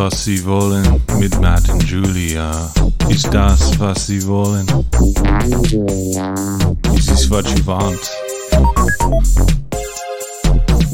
was 0.00 0.24
Sie 0.24 0.42
wollen 0.46 1.02
mit 1.18 1.34
Julia. 1.84 2.50
Ist 3.10 3.28
das, 3.34 3.78
was 3.78 4.06
Sie 4.06 4.26
wollen? 4.26 4.66
Is 6.94 7.04
this 7.06 7.30
what 7.30 7.44
you 7.54 7.62
want? 7.66 8.00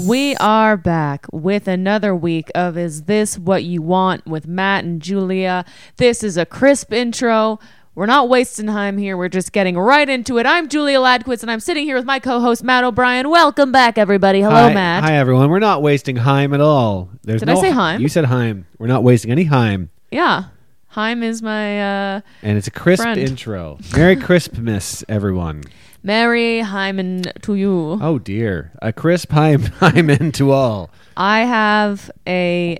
We 0.05 0.35
are 0.41 0.77
back 0.77 1.27
with 1.31 1.69
another 1.69 2.17
week 2.17 2.51
of 2.57 2.77
Is 2.77 3.03
This 3.03 3.39
What 3.39 3.63
You 3.63 3.81
Want 3.81 4.27
with 4.27 4.49
Matt 4.49 4.83
and 4.83 5.01
Julia. 5.01 5.65
This 5.99 6.25
is 6.25 6.37
a 6.37 6.45
crisp 6.45 6.93
intro. 6.93 7.61
We're 7.97 8.05
not 8.05 8.29
wasting 8.29 8.67
time 8.67 8.99
here. 8.99 9.17
We're 9.17 9.31
just 9.31 9.53
getting 9.53 9.79
right 9.79 10.07
into 10.07 10.37
it. 10.37 10.45
I'm 10.45 10.69
Julia 10.69 10.99
Ladquist, 10.99 11.41
and 11.41 11.51
I'm 11.51 11.61
sitting 11.61 11.87
here 11.87 11.97
with 11.97 12.05
my 12.05 12.19
co-host 12.19 12.63
Matt 12.63 12.85
O'Brien. 12.85 13.31
Welcome 13.31 13.73
back, 13.73 13.97
everybody. 13.97 14.43
Hello, 14.43 14.55
hi, 14.55 14.75
Matt. 14.75 15.03
Hi, 15.03 15.15
everyone. 15.15 15.49
We're 15.49 15.61
not 15.61 15.81
wasting 15.81 16.17
Heim 16.17 16.53
at 16.53 16.61
all. 16.61 17.09
There's 17.23 17.41
Did 17.41 17.49
I 17.49 17.55
no, 17.55 17.61
say 17.63 17.71
Heim? 17.71 18.03
You 18.03 18.11
said 18.11 18.27
Heim. 18.27 18.67
We're 18.79 18.87
not 18.87 19.03
wasting 19.03 19.31
any 19.31 19.45
Heim. 19.45 19.89
Yeah, 20.11 20.45
Heim 20.89 21.23
is 21.23 21.41
my 21.41 22.17
uh, 22.17 22.21
And 22.43 22.59
it's 22.59 22.67
a 22.67 22.71
crisp 22.71 23.03
Friend. 23.03 23.19
intro. 23.19 23.79
Merry 23.97 24.17
Christmas, 24.17 25.03
everyone. 25.09 25.63
Merry 26.03 26.61
Hymen 26.61 27.23
to 27.41 27.55
you. 27.55 27.99
Oh, 28.03 28.19
dear. 28.19 28.73
A 28.83 28.93
crisp 28.93 29.33
Hymen 29.33 30.33
to 30.33 30.53
all. 30.53 30.91
I 31.17 31.47
have 31.47 32.11
a 32.27 32.79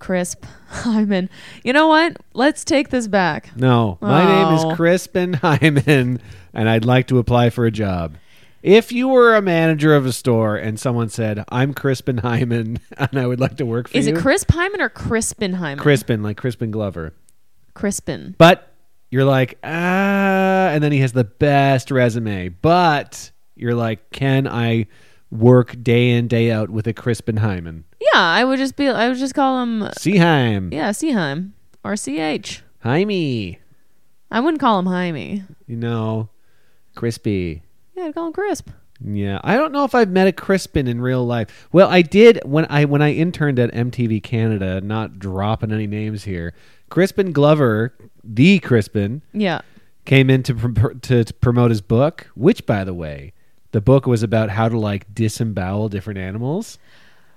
crisp 0.00 0.44
Hymen. 0.68 1.30
You 1.62 1.72
know 1.72 1.86
what? 1.86 2.16
Let's 2.34 2.64
take 2.64 2.88
this 2.90 3.06
back. 3.06 3.56
No, 3.56 3.98
my 4.00 4.24
name 4.24 4.46
Oh. 4.48 4.70
is 4.70 4.76
Crispin 4.76 5.34
Hyman, 5.34 6.20
and 6.52 6.68
I'd 6.68 6.84
like 6.84 7.06
to 7.08 7.18
apply 7.18 7.50
for 7.50 7.64
a 7.66 7.70
job. 7.70 8.16
If 8.62 8.92
you 8.92 9.08
were 9.08 9.34
a 9.36 9.40
manager 9.42 9.94
of 9.94 10.04
a 10.04 10.12
store 10.12 10.56
and 10.56 10.78
someone 10.78 11.08
said, 11.08 11.44
I'm 11.48 11.72
Crispin 11.72 12.18
Hyman, 12.18 12.78
and 12.98 13.18
I 13.18 13.26
would 13.26 13.40
like 13.40 13.56
to 13.58 13.64
work 13.66 13.88
for 13.88 13.96
Is 13.96 14.06
you. 14.06 14.12
Is 14.12 14.18
it 14.18 14.22
Crisp 14.22 14.50
Hymen 14.50 14.80
or 14.82 14.88
Crispin 14.90 15.54
Hymen? 15.54 15.78
Crispin, 15.78 16.22
like 16.22 16.36
Crispin 16.36 16.70
Glover. 16.70 17.14
Crispin. 17.74 18.34
But 18.36 18.66
you're 19.10 19.24
like, 19.24 19.58
ah, 19.64 20.68
and 20.68 20.82
then 20.84 20.92
he 20.92 20.98
has 21.00 21.12
the 21.12 21.24
best 21.24 21.90
resume. 21.90 22.48
But 22.50 23.30
you're 23.56 23.74
like, 23.74 24.10
can 24.10 24.46
I 24.46 24.86
work 25.30 25.82
day 25.82 26.10
in, 26.10 26.28
day 26.28 26.50
out 26.50 26.70
with 26.70 26.86
a 26.86 26.92
Crispin 26.92 27.38
Hyman? 27.38 27.84
Yeah, 28.00 28.20
I 28.20 28.44
would 28.44 28.58
just 28.58 28.76
be. 28.76 28.88
I 28.88 29.08
would 29.08 29.18
just 29.18 29.34
call 29.34 29.62
him. 29.62 29.80
Seaheim. 29.98 30.72
Yeah, 30.72 30.90
Seaheim 30.90 31.50
or 31.84 31.96
Ch. 31.96 32.62
Jaime. 32.82 33.58
I 34.30 34.40
wouldn't 34.40 34.60
call 34.60 34.78
him 34.78 34.86
Jaime. 34.86 35.44
You 35.66 35.76
know, 35.76 36.28
crispy. 36.94 37.62
Yeah, 37.96 38.04
I'd 38.06 38.14
call 38.14 38.28
him 38.28 38.32
Crisp. 38.32 38.70
Yeah, 39.02 39.40
I 39.42 39.56
don't 39.56 39.72
know 39.72 39.84
if 39.84 39.94
I've 39.94 40.10
met 40.10 40.26
a 40.26 40.32
Crispin 40.32 40.86
in 40.86 41.00
real 41.00 41.24
life. 41.26 41.68
Well, 41.72 41.88
I 41.88 42.02
did 42.02 42.40
when 42.44 42.66
I 42.68 42.84
when 42.84 43.00
I 43.02 43.12
interned 43.12 43.58
at 43.58 43.72
MTV 43.72 44.22
Canada. 44.22 44.80
Not 44.80 45.18
dropping 45.18 45.72
any 45.72 45.86
names 45.86 46.24
here. 46.24 46.52
Crispin 46.90 47.32
Glover, 47.32 47.94
the 48.22 48.58
Crispin, 48.58 49.22
Yeah. 49.32 49.60
came 50.04 50.28
in 50.28 50.42
to 50.44 50.54
pr- 50.54 50.92
to, 50.92 51.24
to 51.24 51.34
promote 51.34 51.70
his 51.70 51.80
book. 51.80 52.28
Which, 52.34 52.66
by 52.66 52.84
the 52.84 52.92
way, 52.94 53.32
the 53.72 53.80
book 53.80 54.06
was 54.06 54.22
about 54.22 54.50
how 54.50 54.68
to 54.68 54.78
like 54.78 55.12
disembowel 55.14 55.88
different 55.88 56.18
animals. 56.18 56.78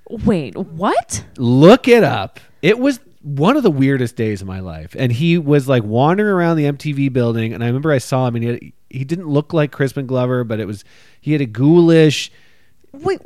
Wait, 0.10 0.56
what? 0.58 1.26
Look 1.38 1.88
it 1.88 2.04
up. 2.04 2.40
It 2.62 2.80
was 2.80 3.00
one 3.22 3.56
of 3.56 3.64
the 3.64 3.72
weirdest 3.72 4.16
days 4.16 4.42
of 4.42 4.48
my 4.48 4.60
life. 4.60 4.96
And 4.98 5.12
he 5.12 5.38
was 5.38 5.68
like 5.68 5.84
wandering 5.84 6.30
around 6.30 6.58
the 6.58 6.66
MTV 6.66 7.14
building. 7.14 7.54
And 7.54 7.64
I 7.64 7.68
remember 7.68 7.92
I 7.92 7.98
saw 8.00 8.28
him 8.28 8.36
and 8.36 8.44
he, 8.44 8.50
had, 8.50 8.60
he 8.90 9.06
didn't 9.06 9.28
look 9.28 9.54
like 9.54 9.72
Crispin 9.72 10.06
Glover, 10.06 10.44
but 10.44 10.60
it 10.60 10.66
was, 10.66 10.84
he 11.22 11.32
had 11.32 11.42
a 11.42 11.46
ghoulish. 11.46 12.32
Wait, 12.92 13.22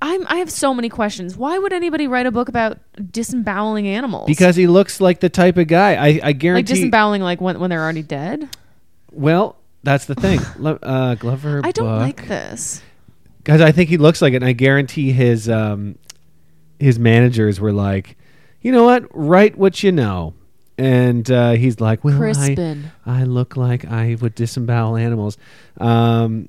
I'm. 0.00 0.26
I 0.26 0.36
have 0.36 0.50
so 0.50 0.74
many 0.74 0.88
questions. 0.88 1.36
Why 1.36 1.58
would 1.58 1.72
anybody 1.72 2.08
write 2.08 2.26
a 2.26 2.32
book 2.32 2.48
about 2.48 2.78
disemboweling 3.12 3.86
animals? 3.86 4.26
Because 4.26 4.56
he 4.56 4.66
looks 4.66 5.00
like 5.00 5.20
the 5.20 5.28
type 5.28 5.56
of 5.56 5.68
guy. 5.68 5.94
I, 5.94 6.20
I 6.22 6.32
like 6.32 6.66
disemboweling, 6.66 7.22
like 7.22 7.40
when 7.40 7.60
when 7.60 7.70
they're 7.70 7.82
already 7.82 8.02
dead. 8.02 8.48
well, 9.12 9.56
that's 9.82 10.06
the 10.06 10.14
thing. 10.14 10.40
Uh, 10.64 11.14
Glover. 11.16 11.60
I 11.64 11.72
don't 11.72 11.98
like 11.98 12.28
this. 12.28 12.82
because 13.38 13.60
I 13.60 13.72
think 13.72 13.88
he 13.90 13.96
looks 13.96 14.22
like 14.22 14.32
it, 14.32 14.36
and 14.36 14.44
I 14.44 14.52
guarantee 14.52 15.12
his 15.12 15.48
um, 15.48 15.98
his 16.78 16.98
managers 16.98 17.60
were 17.60 17.72
like, 17.72 18.16
you 18.60 18.72
know 18.72 18.84
what, 18.84 19.04
write 19.10 19.56
what 19.56 19.82
you 19.82 19.92
know, 19.92 20.34
and 20.78 21.30
uh, 21.30 21.52
he's 21.52 21.80
like, 21.80 22.04
well, 22.04 22.14
I, 22.14 22.18
Crispin. 22.18 22.90
I 23.06 23.24
look 23.24 23.56
like 23.56 23.84
I 23.84 24.16
would 24.20 24.34
disembowel 24.34 24.96
animals. 24.96 25.36
Um, 25.78 26.48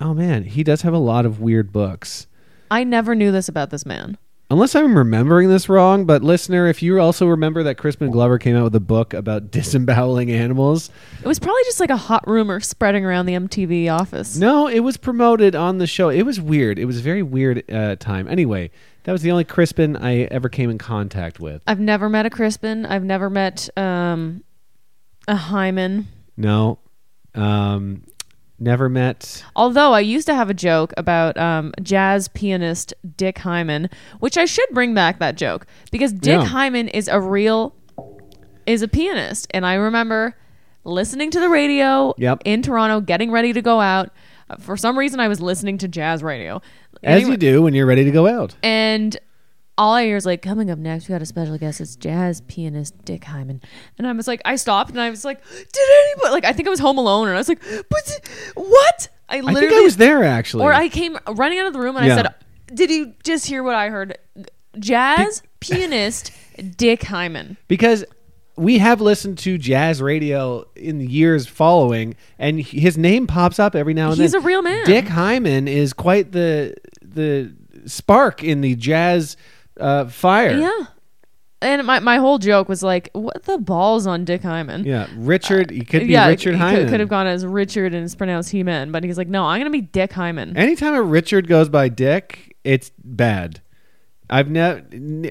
oh 0.00 0.14
man, 0.14 0.44
he 0.44 0.62
does 0.64 0.82
have 0.82 0.94
a 0.94 0.98
lot 0.98 1.26
of 1.26 1.40
weird 1.40 1.72
books. 1.72 2.26
I 2.70 2.84
never 2.84 3.14
knew 3.14 3.32
this 3.32 3.48
about 3.48 3.70
this 3.70 3.86
man. 3.86 4.18
Unless 4.50 4.74
I'm 4.74 4.96
remembering 4.96 5.50
this 5.50 5.68
wrong, 5.68 6.06
but 6.06 6.24
listener, 6.24 6.66
if 6.68 6.82
you 6.82 6.98
also 6.98 7.26
remember 7.26 7.62
that 7.64 7.74
Crispin 7.74 8.10
Glover 8.10 8.38
came 8.38 8.56
out 8.56 8.64
with 8.64 8.74
a 8.74 8.80
book 8.80 9.12
about 9.12 9.50
disemboweling 9.50 10.30
animals, 10.30 10.88
It 11.22 11.28
was 11.28 11.38
probably 11.38 11.62
just 11.64 11.80
like 11.80 11.90
a 11.90 11.98
hot 11.98 12.26
rumor 12.26 12.58
spreading 12.60 13.04
around 13.04 13.26
the 13.26 13.34
MTV 13.34 13.92
office. 13.92 14.38
No, 14.38 14.66
it 14.66 14.80
was 14.80 14.96
promoted 14.96 15.54
on 15.54 15.76
the 15.76 15.86
show. 15.86 16.08
It 16.08 16.22
was 16.22 16.40
weird. 16.40 16.78
It 16.78 16.86
was 16.86 16.98
a 16.98 17.02
very 17.02 17.22
weird 17.22 17.70
uh, 17.70 17.96
time. 17.96 18.26
Anyway, 18.26 18.70
that 19.04 19.12
was 19.12 19.20
the 19.20 19.30
only 19.30 19.44
Crispin 19.44 19.96
I 19.98 20.22
ever 20.22 20.48
came 20.48 20.70
in 20.70 20.78
contact 20.78 21.38
with. 21.38 21.60
I've 21.66 21.80
never 21.80 22.08
met 22.08 22.24
a 22.24 22.30
Crispin. 22.30 22.86
I've 22.86 23.04
never 23.04 23.28
met 23.28 23.68
um, 23.76 24.42
a 25.26 25.36
Hyman. 25.36 26.08
No, 26.38 26.78
um, 27.34 28.02
never 28.58 28.88
met. 28.88 29.44
Although 29.56 29.92
I 29.92 30.00
used 30.00 30.26
to 30.26 30.34
have 30.34 30.50
a 30.50 30.54
joke 30.54 30.92
about 30.96 31.36
um, 31.36 31.72
jazz 31.82 32.28
pianist 32.28 32.92
Dick 33.16 33.38
Hyman, 33.38 33.88
which 34.20 34.36
I 34.36 34.44
should 34.44 34.68
bring 34.72 34.94
back 34.94 35.18
that 35.18 35.36
joke 35.36 35.66
because 35.92 36.12
Dick 36.12 36.40
Yeah. 36.40 36.44
Hyman 36.44 36.88
is 36.88 37.08
a 37.08 37.20
real 37.20 37.74
is 38.66 38.82
a 38.82 38.88
pianist, 38.88 39.46
and 39.52 39.64
I 39.64 39.74
remember 39.74 40.36
listening 40.84 41.30
to 41.30 41.40
the 41.40 41.48
radio 41.48 42.14
Yep. 42.18 42.42
in 42.44 42.60
Toronto, 42.62 43.00
getting 43.00 43.30
ready 43.30 43.52
to 43.54 43.62
go 43.62 43.80
out. 43.80 44.10
Uh, 44.50 44.56
For 44.56 44.76
some 44.76 44.98
reason, 44.98 45.20
I 45.20 45.28
was 45.28 45.40
listening 45.40 45.78
to 45.78 45.88
jazz 45.88 46.22
radio. 46.22 46.60
As 47.02 47.16
Anyway- 47.22 47.30
you 47.32 47.36
do 47.38 47.62
when 47.62 47.74
you're 47.74 47.86
ready 47.86 48.04
to 48.04 48.10
go 48.10 48.26
out. 48.26 48.54
and 48.62 49.16
all 49.78 49.94
I 49.94 50.04
hear 50.04 50.16
is 50.16 50.26
like, 50.26 50.42
coming 50.42 50.70
up 50.70 50.78
next, 50.78 51.08
we 51.08 51.12
got 51.14 51.22
a 51.22 51.26
special 51.26 51.56
guest. 51.56 51.80
It's 51.80 51.96
jazz 51.96 52.42
pianist 52.42 53.02
Dick 53.04 53.24
Hyman. 53.24 53.62
And 53.96 54.06
I 54.06 54.12
was 54.12 54.26
like, 54.28 54.42
I 54.44 54.56
stopped 54.56 54.90
and 54.90 55.00
I 55.00 55.08
was 55.08 55.24
like, 55.24 55.42
did 55.50 55.88
anybody, 56.04 56.30
like, 56.32 56.44
I 56.44 56.52
think 56.52 56.66
I 56.68 56.70
was 56.70 56.80
home 56.80 56.98
alone 56.98 57.28
and 57.28 57.36
I 57.36 57.40
was 57.40 57.48
like, 57.48 57.62
but 57.88 58.20
what? 58.56 59.08
I 59.30 59.36
I 59.38 59.40
literally, 59.40 59.68
think 59.68 59.72
I 59.80 59.84
was 59.84 59.96
there 59.96 60.24
actually. 60.24 60.64
or 60.64 60.72
I 60.72 60.88
came 60.88 61.16
running 61.28 61.58
out 61.58 61.66
of 61.68 61.72
the 61.72 61.80
room 61.80 61.96
and 61.96 62.06
Yeah. 62.06 62.12
I 62.14 62.16
said, 62.16 62.34
did 62.74 62.90
you 62.90 63.14
just 63.24 63.46
hear 63.46 63.62
what 63.62 63.74
I 63.74 63.88
heard? 63.88 64.18
Jazz 64.78 65.42
pianist 65.60 66.32
Dick 66.76 67.04
Hyman. 67.04 67.56
because 67.68 68.04
we 68.56 68.78
have 68.78 69.00
listened 69.00 69.38
to 69.38 69.56
jazz 69.56 70.02
radio 70.02 70.64
in 70.74 70.98
the 70.98 71.06
years 71.06 71.46
following, 71.46 72.16
and 72.40 72.58
his 72.60 72.98
name 72.98 73.28
pops 73.28 73.60
up 73.60 73.76
every 73.76 73.94
now 73.94 74.10
and 74.10 74.20
He's 74.20 74.32
then. 74.32 74.42
a 74.42 74.44
real 74.44 74.62
man. 74.62 74.84
Dick 74.84 75.06
Hyman 75.06 75.68
is 75.68 75.92
quite 75.92 76.32
the 76.32 76.74
the 77.00 77.52
spark 77.86 78.42
in 78.42 78.60
the 78.60 78.74
jazz 78.74 79.36
uh, 79.78 80.06
fire. 80.06 80.58
Yeah. 80.58 80.86
And 81.60 81.84
my, 81.84 81.98
my 81.98 82.18
whole 82.18 82.38
joke 82.38 82.68
was 82.68 82.84
like, 82.84 83.10
what 83.14 83.42
the 83.42 83.58
balls 83.58 84.06
on 84.06 84.24
Dick 84.24 84.42
Hyman? 84.42 84.84
Yeah, 84.84 85.08
Richard. 85.16 85.70
He 85.70 85.84
could 85.84 86.06
be 86.06 86.12
yeah, 86.12 86.28
Richard 86.28 86.54
he 86.54 86.58
Hyman. 86.60 86.82
Could, 86.82 86.90
could 86.90 87.00
have 87.00 87.08
gone 87.08 87.26
as 87.26 87.44
Richard 87.44 87.94
and 87.94 88.04
it's 88.04 88.14
pronounced 88.14 88.50
he 88.50 88.62
man, 88.62 88.92
but 88.92 89.02
he's 89.02 89.18
like, 89.18 89.26
no, 89.26 89.44
I'm 89.44 89.58
gonna 89.58 89.70
be 89.70 89.80
Dick 89.80 90.12
Hyman. 90.12 90.56
Anytime 90.56 90.94
a 90.94 91.02
Richard 91.02 91.48
goes 91.48 91.68
by 91.68 91.88
Dick, 91.88 92.56
it's 92.62 92.92
bad. 93.02 93.60
I've 94.30 94.48
never 94.48 94.84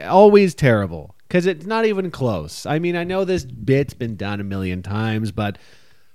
always 0.06 0.54
terrible 0.54 1.16
because 1.28 1.46
it's 1.46 1.66
not 1.66 1.86
even 1.86 2.12
close. 2.12 2.66
I 2.66 2.80
mean, 2.80 2.98
I 2.98 3.06
know 3.06 3.24
this 3.24 3.46
bit's 3.46 3.94
been 3.94 4.18
done 4.18 4.42
a 4.42 4.44
million 4.44 4.84
times, 4.84 5.32
but 5.32 5.58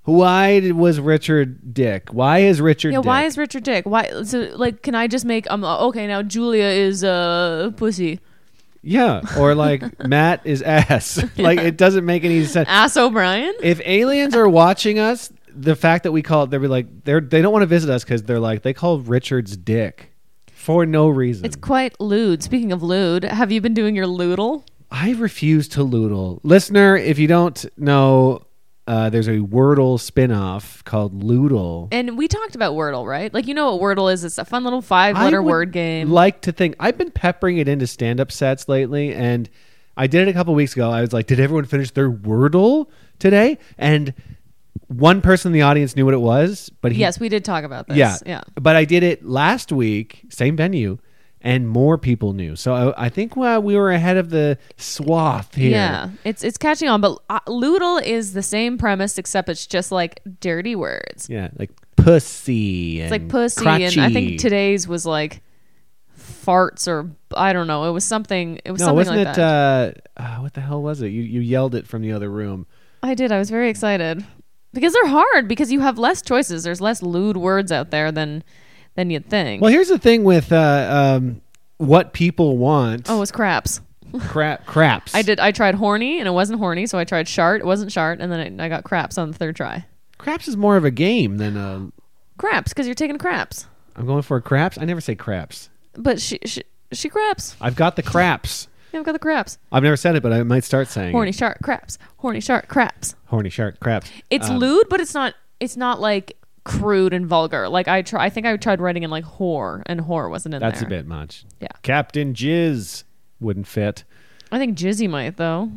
why 0.05 0.71
was 0.73 0.99
Richard 1.01 1.75
Dick? 1.75 2.09
Why 2.11 2.39
is 2.41 2.61
Richard? 2.61 2.93
Yeah, 2.93 2.99
Dick? 2.99 3.07
why 3.07 3.25
is 3.25 3.39
Richard 3.39 3.63
Dick? 3.63 3.85
Why? 3.87 4.23
So, 4.25 4.51
like, 4.55 4.83
can 4.83 4.95
I 4.95 5.07
just 5.07 5.25
make 5.25 5.51
um? 5.51 5.65
Okay, 5.65 6.07
now 6.07 6.23
Julia 6.23 6.65
is 6.65 7.05
uh 7.05 7.71
pussy. 7.77 8.19
yeah, 8.83 9.21
or 9.39 9.55
like 9.55 9.83
Matt 10.07 10.41
is 10.45 10.63
ass. 10.63 11.23
like 11.39 11.59
it 11.61 11.77
doesn't 11.77 12.05
make 12.05 12.25
any 12.25 12.45
sense. 12.45 12.69
Ass 12.69 12.97
O'Brien. 12.97 13.55
If 13.63 13.81
aliens 13.85 14.35
are 14.35 14.49
watching 14.49 14.99
us, 14.99 15.33
the 15.55 15.77
fact 15.77 16.03
that 16.03 16.13
we 16.13 16.23
call 16.23 16.45
it, 16.45 16.51
they're 16.51 16.61
like 16.61 17.05
they're 17.05 17.21
they 17.21 17.41
don't 17.43 17.53
want 17.53 17.63
to 17.63 17.67
visit 17.67 17.91
us 17.91 18.03
because 18.03 18.25
they're 18.25 18.41
like 18.41 18.63
they 18.63 18.73
call 18.75 18.99
Richard's 18.99 19.57
Dick 19.57 20.13
for 20.51 20.85
no 20.85 21.09
reason. 21.09 21.45
It's 21.45 21.57
quite 21.57 22.01
lewd. 22.01 22.43
Speaking 22.43 22.73
of 22.73 22.83
lewd, 22.83 23.23
have 23.25 23.53
you 23.53 23.61
been 23.61 23.75
doing 23.75 23.95
your 23.95 24.07
loodle? 24.07 24.65
I 24.91 25.13
refuse 25.13 25.69
to 25.69 25.81
Loodle. 25.81 26.41
Listener, 26.43 26.99
if 26.99 27.19
you 27.19 27.27
don't 27.27 27.65
know, 27.79 28.43
uh, 28.87 29.11
there's 29.11 29.29
a 29.29 29.39
Wordle 29.39 29.99
spin-off 29.99 30.83
called 30.85 31.23
Loodle. 31.23 31.89
And 31.93 32.19
we 32.19 32.27
talked 32.27 32.55
about 32.55 32.75
Wordle, 32.75 33.07
right? 33.07 33.33
Like, 33.33 33.47
you 33.47 33.55
know 33.55 33.77
what 33.77 33.97
Wordle 33.97 34.13
is? 34.13 34.25
It's 34.25 34.39
a 34.39 34.45
fun 34.45 34.65
little 34.65 34.83
five-letter 34.83 35.43
word 35.43 35.73
game. 35.73 36.11
Like 36.11 36.41
to 36.43 36.53
think 36.53 36.75
I've 36.81 36.99
been 36.99 37.11
peppering 37.11 37.59
it 37.59 37.69
into 37.69 37.87
stand-up 37.87 38.33
sets 38.33 38.69
lately, 38.69 39.15
and 39.15 39.49
I 39.97 40.07
did 40.07 40.27
it 40.27 40.31
a 40.31 40.33
couple 40.33 40.55
weeks 40.55 40.73
ago. 40.73 40.91
I 40.91 41.01
was 41.01 41.13
like, 41.13 41.27
"Did 41.27 41.39
everyone 41.39 41.65
finish 41.65 41.91
their 41.91 42.11
Wordle 42.11 42.89
today?" 43.19 43.59
And 43.79 44.15
one 44.89 45.21
person 45.21 45.51
in 45.51 45.53
the 45.53 45.63
audience 45.63 45.97
knew 45.97 46.05
what 46.05 46.15
it 46.15 46.21
was, 46.21 46.71
but 46.81 46.93
he 46.93 47.01
yes, 47.01 47.21
we 47.21 47.29
did 47.29 47.45
talk 47.45 47.65
about 47.65 47.89
this. 47.89 47.97
yeah 47.97 48.17
yeah. 48.27 48.43
But 48.55 48.75
I 48.77 48.85
did 48.85 49.03
it 49.03 49.25
last 49.25 49.71
week, 49.71 50.25
same 50.29 50.57
venue, 50.57 50.99
and 51.43 51.69
more 51.69 51.99
people 51.99 52.33
knew. 52.33 52.57
So 52.57 52.73
I, 52.97 53.07
I 53.07 53.09
think 53.09 53.37
uh, 53.37 53.61
we 53.63 53.77
were 53.77 53.91
ahead 53.91 54.17
of 54.17 54.31
the 54.31 54.57
swath 54.77 55.55
here. 55.55 55.73
Yeah, 55.73 56.11
it's 56.25 56.43
it's 56.45 56.57
catching 56.57 56.89
on, 56.89 57.01
but 57.01 57.19
uh, 57.29 57.41
Loodle 57.49 58.03
is 58.03 58.33
the 58.33 58.43
same 58.43 58.79
premise 58.79 59.19
except 59.19 59.49
it's 59.49 59.67
just 59.67 59.93
like 59.93 60.21
dirty 60.41 60.75
words. 60.75 61.29
Yeah, 61.29 61.49
like 61.59 61.71
pussy. 61.97 63.01
It's 63.01 63.11
like 63.11 63.29
pussy, 63.29 63.67
and 63.67 63.99
I 64.01 64.13
think 64.13 64.41
today's 64.41 64.87
was 64.89 65.05
like 65.05 65.43
farts 66.19 66.89
or 66.89 67.11
I 67.37 67.53
don't 67.53 67.67
know. 67.67 67.85
It 67.89 67.93
was 67.93 68.05
something. 68.05 68.61
It 68.65 68.71
was 68.71 68.81
No, 68.81 68.87
something 68.87 68.97
wasn't 68.97 69.17
like 69.19 69.29
it? 69.29 69.37
that. 69.37 70.09
Uh, 70.17 70.21
uh, 70.23 70.37
what 70.39 70.55
the 70.55 70.61
hell 70.61 70.83
was 70.83 71.03
it? 71.03 71.09
You 71.09 71.23
you 71.23 71.41
yelled 71.41 71.75
it 71.75 71.87
from 71.87 72.03
the 72.03 72.13
other 72.13 72.31
room. 72.31 72.67
I 73.03 73.15
did. 73.15 73.33
I 73.33 73.39
was 73.39 73.51
very 73.51 73.69
excited 73.69 74.25
because 74.73 74.93
they're 74.93 75.09
hard 75.09 75.49
because 75.49 75.73
you 75.73 75.81
have 75.81 75.99
less 75.99 76.23
choices. 76.23 76.63
There's 76.63 76.81
less 76.81 77.03
lewd 77.03 77.37
words 77.37 77.73
out 77.73 77.91
there 77.91 78.13
than 78.13 78.45
than 78.95 79.11
you'd 79.11 79.27
think. 79.29 79.63
Well, 79.63 79.71
here's 79.71 79.89
the 79.89 79.99
thing 79.99 80.25
with 80.25 80.53
uh, 80.53 81.17
um, 81.19 81.41
what 81.79 82.13
people 82.13 82.57
want. 82.59 83.09
oh, 83.11 83.17
it 83.17 83.21
was 83.21 83.33
craps. 83.33 83.81
crap, 84.21 84.67
craps. 84.67 85.15
I 85.15 85.23
did. 85.23 85.41
I 85.41 85.53
tried 85.53 85.75
horny 85.77 86.19
and 86.19 86.29
it 86.29 86.33
wasn't 86.33 86.59
horny, 86.59 86.87
so 86.87 86.99
I 86.99 87.05
tried 87.05 87.29
shart. 87.29 87.61
It 87.61 87.67
wasn't 87.67 87.91
shart, 87.93 88.21
and 88.21 88.31
then 88.33 88.61
I, 88.61 88.67
I 88.67 88.69
got 88.69 88.85
craps 88.85 89.19
on 89.19 89.31
the 89.31 89.37
third 89.37 89.57
try. 89.57 89.85
Craps 90.19 90.47
is 90.49 90.57
more 90.57 90.77
of 90.77 90.85
a 90.85 90.91
game 90.91 91.39
than 91.39 91.57
a. 91.57 91.91
Craps 92.39 92.73
because 92.73 92.87
you're 92.87 92.95
taking 92.95 93.19
craps. 93.19 93.67
I'm 93.97 94.07
going 94.07 94.23
for 94.23 94.41
craps. 94.41 94.79
I 94.79 94.85
never 94.85 95.01
say 95.01 95.15
craps. 95.15 95.69
But 95.95 96.21
she 96.21 96.39
she 96.45 96.63
she 96.93 97.09
craps. 97.09 97.57
I've 97.61 97.77
got 97.77 97.97
the 97.97 98.03
craps. 98.03 98.69
Yeah, 98.93 98.99
I've 99.01 99.07
got 99.07 99.13
the 99.13 99.19
craps. 99.19 99.59
I've 99.71 99.83
never 99.83 99.97
said 99.97 100.17
it, 100.17 100.23
but 100.23 100.33
I 100.33 100.43
might 100.43 100.65
start 100.65 100.89
saying 100.89 101.13
Horny 101.13 101.31
it. 101.31 101.35
shark 101.37 101.59
craps. 101.63 101.99
Horny 102.19 102.41
shark 102.41 102.69
craps. 102.69 103.15
Horny 103.27 103.51
shark 103.51 103.81
craps. 103.81 104.11
It's 104.31 104.49
Um, 104.49 104.59
lewd, 104.59 104.87
but 104.89 105.01
it's 105.01 105.15
not. 105.15 105.35
It's 105.61 105.77
not 105.77 106.01
like 106.01 106.37
crude 106.65 107.13
and 107.13 107.27
vulgar. 107.27 107.69
Like 107.69 107.89
I 107.89 108.03
try. 108.03 108.25
I 108.25 108.31
think 108.31 108.47
I 108.47 108.57
tried 108.57 108.81
writing 108.81 109.03
in 109.03 109.11
like 109.11 109.25
whore, 109.25 109.83
and 109.87 110.01
whore 110.01 110.31
wasn't 110.31 110.55
in 110.55 110.61
That's 110.61 110.81
there. 110.81 110.87
a 110.87 110.91
bit 110.91 111.07
much. 111.07 111.45
Yeah. 111.61 111.69
Captain 111.83 112.35
Jizz 112.35 113.05
wouldn't 113.41 113.67
fit. 113.67 114.05
I 114.51 114.59
think 114.59 114.77
Jizzy 114.77 115.09
might 115.09 115.37
though. 115.37 115.71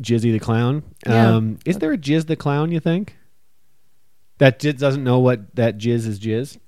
Jizzy 0.00 0.32
the 0.32 0.38
clown. 0.38 0.82
Yeah. 1.06 1.36
Um, 1.36 1.58
is 1.66 1.78
there 1.78 1.92
a 1.92 1.98
Jizz 1.98 2.26
the 2.26 2.36
clown? 2.36 2.72
You 2.72 2.80
think? 2.80 3.16
That 4.38 4.58
Jizz 4.58 4.78
doesn't 4.78 5.04
know 5.04 5.18
what 5.18 5.54
that 5.56 5.78
Jizz 5.78 6.06
is. 6.06 6.20
Jizz. 6.20 6.58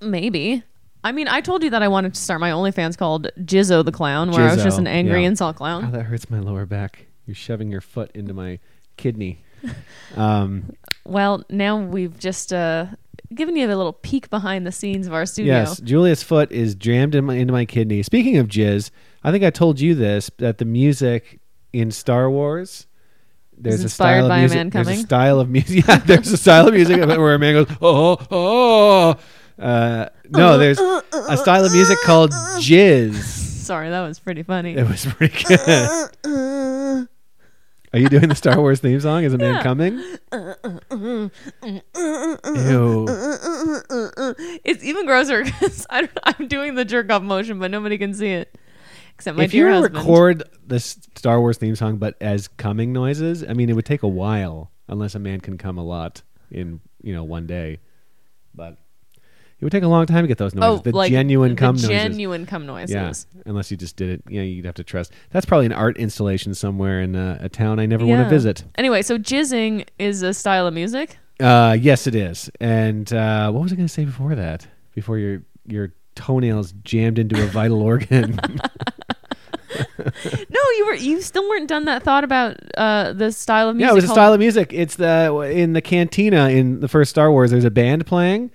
Maybe. 0.00 0.62
I 1.02 1.12
mean, 1.12 1.28
I 1.28 1.42
told 1.42 1.62
you 1.62 1.70
that 1.70 1.82
I 1.82 1.88
wanted 1.88 2.14
to 2.14 2.20
start 2.20 2.40
my 2.40 2.50
OnlyFans 2.50 2.96
called 2.96 3.28
Jizzo 3.38 3.84
the 3.84 3.92
Clown, 3.92 4.30
where 4.30 4.48
I 4.48 4.54
was 4.54 4.64
just 4.64 4.78
an 4.78 4.86
angry 4.86 5.20
yeah. 5.20 5.28
insult 5.28 5.56
clown. 5.56 5.84
Oh, 5.84 5.90
that 5.90 6.04
hurts 6.04 6.30
my 6.30 6.38
lower 6.38 6.64
back. 6.64 7.06
You're 7.26 7.34
shoving 7.34 7.70
your 7.70 7.82
foot 7.82 8.10
into 8.14 8.32
my 8.32 8.58
kidney. 8.96 9.43
Um, 10.16 10.72
Well, 11.04 11.44
now 11.50 11.76
we've 11.78 12.18
just 12.18 12.52
uh, 12.52 12.86
given 13.34 13.56
you 13.56 13.66
a 13.66 13.68
little 13.74 13.92
peek 13.92 14.30
behind 14.30 14.66
the 14.66 14.72
scenes 14.72 15.06
of 15.06 15.12
our 15.12 15.26
studio. 15.26 15.54
yes, 15.54 15.80
Julia's 15.80 16.22
foot 16.22 16.50
is 16.52 16.74
jammed 16.74 17.14
in 17.14 17.24
my, 17.24 17.34
into 17.34 17.52
my 17.52 17.64
kidney. 17.64 18.02
Speaking 18.02 18.36
of 18.38 18.48
jizz, 18.48 18.90
I 19.22 19.30
think 19.32 19.42
I 19.44 19.50
told 19.50 19.80
you 19.80 19.94
this 19.94 20.30
that 20.38 20.58
the 20.58 20.64
music 20.64 21.40
in 21.72 21.90
Star 21.90 22.30
Wars. 22.30 22.86
There's 23.56 23.80
a 23.80 23.84
inspired 23.84 24.20
style 24.22 24.28
by 24.28 24.38
a 24.38 24.44
of 24.44 24.50
music. 24.50 24.56
man 24.56 24.70
there's 24.70 24.86
coming? 24.86 24.98
a 25.00 25.02
style 25.02 25.40
of 25.40 25.48
music. 25.48 25.84
Yeah, 25.88 25.96
there's 25.98 26.32
a 26.32 26.36
style 26.36 26.68
of 26.68 26.74
music 26.74 26.96
where 27.06 27.34
a 27.34 27.38
man 27.38 27.54
goes, 27.64 27.76
oh, 27.80 28.18
oh. 28.30 29.16
Uh, 29.62 30.08
no, 30.28 30.58
there's 30.58 30.80
a 30.80 31.36
style 31.36 31.64
of 31.64 31.72
music 31.72 31.98
called 32.04 32.32
jizz. 32.32 33.14
Sorry, 33.14 33.90
that 33.90 34.00
was 34.02 34.18
pretty 34.18 34.42
funny. 34.42 34.74
It 34.76 34.88
was 34.88 35.06
pretty 35.06 35.44
good. 35.44 37.08
Are 37.94 37.98
you 37.98 38.08
doing 38.08 38.28
the 38.28 38.34
Star 38.34 38.58
Wars 38.58 38.80
theme 38.80 38.98
song? 38.98 39.22
Is 39.22 39.32
a 39.34 39.38
man 39.38 39.62
coming? 39.62 39.94
Ew. 39.94 41.30
It's 44.64 44.82
even 44.82 45.06
grosser 45.06 45.44
because 45.44 45.86
I'm 45.90 46.08
doing 46.48 46.74
the 46.74 46.84
jerk 46.84 47.08
off 47.12 47.22
motion, 47.22 47.60
but 47.60 47.70
nobody 47.70 47.96
can 47.96 48.12
see 48.12 48.32
it 48.32 48.58
except 49.14 49.38
my 49.38 49.44
if 49.44 49.52
dear 49.52 49.68
to 49.68 49.74
husband. 49.74 49.96
record 49.96 50.42
the 50.66 50.80
Star 50.80 51.38
Wars 51.38 51.58
theme 51.58 51.76
song, 51.76 51.98
but 51.98 52.16
as 52.20 52.48
coming 52.48 52.92
noises, 52.92 53.44
I 53.44 53.52
mean, 53.52 53.70
it 53.70 53.74
would 53.74 53.86
take 53.86 54.02
a 54.02 54.08
while 54.08 54.72
unless 54.88 55.14
a 55.14 55.20
man 55.20 55.40
can 55.40 55.56
come 55.56 55.78
a 55.78 55.84
lot 55.84 56.22
in 56.50 56.80
you 57.00 57.14
know 57.14 57.22
one 57.22 57.46
day. 57.46 57.78
But 58.56 58.76
it 59.60 59.64
would 59.64 59.72
take 59.72 59.82
a 59.82 59.88
long 59.88 60.04
time 60.06 60.24
to 60.24 60.28
get 60.28 60.38
those 60.38 60.54
noises. 60.54 60.80
oh, 60.80 60.82
the 60.82 60.92
like 60.96 61.10
genuine 61.10 61.50
the 61.50 61.56
come 61.56 61.76
noises. 61.76 61.88
genuine 61.88 62.44
cum 62.46 62.66
noises. 62.66 62.94
Yeah, 63.34 63.40
unless 63.46 63.70
you 63.70 63.76
just 63.76 63.96
did 63.96 64.10
it. 64.10 64.22
Yeah, 64.28 64.42
you'd 64.42 64.64
have 64.66 64.74
to 64.74 64.84
trust. 64.84 65.12
That's 65.30 65.46
probably 65.46 65.66
an 65.66 65.72
art 65.72 65.96
installation 65.96 66.54
somewhere 66.54 67.00
in 67.00 67.16
uh, 67.16 67.38
a 67.40 67.48
town 67.48 67.78
I 67.78 67.86
never 67.86 68.04
want 68.04 68.22
to 68.24 68.28
visit. 68.28 68.64
Anyway, 68.76 69.02
so 69.02 69.18
jizzing 69.18 69.86
is 69.98 70.22
a 70.22 70.34
style 70.34 70.66
of 70.66 70.74
music. 70.74 71.18
Uh, 71.40 71.76
yes, 71.80 72.06
it 72.06 72.14
is. 72.14 72.50
And 72.60 73.12
uh, 73.12 73.50
what 73.50 73.62
was 73.62 73.72
I 73.72 73.76
going 73.76 73.88
to 73.88 73.92
say 73.92 74.04
before 74.04 74.34
that? 74.34 74.66
Before 74.94 75.18
your 75.18 75.42
your 75.66 75.92
toenails 76.14 76.72
jammed 76.84 77.18
into 77.18 77.42
a 77.42 77.46
vital 77.46 77.82
organ. 77.90 78.38
No, 79.98 80.60
you 80.78 80.86
were 80.86 80.94
you 80.94 81.20
still 81.20 81.48
weren't 81.48 81.68
done 81.68 81.86
that 81.86 82.04
thought 82.04 82.22
about 82.22 82.56
uh 82.76 83.12
the 83.12 83.32
style 83.32 83.68
of 83.68 83.74
music. 83.76 83.86
yeah, 83.88 83.92
it 83.92 83.94
was 83.96 84.04
a 84.04 84.08
style 84.08 84.32
of 84.32 84.38
music. 84.38 84.70
It's 84.72 84.94
the 84.96 85.32
in 85.52 85.72
the 85.72 85.80
cantina 85.80 86.48
in 86.50 86.78
the 86.80 86.86
first 86.88 87.10
Star 87.10 87.30
Wars. 87.30 87.50
There's 87.50 87.64
a 87.64 87.70
band 87.72 88.06
playing, 88.06 88.50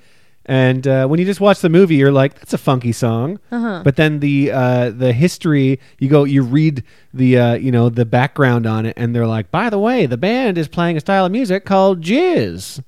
and 0.49 0.87
uh, 0.87 1.05
when 1.05 1.19
you 1.19 1.25
just 1.27 1.39
watch 1.39 1.61
the 1.61 1.69
movie, 1.69 1.93
you're 1.93 2.11
like, 2.11 2.33
"That's 2.33 2.55
a 2.55 2.57
funky 2.57 2.91
song." 2.91 3.39
Uh-huh. 3.51 3.81
But 3.83 3.97
then 3.97 4.19
the 4.19 4.51
uh, 4.51 4.89
the 4.89 5.13
history, 5.13 5.79
you 5.99 6.09
go, 6.09 6.23
you 6.23 6.41
read 6.41 6.83
the 7.13 7.37
uh, 7.37 7.53
you 7.53 7.71
know 7.71 7.89
the 7.89 8.03
background 8.03 8.65
on 8.65 8.87
it, 8.87 8.95
and 8.97 9.15
they're 9.15 9.27
like, 9.27 9.51
"By 9.51 9.69
the 9.69 9.77
way, 9.77 10.07
the 10.07 10.17
band 10.17 10.57
is 10.57 10.67
playing 10.67 10.97
a 10.97 11.01
style 11.01 11.27
of 11.27 11.31
music 11.31 11.65
called 11.65 12.01
jizz." 12.01 12.83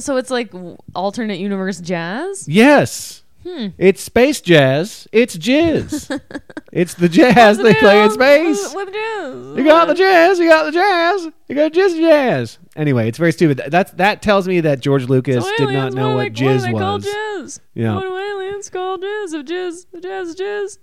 So 0.00 0.16
it's 0.16 0.30
like 0.30 0.52
alternate 0.92 1.38
universe 1.38 1.80
jazz. 1.80 2.48
Yes. 2.48 3.22
Hmm. 3.46 3.68
It's 3.78 4.02
space 4.02 4.40
jazz. 4.40 5.06
It's 5.12 5.36
jizz. 5.36 6.20
it's 6.72 6.94
the 6.94 7.08
jazz 7.08 7.58
they 7.58 7.74
play 7.74 8.02
in 8.04 8.10
space. 8.10 8.74
with, 8.74 8.92
jazz. 8.92 9.56
You 9.56 9.64
got 9.64 9.86
the 9.88 9.94
jazz. 9.94 10.38
You 10.38 10.48
got 10.48 10.64
the 10.64 10.72
jazz. 10.72 11.28
You 11.48 11.54
got 11.54 11.72
jizz 11.72 11.96
jazz. 11.98 12.58
Anyway, 12.76 13.08
it's 13.08 13.18
very 13.18 13.32
stupid. 13.32 13.62
That's 13.68 13.90
that 13.92 14.22
tells 14.22 14.46
me 14.46 14.60
that 14.60 14.80
George 14.80 15.08
Lucas 15.08 15.44
So 15.44 15.50
did 15.56 15.64
not 15.66 15.70
aliens, 15.72 15.94
know 15.94 16.08
what, 16.14 16.16
what 16.16 16.32
do 16.34 16.44
they, 16.44 16.46
what 16.46 16.52
do 16.52 16.58
jizz 16.58 16.62
they 16.62 16.72
call 16.72 16.94
was. 16.96 17.06
jizz? 17.06 17.60
Yeah. 17.74 17.94
What 17.96 18.02
do 18.02 18.16
aliens 18.16 18.70
call 18.70 18.98
jizz? 18.98 19.34
If 19.34 19.46
jizz, 19.46 19.86
if 19.92 20.02
jazz 20.02 20.36
jizz. 20.36 20.78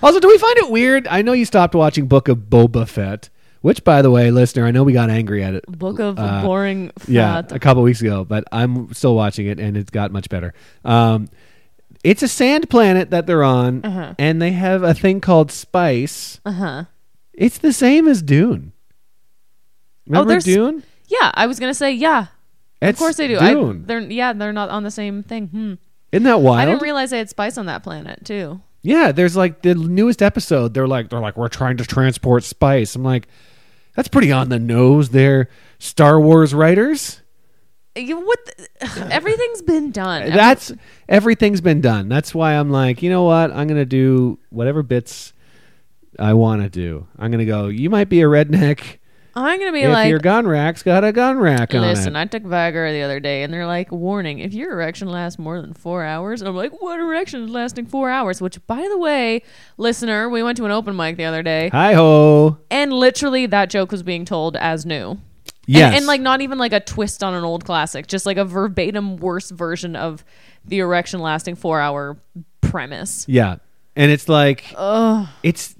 Also, 0.00 0.20
do 0.20 0.28
we 0.28 0.38
find 0.38 0.56
it 0.58 0.70
weird? 0.70 1.08
I 1.08 1.22
know 1.22 1.32
you 1.32 1.44
stopped 1.44 1.74
watching 1.74 2.06
Book 2.06 2.28
of 2.28 2.38
Boba 2.38 2.86
Fett, 2.88 3.30
which, 3.62 3.82
by 3.82 4.00
the 4.00 4.12
way, 4.12 4.30
listener, 4.30 4.64
I 4.64 4.70
know 4.70 4.84
we 4.84 4.92
got 4.92 5.10
angry 5.10 5.42
at 5.42 5.54
it. 5.54 5.64
Book 5.66 5.98
of 5.98 6.16
Uh, 6.20 6.42
boring 6.42 6.92
Yeah, 7.08 7.42
fat. 7.42 7.50
a 7.52 7.58
couple 7.58 7.82
weeks 7.82 8.00
ago, 8.00 8.24
but 8.24 8.44
I'm 8.52 8.92
still 8.94 9.16
watching 9.16 9.46
it, 9.48 9.58
and 9.58 9.76
it's 9.76 9.90
got 9.90 10.12
much 10.12 10.28
better. 10.28 10.54
Um, 10.84 11.28
it's 12.04 12.22
a 12.22 12.28
sand 12.28 12.70
planet 12.70 13.10
that 13.10 13.26
they're 13.26 13.44
on, 13.44 13.84
Uh-huh. 13.84 14.14
and 14.18 14.40
they 14.40 14.52
have 14.52 14.82
a 14.82 14.94
thing 14.94 15.20
called 15.20 15.50
spice. 15.50 16.40
Uh 16.44 16.52
huh. 16.52 16.84
It's 17.34 17.58
the 17.58 17.72
same 17.72 18.06
as 18.08 18.22
Dune. 18.22 18.72
Remember 20.06 20.28
there's- 20.30 20.44
Dune? 20.44 20.82
Yeah, 21.08 21.30
I 21.34 21.46
was 21.46 21.58
gonna 21.58 21.74
say 21.74 21.92
yeah. 21.92 22.26
It's 22.80 22.96
of 22.96 22.98
course 22.98 23.16
they 23.16 23.28
do. 23.28 23.38
I, 23.38 23.54
Dune. 23.54 23.84
they're 23.86 24.00
yeah, 24.00 24.32
they're 24.32 24.52
not 24.52 24.68
on 24.70 24.82
the 24.84 24.90
same 24.90 25.22
thing. 25.22 25.48
Hmm. 25.48 25.74
Isn't 26.12 26.24
that 26.24 26.40
wild? 26.40 26.58
I 26.60 26.64
didn't 26.66 26.82
realize 26.82 27.10
they 27.10 27.18
had 27.18 27.28
spice 27.30 27.58
on 27.58 27.66
that 27.66 27.82
planet 27.82 28.24
too. 28.24 28.60
Yeah, 28.82 29.12
there's 29.12 29.36
like 29.36 29.62
the 29.62 29.74
newest 29.74 30.22
episode. 30.22 30.72
They're 30.74 30.86
like, 30.86 31.10
they're 31.10 31.18
like, 31.20 31.36
we're 31.36 31.48
trying 31.48 31.76
to 31.78 31.84
transport 31.84 32.44
spice. 32.44 32.94
I'm 32.94 33.02
like, 33.02 33.26
that's 33.96 34.08
pretty 34.08 34.30
on 34.32 34.48
the 34.48 34.58
nose. 34.58 35.08
They're 35.10 35.48
Star 35.78 36.20
Wars 36.20 36.54
writers. 36.54 37.20
You, 37.98 38.20
what? 38.20 38.38
The, 38.44 39.08
everything's 39.10 39.62
been 39.62 39.90
done. 39.90 40.30
That's 40.30 40.72
everything's 41.08 41.60
been 41.60 41.80
done. 41.80 42.08
That's 42.08 42.34
why 42.34 42.54
I'm 42.54 42.70
like, 42.70 43.02
you 43.02 43.10
know 43.10 43.24
what? 43.24 43.52
I'm 43.52 43.68
gonna 43.68 43.84
do 43.84 44.38
whatever 44.50 44.82
bits 44.82 45.32
I 46.18 46.34
want 46.34 46.62
to 46.62 46.68
do. 46.68 47.06
I'm 47.18 47.30
gonna 47.30 47.44
go. 47.44 47.68
You 47.68 47.90
might 47.90 48.08
be 48.08 48.20
a 48.20 48.26
redneck 48.26 48.98
I'm 49.38 49.60
gonna 49.60 49.72
be 49.72 49.82
if 49.82 49.92
like, 49.92 50.08
your 50.08 50.18
gun 50.18 50.48
rack's 50.48 50.82
got 50.82 51.04
a 51.04 51.12
gun 51.12 51.38
rack 51.38 51.72
Listen, 51.72 51.78
on 51.78 51.84
it. 51.84 51.88
Listen, 51.90 52.16
I 52.16 52.24
took 52.24 52.42
Viagra 52.42 52.92
the 52.92 53.02
other 53.02 53.20
day, 53.20 53.44
and 53.44 53.52
they're 53.52 53.66
like, 53.66 53.92
"Warning: 53.92 54.40
If 54.40 54.52
your 54.52 54.72
erection 54.72 55.08
lasts 55.08 55.38
more 55.38 55.60
than 55.60 55.74
four 55.74 56.02
hours," 56.02 56.40
and 56.40 56.48
I'm 56.48 56.56
like, 56.56 56.82
"What 56.82 56.98
erection 56.98 57.44
is 57.44 57.50
lasting 57.50 57.86
four 57.86 58.10
hours?" 58.10 58.40
Which, 58.40 58.64
by 58.66 58.88
the 58.88 58.98
way, 58.98 59.42
listener, 59.76 60.28
we 60.28 60.42
went 60.42 60.56
to 60.58 60.64
an 60.64 60.72
open 60.72 60.96
mic 60.96 61.16
the 61.16 61.24
other 61.24 61.44
day, 61.44 61.68
Hi 61.70 61.94
ho. 61.94 62.58
and 62.70 62.92
literally 62.92 63.46
that 63.46 63.70
joke 63.70 63.92
was 63.92 64.02
being 64.02 64.24
told 64.24 64.56
as 64.56 64.84
new. 64.84 65.18
Yes. 65.70 65.88
and, 65.88 65.96
and 65.96 66.06
like 66.06 66.20
not 66.22 66.40
even 66.40 66.56
like 66.58 66.72
a 66.72 66.80
twist 66.80 67.22
on 67.22 67.34
an 67.34 67.44
old 67.44 67.64
classic, 67.64 68.06
just 68.06 68.24
like 68.26 68.38
a 68.38 68.44
verbatim 68.44 69.16
worse 69.18 69.50
version 69.50 69.96
of 69.96 70.24
the 70.64 70.78
erection 70.78 71.20
lasting 71.20 71.56
four 71.56 71.78
hour 71.80 72.16
premise. 72.62 73.26
Yeah, 73.28 73.56
and 73.94 74.10
it's 74.10 74.28
like 74.28 74.74
it's 75.42 75.74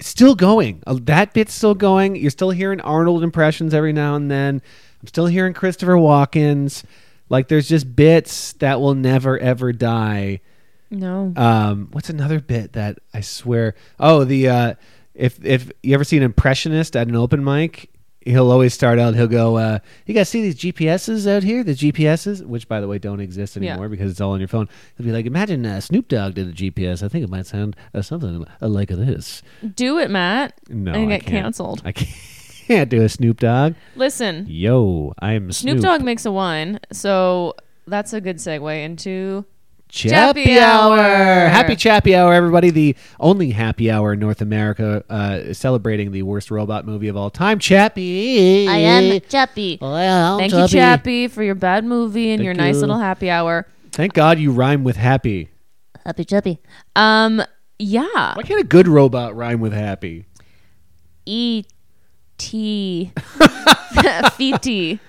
still 0.00 0.34
going. 0.34 0.82
Uh, 0.86 0.98
That 1.02 1.32
bit's 1.34 1.54
still 1.54 1.74
going. 1.74 2.16
You're 2.16 2.30
still 2.30 2.50
hearing 2.50 2.80
Arnold 2.80 3.22
impressions 3.22 3.72
every 3.74 3.92
now 3.92 4.14
and 4.14 4.30
then. 4.30 4.60
I'm 5.00 5.06
still 5.06 5.26
hearing 5.26 5.54
Christopher 5.54 5.94
Walken's. 5.94 6.84
Like 7.28 7.48
there's 7.48 7.68
just 7.68 7.94
bits 7.96 8.52
that 8.54 8.80
will 8.80 8.94
never 8.94 9.38
ever 9.38 9.72
die. 9.72 10.40
No, 10.90 11.32
Um, 11.36 11.88
what's 11.92 12.10
another 12.10 12.40
bit 12.40 12.72
that 12.72 12.98
I 13.14 13.20
swear? 13.20 13.74
Oh, 14.00 14.24
the 14.24 14.48
uh, 14.48 14.74
if 15.14 15.42
if 15.44 15.70
you 15.82 15.94
ever 15.94 16.02
see 16.02 16.16
an 16.16 16.24
impressionist 16.24 16.96
at 16.96 17.06
an 17.06 17.14
open 17.14 17.44
mic, 17.44 17.89
he'll 18.22 18.50
always 18.50 18.74
start 18.74 18.98
out. 18.98 19.14
He'll 19.14 19.26
go, 19.26 19.56
uh, 19.56 19.78
"You 20.06 20.14
guys 20.14 20.28
see 20.28 20.42
these 20.42 20.56
GPSs 20.56 21.26
out 21.26 21.42
here? 21.42 21.62
The 21.64 21.74
GPSs, 21.74 22.44
which 22.44 22.68
by 22.68 22.80
the 22.80 22.88
way 22.88 22.98
don't 22.98 23.20
exist 23.20 23.56
Yeah. 23.56 23.70
anymore 23.72 23.88
because 23.88 24.10
it's 24.10 24.20
all 24.20 24.32
on 24.32 24.40
your 24.40 24.48
phone." 24.48 24.68
He'll 24.96 25.06
be 25.06 25.12
like, 25.12 25.26
"Imagine 25.26 25.64
uh, 25.66 25.80
Snoop 25.80 26.08
Dogg 26.08 26.34
did 26.34 26.48
a 26.48 26.52
GPS. 26.52 27.02
I 27.02 27.08
think 27.08 27.24
it 27.24 27.30
might 27.30 27.46
sound 27.46 27.76
uh, 27.94 28.02
something 28.02 28.44
like 28.60 28.88
this." 28.88 29.42
Do 29.74 29.98
it, 29.98 30.10
Matt. 30.10 30.54
No, 30.68 30.92
and 30.92 31.04
I 31.12 31.16
get 31.16 31.26
can't. 31.26 31.44
canceled. 31.44 31.82
I 31.84 31.92
can't 32.66 32.88
do 32.90 33.02
a 33.02 33.08
Snoop 33.08 33.40
Dogg. 33.40 33.74
Listen, 33.96 34.46
Yo, 34.48 35.12
I'm 35.20 35.50
Snoop, 35.52 35.72
Snoop 35.80 35.82
Dogg 35.82 36.02
makes 36.02 36.24
a 36.24 36.32
wine, 36.32 36.78
so 36.92 37.54
that's 37.86 38.12
a 38.12 38.20
good 38.20 38.36
segue 38.36 38.84
into 38.84 39.44
Chappy, 39.90 40.44
Chappy 40.44 40.58
hour. 40.58 40.98
Hour. 40.98 41.48
Happy 41.48 41.74
Chappy 41.76 42.14
Hour, 42.14 42.32
everybody. 42.32 42.70
The 42.70 42.96
only 43.18 43.50
happy 43.50 43.90
hour 43.90 44.12
in 44.12 44.20
North 44.20 44.40
America 44.40 45.04
uh, 45.10 45.52
celebrating 45.52 46.12
the 46.12 46.22
worst 46.22 46.50
robot 46.50 46.86
movie 46.86 47.08
of 47.08 47.16
all 47.16 47.28
time, 47.30 47.58
Chappy. 47.58 48.68
I 48.68 48.76
am 48.76 49.20
Chappy. 49.28 49.78
Well, 49.80 50.38
Thank 50.38 50.52
you, 50.52 50.68
Chappy, 50.68 51.26
for 51.28 51.42
your 51.42 51.56
bad 51.56 51.84
movie 51.84 52.30
and 52.30 52.38
Thank 52.38 52.44
your 52.44 52.54
nice 52.54 52.76
you. 52.76 52.80
little 52.82 52.98
happy 52.98 53.30
hour. 53.30 53.66
Thank 53.92 54.12
God 54.14 54.38
you 54.38 54.52
rhyme 54.52 54.84
with 54.84 54.96
happy. 54.96 55.48
Happy 56.06 56.24
Chappy. 56.24 56.60
Um, 56.94 57.42
yeah, 57.78 58.34
Why 58.34 58.42
can't 58.44 58.60
a 58.60 58.64
good 58.64 58.86
robot 58.86 59.34
rhyme 59.34 59.60
with 59.60 59.72
happy? 59.72 60.26
E 61.26 61.64
T 62.38 63.12
Feety. 63.16 65.00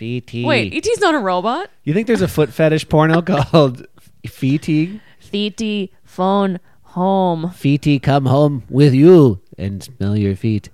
Feety. 0.00 0.46
Wait, 0.46 0.72
E.T.'s 0.72 0.98
not 1.00 1.14
a 1.14 1.18
robot. 1.18 1.68
You 1.84 1.92
think 1.92 2.06
there's 2.06 2.22
a 2.22 2.28
foot 2.28 2.48
fetish 2.50 2.88
porno 2.88 3.20
called 3.50 3.86
Feety? 4.26 5.00
Feety 5.22 5.90
phone 6.04 6.58
home. 6.82 7.46
Feety, 7.54 8.02
come 8.02 8.26
home 8.26 8.64
with 8.68 8.94
you 8.94 9.40
and 9.56 9.82
smell 9.82 10.16
your 10.16 10.36
feet. 10.36 10.68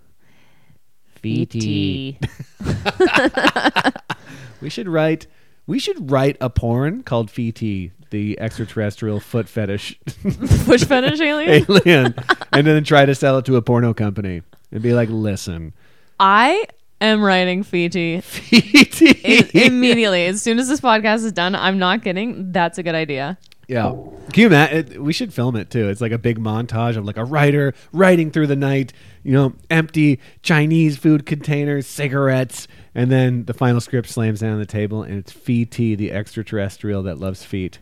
Feety. 1.23 2.17
We 4.61 4.71
should 4.71 4.89
write. 4.89 5.27
We 5.67 5.79
should 5.79 6.11
write 6.11 6.37
a 6.41 6.49
porn 6.49 7.03
called 7.03 7.29
Feety, 7.29 7.91
the 8.11 8.39
extraterrestrial 8.41 9.21
foot 9.21 9.49
fetish 9.49 9.99
Push 10.65 10.85
fetish 10.85 11.21
alien. 11.21 11.67
alien, 11.69 12.15
and 12.53 12.67
then 12.67 12.83
try 12.85 13.05
to 13.05 13.15
sell 13.15 13.39
it 13.39 13.45
to 13.47 13.57
a 13.57 13.63
porno 13.63 13.93
company 13.93 14.43
and 14.73 14.83
be 14.83 14.93
like, 14.93 15.09
"Listen, 15.09 15.73
I 16.19 16.67
am 17.01 17.23
writing 17.23 17.65
Feety 17.65 18.19
Feety." 18.19 19.55
I- 19.55 19.67
immediately. 19.67 20.27
As 20.27 20.43
soon 20.43 20.59
as 20.59 20.69
this 20.69 20.81
podcast 20.81 21.25
is 21.25 21.33
done, 21.33 21.55
I'm 21.55 21.79
not 21.79 22.03
kidding. 22.03 22.53
That's 22.53 22.79
a 22.79 22.83
good 22.83 22.95
idea. 22.95 23.39
Yeah. 23.69 23.95
Can 24.33 24.41
you 24.43 24.47
imagine? 24.47 25.03
We 25.03 25.13
should 25.13 25.35
film 25.35 25.57
it 25.57 25.71
too. 25.71 25.89
It's 25.89 26.01
like 26.01 26.13
a 26.13 26.19
big 26.19 26.39
montage 26.39 26.97
of 26.97 27.05
like 27.05 27.17
a 27.17 27.25
writer 27.25 27.75
writing 27.93 28.31
through 28.31 28.47
the 28.47 28.57
night, 28.57 28.93
you 29.25 29.33
know, 29.33 29.55
empty 29.71 30.21
Chinese 30.43 30.97
food 30.97 31.27
containers, 31.27 31.87
cigarettes, 31.87 32.69
and 32.95 33.11
then 33.11 33.45
the 33.47 33.55
final 33.55 33.81
script 33.81 34.09
slams 34.09 34.41
down 34.41 34.53
on 34.53 34.59
the 34.61 34.67
table 34.67 35.03
and 35.03 35.19
it's 35.19 35.33
Feety, 35.33 35.97
the 35.97 36.13
extraterrestrial 36.13 37.03
that 37.05 37.19
loves 37.19 37.45
feet. 37.45 37.79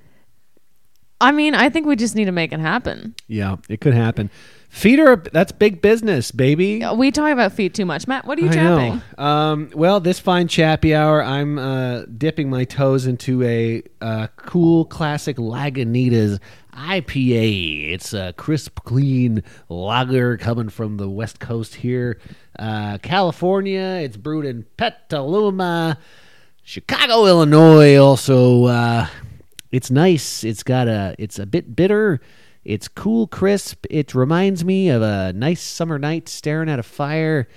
I 1.24 1.32
mean, 1.32 1.54
I 1.54 1.70
think 1.70 1.86
we 1.86 1.96
just 1.96 2.14
need 2.14 2.26
to 2.26 2.32
make 2.32 2.52
it 2.52 2.60
happen. 2.60 3.14
Yeah, 3.26 3.56
it 3.68 3.80
could 3.80 3.94
happen. 3.94 4.30
Feet 4.68 4.98
are 4.98 5.16
that's 5.16 5.52
big 5.52 5.80
business, 5.80 6.32
baby. 6.32 6.84
We 6.96 7.12
talk 7.12 7.30
about 7.32 7.52
feet 7.52 7.74
too 7.74 7.84
much. 7.84 8.08
Matt, 8.08 8.26
what 8.26 8.38
are 8.38 8.40
you 8.42 8.48
I 8.48 8.52
chapping? 8.54 9.02
know. 9.16 9.24
Um, 9.24 9.70
well, 9.72 10.00
this 10.00 10.18
fine 10.18 10.48
chappy 10.48 10.94
hour, 10.94 11.22
I'm 11.22 11.58
uh, 11.58 12.02
dipping 12.06 12.50
my 12.50 12.64
toes 12.64 13.06
into 13.06 13.42
a 13.44 13.84
uh, 14.00 14.26
cool 14.34 14.84
classic 14.84 15.36
Lagunitas 15.36 16.40
IPA. 16.74 17.92
It's 17.92 18.12
a 18.12 18.34
crisp, 18.36 18.80
clean 18.84 19.44
lager 19.68 20.36
coming 20.36 20.68
from 20.68 20.96
the 20.96 21.08
west 21.08 21.38
coast 21.38 21.76
here, 21.76 22.18
uh, 22.58 22.98
California. 22.98 24.00
It's 24.02 24.16
brewed 24.16 24.44
in 24.44 24.64
Petaluma, 24.76 25.98
Chicago, 26.64 27.26
Illinois. 27.26 27.96
Also, 27.96 28.64
uh, 28.64 29.06
it's 29.74 29.90
nice. 29.90 30.44
It's 30.44 30.62
got 30.62 30.86
a. 30.86 31.16
It's 31.18 31.36
a 31.36 31.46
bit 31.46 31.74
bitter. 31.74 32.20
It's 32.64 32.86
cool, 32.86 33.26
crisp. 33.26 33.86
It 33.90 34.14
reminds 34.14 34.64
me 34.64 34.88
of 34.88 35.02
a 35.02 35.32
nice 35.32 35.60
summer 35.60 35.98
night 35.98 36.28
staring 36.28 36.68
at 36.68 36.78
a 36.78 36.84
fire, 36.84 37.48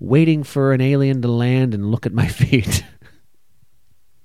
waiting 0.00 0.42
for 0.42 0.72
an 0.72 0.80
alien 0.80 1.22
to 1.22 1.28
land 1.28 1.72
and 1.72 1.92
look 1.92 2.06
at 2.06 2.12
my 2.12 2.26
feet. 2.40 2.84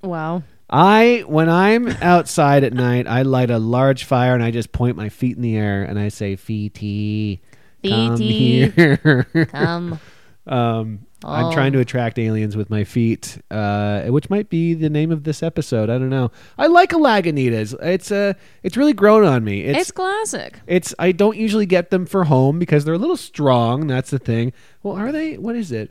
Wow. 0.01 0.41
I, 0.67 1.23
when 1.27 1.47
I'm 1.47 1.87
outside 2.01 2.63
at 2.63 2.73
night, 2.73 3.07
I 3.07 3.21
light 3.21 3.51
a 3.51 3.59
large 3.59 4.05
fire 4.05 4.33
and 4.33 4.43
I 4.43 4.49
just 4.49 4.71
point 4.71 4.97
my 4.97 5.09
feet 5.09 5.35
in 5.35 5.43
the 5.43 5.55
air 5.55 5.83
and 5.83 5.99
I 5.99 6.09
say, 6.09 6.35
"Feety, 6.35 7.41
come 7.87 8.17
here." 8.17 9.27
Come. 9.51 9.99
Um, 10.47 11.07
I'm 11.24 11.45
Oh. 11.45 11.51
trying 11.53 11.72
to 11.74 11.79
attract 11.79 12.19
aliens 12.19 12.55
with 12.55 12.69
my 12.69 12.84
feet, 12.84 13.39
uh, 13.50 14.03
which 14.03 14.29
might 14.29 14.50
be 14.50 14.74
the 14.74 14.89
name 14.89 15.12
of 15.12 15.24
this 15.24 15.41
episode. 15.41 15.89
I 15.89 15.98
don't 15.98 16.10
know. 16.10 16.29
I 16.57 16.67
like 16.67 16.93
a 16.93 16.98
Lagunitas. 16.98 17.74
It's 17.81 18.12
uh, 18.12 18.34
it's 18.63 18.77
really 18.77 18.93
grown 18.93 19.24
on 19.25 19.43
me. 19.43 19.62
It's, 19.62 19.79
It's 19.79 19.91
classic. 19.91 20.60
it's 20.67 20.93
I 21.00 21.12
don't 21.13 21.38
usually 21.38 21.65
get 21.65 21.89
them 21.89 22.05
for 22.05 22.25
home 22.25 22.60
because 22.60 22.86
they're 22.86 22.93
a 22.93 23.00
little 23.00 23.17
strong. 23.17 23.88
That's 23.88 24.10
the 24.12 24.19
thing. 24.19 24.53
Well, 24.84 24.95
are 24.95 25.12
they? 25.12 25.38
What 25.38 25.55
is 25.55 25.72
it? 25.72 25.89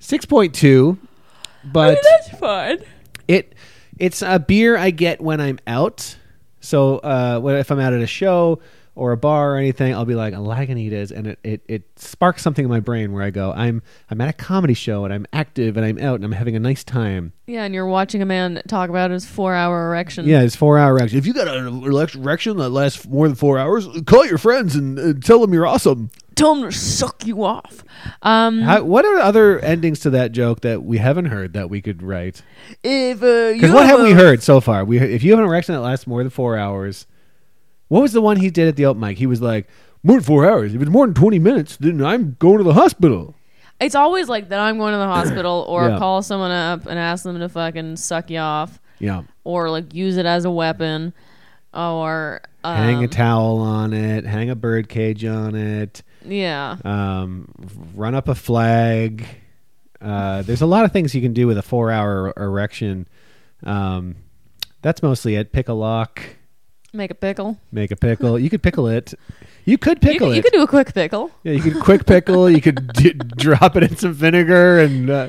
Six 0.00 0.24
point 0.26 0.54
two, 0.54 0.98
but 1.64 1.98
that's 2.02 2.38
fine. 2.38 2.78
it 3.28 3.54
it's 3.98 4.20
a 4.22 4.38
beer 4.38 4.76
I 4.76 4.90
get 4.90 5.20
when 5.20 5.40
I'm 5.40 5.60
out. 5.66 6.16
So 6.60 6.98
uh, 6.98 7.40
if 7.58 7.70
I'm 7.70 7.78
out 7.80 7.92
at 7.92 8.00
a 8.02 8.06
show 8.06 8.58
or 8.96 9.12
a 9.12 9.16
bar 9.16 9.54
or 9.54 9.56
anything, 9.56 9.92
I'll 9.92 10.04
be 10.04 10.14
like 10.14 10.34
a 10.34 10.38
Lagunitas, 10.38 11.10
and 11.10 11.26
it, 11.26 11.38
it 11.42 11.62
it 11.66 11.82
sparks 11.96 12.42
something 12.42 12.64
in 12.64 12.70
my 12.70 12.80
brain 12.80 13.12
where 13.12 13.22
I 13.22 13.30
go, 13.30 13.52
I'm 13.52 13.82
I'm 14.10 14.20
at 14.20 14.28
a 14.28 14.32
comedy 14.32 14.74
show 14.74 15.04
and 15.04 15.12
I'm 15.12 15.26
active 15.32 15.76
and 15.76 15.84
I'm 15.84 15.98
out 15.98 16.16
and 16.16 16.24
I'm 16.24 16.32
having 16.32 16.54
a 16.54 16.60
nice 16.60 16.84
time. 16.84 17.32
Yeah, 17.46 17.64
and 17.64 17.74
you're 17.74 17.86
watching 17.86 18.22
a 18.22 18.26
man 18.26 18.62
talk 18.68 18.90
about 18.90 19.10
his 19.10 19.26
four 19.26 19.54
hour 19.54 19.88
erection. 19.88 20.26
Yeah, 20.26 20.40
his 20.42 20.54
four 20.56 20.78
hour 20.78 20.96
erection. 20.96 21.18
If 21.18 21.26
you 21.26 21.34
got 21.34 21.48
an 21.48 21.84
erection 21.84 22.56
that 22.58 22.70
lasts 22.70 23.06
more 23.06 23.26
than 23.26 23.34
four 23.34 23.58
hours, 23.58 23.88
call 24.06 24.24
your 24.26 24.38
friends 24.38 24.74
and 24.76 24.98
uh, 24.98 25.12
tell 25.20 25.40
them 25.40 25.52
you're 25.52 25.66
awesome. 25.66 26.10
Tell 26.36 26.54
them 26.54 26.64
to 26.70 26.76
suck 26.76 27.26
you 27.26 27.44
off. 27.44 27.84
Um, 28.22 28.62
How, 28.62 28.82
what 28.82 29.04
are 29.04 29.18
other 29.18 29.60
endings 29.60 30.00
to 30.00 30.10
that 30.10 30.32
joke 30.32 30.62
that 30.62 30.82
we 30.82 30.98
haven't 30.98 31.26
heard 31.26 31.52
that 31.52 31.70
we 31.70 31.80
could 31.80 32.02
write? 32.02 32.42
if 32.82 33.22
uh, 33.22 33.52
Because 33.52 33.70
what 33.70 33.86
have 33.86 34.02
we 34.02 34.12
heard 34.12 34.42
so 34.42 34.60
far? 34.60 34.84
We 34.84 34.98
if 34.98 35.22
you 35.22 35.30
have 35.30 35.38
an 35.38 35.46
erection 35.46 35.74
that 35.74 35.80
lasts 35.80 36.06
more 36.06 36.22
than 36.22 36.30
four 36.30 36.56
hours, 36.56 37.06
what 37.88 38.00
was 38.02 38.12
the 38.12 38.20
one 38.22 38.36
he 38.38 38.50
did 38.50 38.68
at 38.68 38.76
the 38.76 38.86
open 38.86 39.00
mic? 39.00 39.18
He 39.18 39.26
was 39.26 39.40
like, 39.42 39.68
more 40.02 40.16
than 40.18 40.24
four 40.24 40.48
hours. 40.48 40.74
If 40.74 40.82
it's 40.82 40.90
more 40.90 41.06
than 41.06 41.14
twenty 41.14 41.38
minutes, 41.38 41.76
then 41.78 42.02
I'm 42.04 42.36
going 42.38 42.58
to 42.58 42.64
the 42.64 42.74
hospital. 42.74 43.34
It's 43.80 43.94
always 43.94 44.28
like 44.28 44.48
that. 44.50 44.60
I'm 44.60 44.78
going 44.78 44.92
to 44.92 44.98
the 44.98 45.06
hospital, 45.06 45.64
or 45.68 45.88
Yeah. 45.88 45.98
call 45.98 46.22
someone 46.22 46.50
up 46.50 46.86
and 46.86 46.98
ask 46.98 47.24
them 47.24 47.38
to 47.40 47.48
fucking 47.48 47.96
suck 47.96 48.30
you 48.30 48.38
off, 48.38 48.78
Yeah, 48.98 49.22
or 49.44 49.70
like 49.70 49.92
use 49.94 50.16
it 50.16 50.26
as 50.26 50.44
a 50.44 50.50
weapon, 50.50 51.12
or 51.72 52.40
um, 52.62 52.76
hang 52.76 53.04
a 53.04 53.08
towel 53.08 53.58
on 53.58 53.92
it, 53.92 54.24
hang 54.24 54.50
a 54.50 54.54
bird 54.54 54.88
cage 54.88 55.24
on 55.24 55.54
it, 55.54 56.02
yeah. 56.24 56.76
um, 56.84 57.48
run 57.94 58.14
up 58.14 58.28
a 58.28 58.34
flag. 58.34 59.24
Uh, 60.00 60.42
there's 60.42 60.60
a 60.62 60.66
lot 60.66 60.84
of 60.84 60.92
things 60.92 61.14
you 61.14 61.20
can 61.22 61.32
do 61.32 61.46
with 61.46 61.56
a 61.58 61.62
four 61.62 61.90
hour 61.90 62.32
erection. 62.36 63.08
Um, 63.64 64.16
that's 64.82 65.02
mostly 65.02 65.34
it. 65.36 65.50
Pick 65.52 65.68
a 65.68 65.72
lock, 65.72 66.20
Make 66.94 67.10
a 67.10 67.14
pickle. 67.14 67.58
make 67.72 67.90
a 67.90 67.96
pickle. 67.96 68.38
You 68.38 68.48
could 68.48 68.62
pickle 68.62 68.86
it. 68.86 69.12
You 69.64 69.76
could 69.78 70.02
You 70.02 70.10
pickle 70.12 70.28
could, 70.28 70.32
it. 70.34 70.36
you 70.36 70.42
could 70.42 70.52
do 70.52 70.62
a 70.62 70.66
quick 70.68 70.94
pickle. 70.94 71.30
Yeah, 71.42 71.52
you 71.52 71.60
could 71.60 71.80
quick 71.82 72.06
pickle. 72.06 72.48
You 72.48 72.60
could 72.60 72.92
d- 72.92 73.12
drop 73.36 73.76
it 73.76 73.82
in 73.82 73.96
some 73.96 74.12
vinegar 74.12 74.78
and 74.78 75.10
uh, 75.10 75.28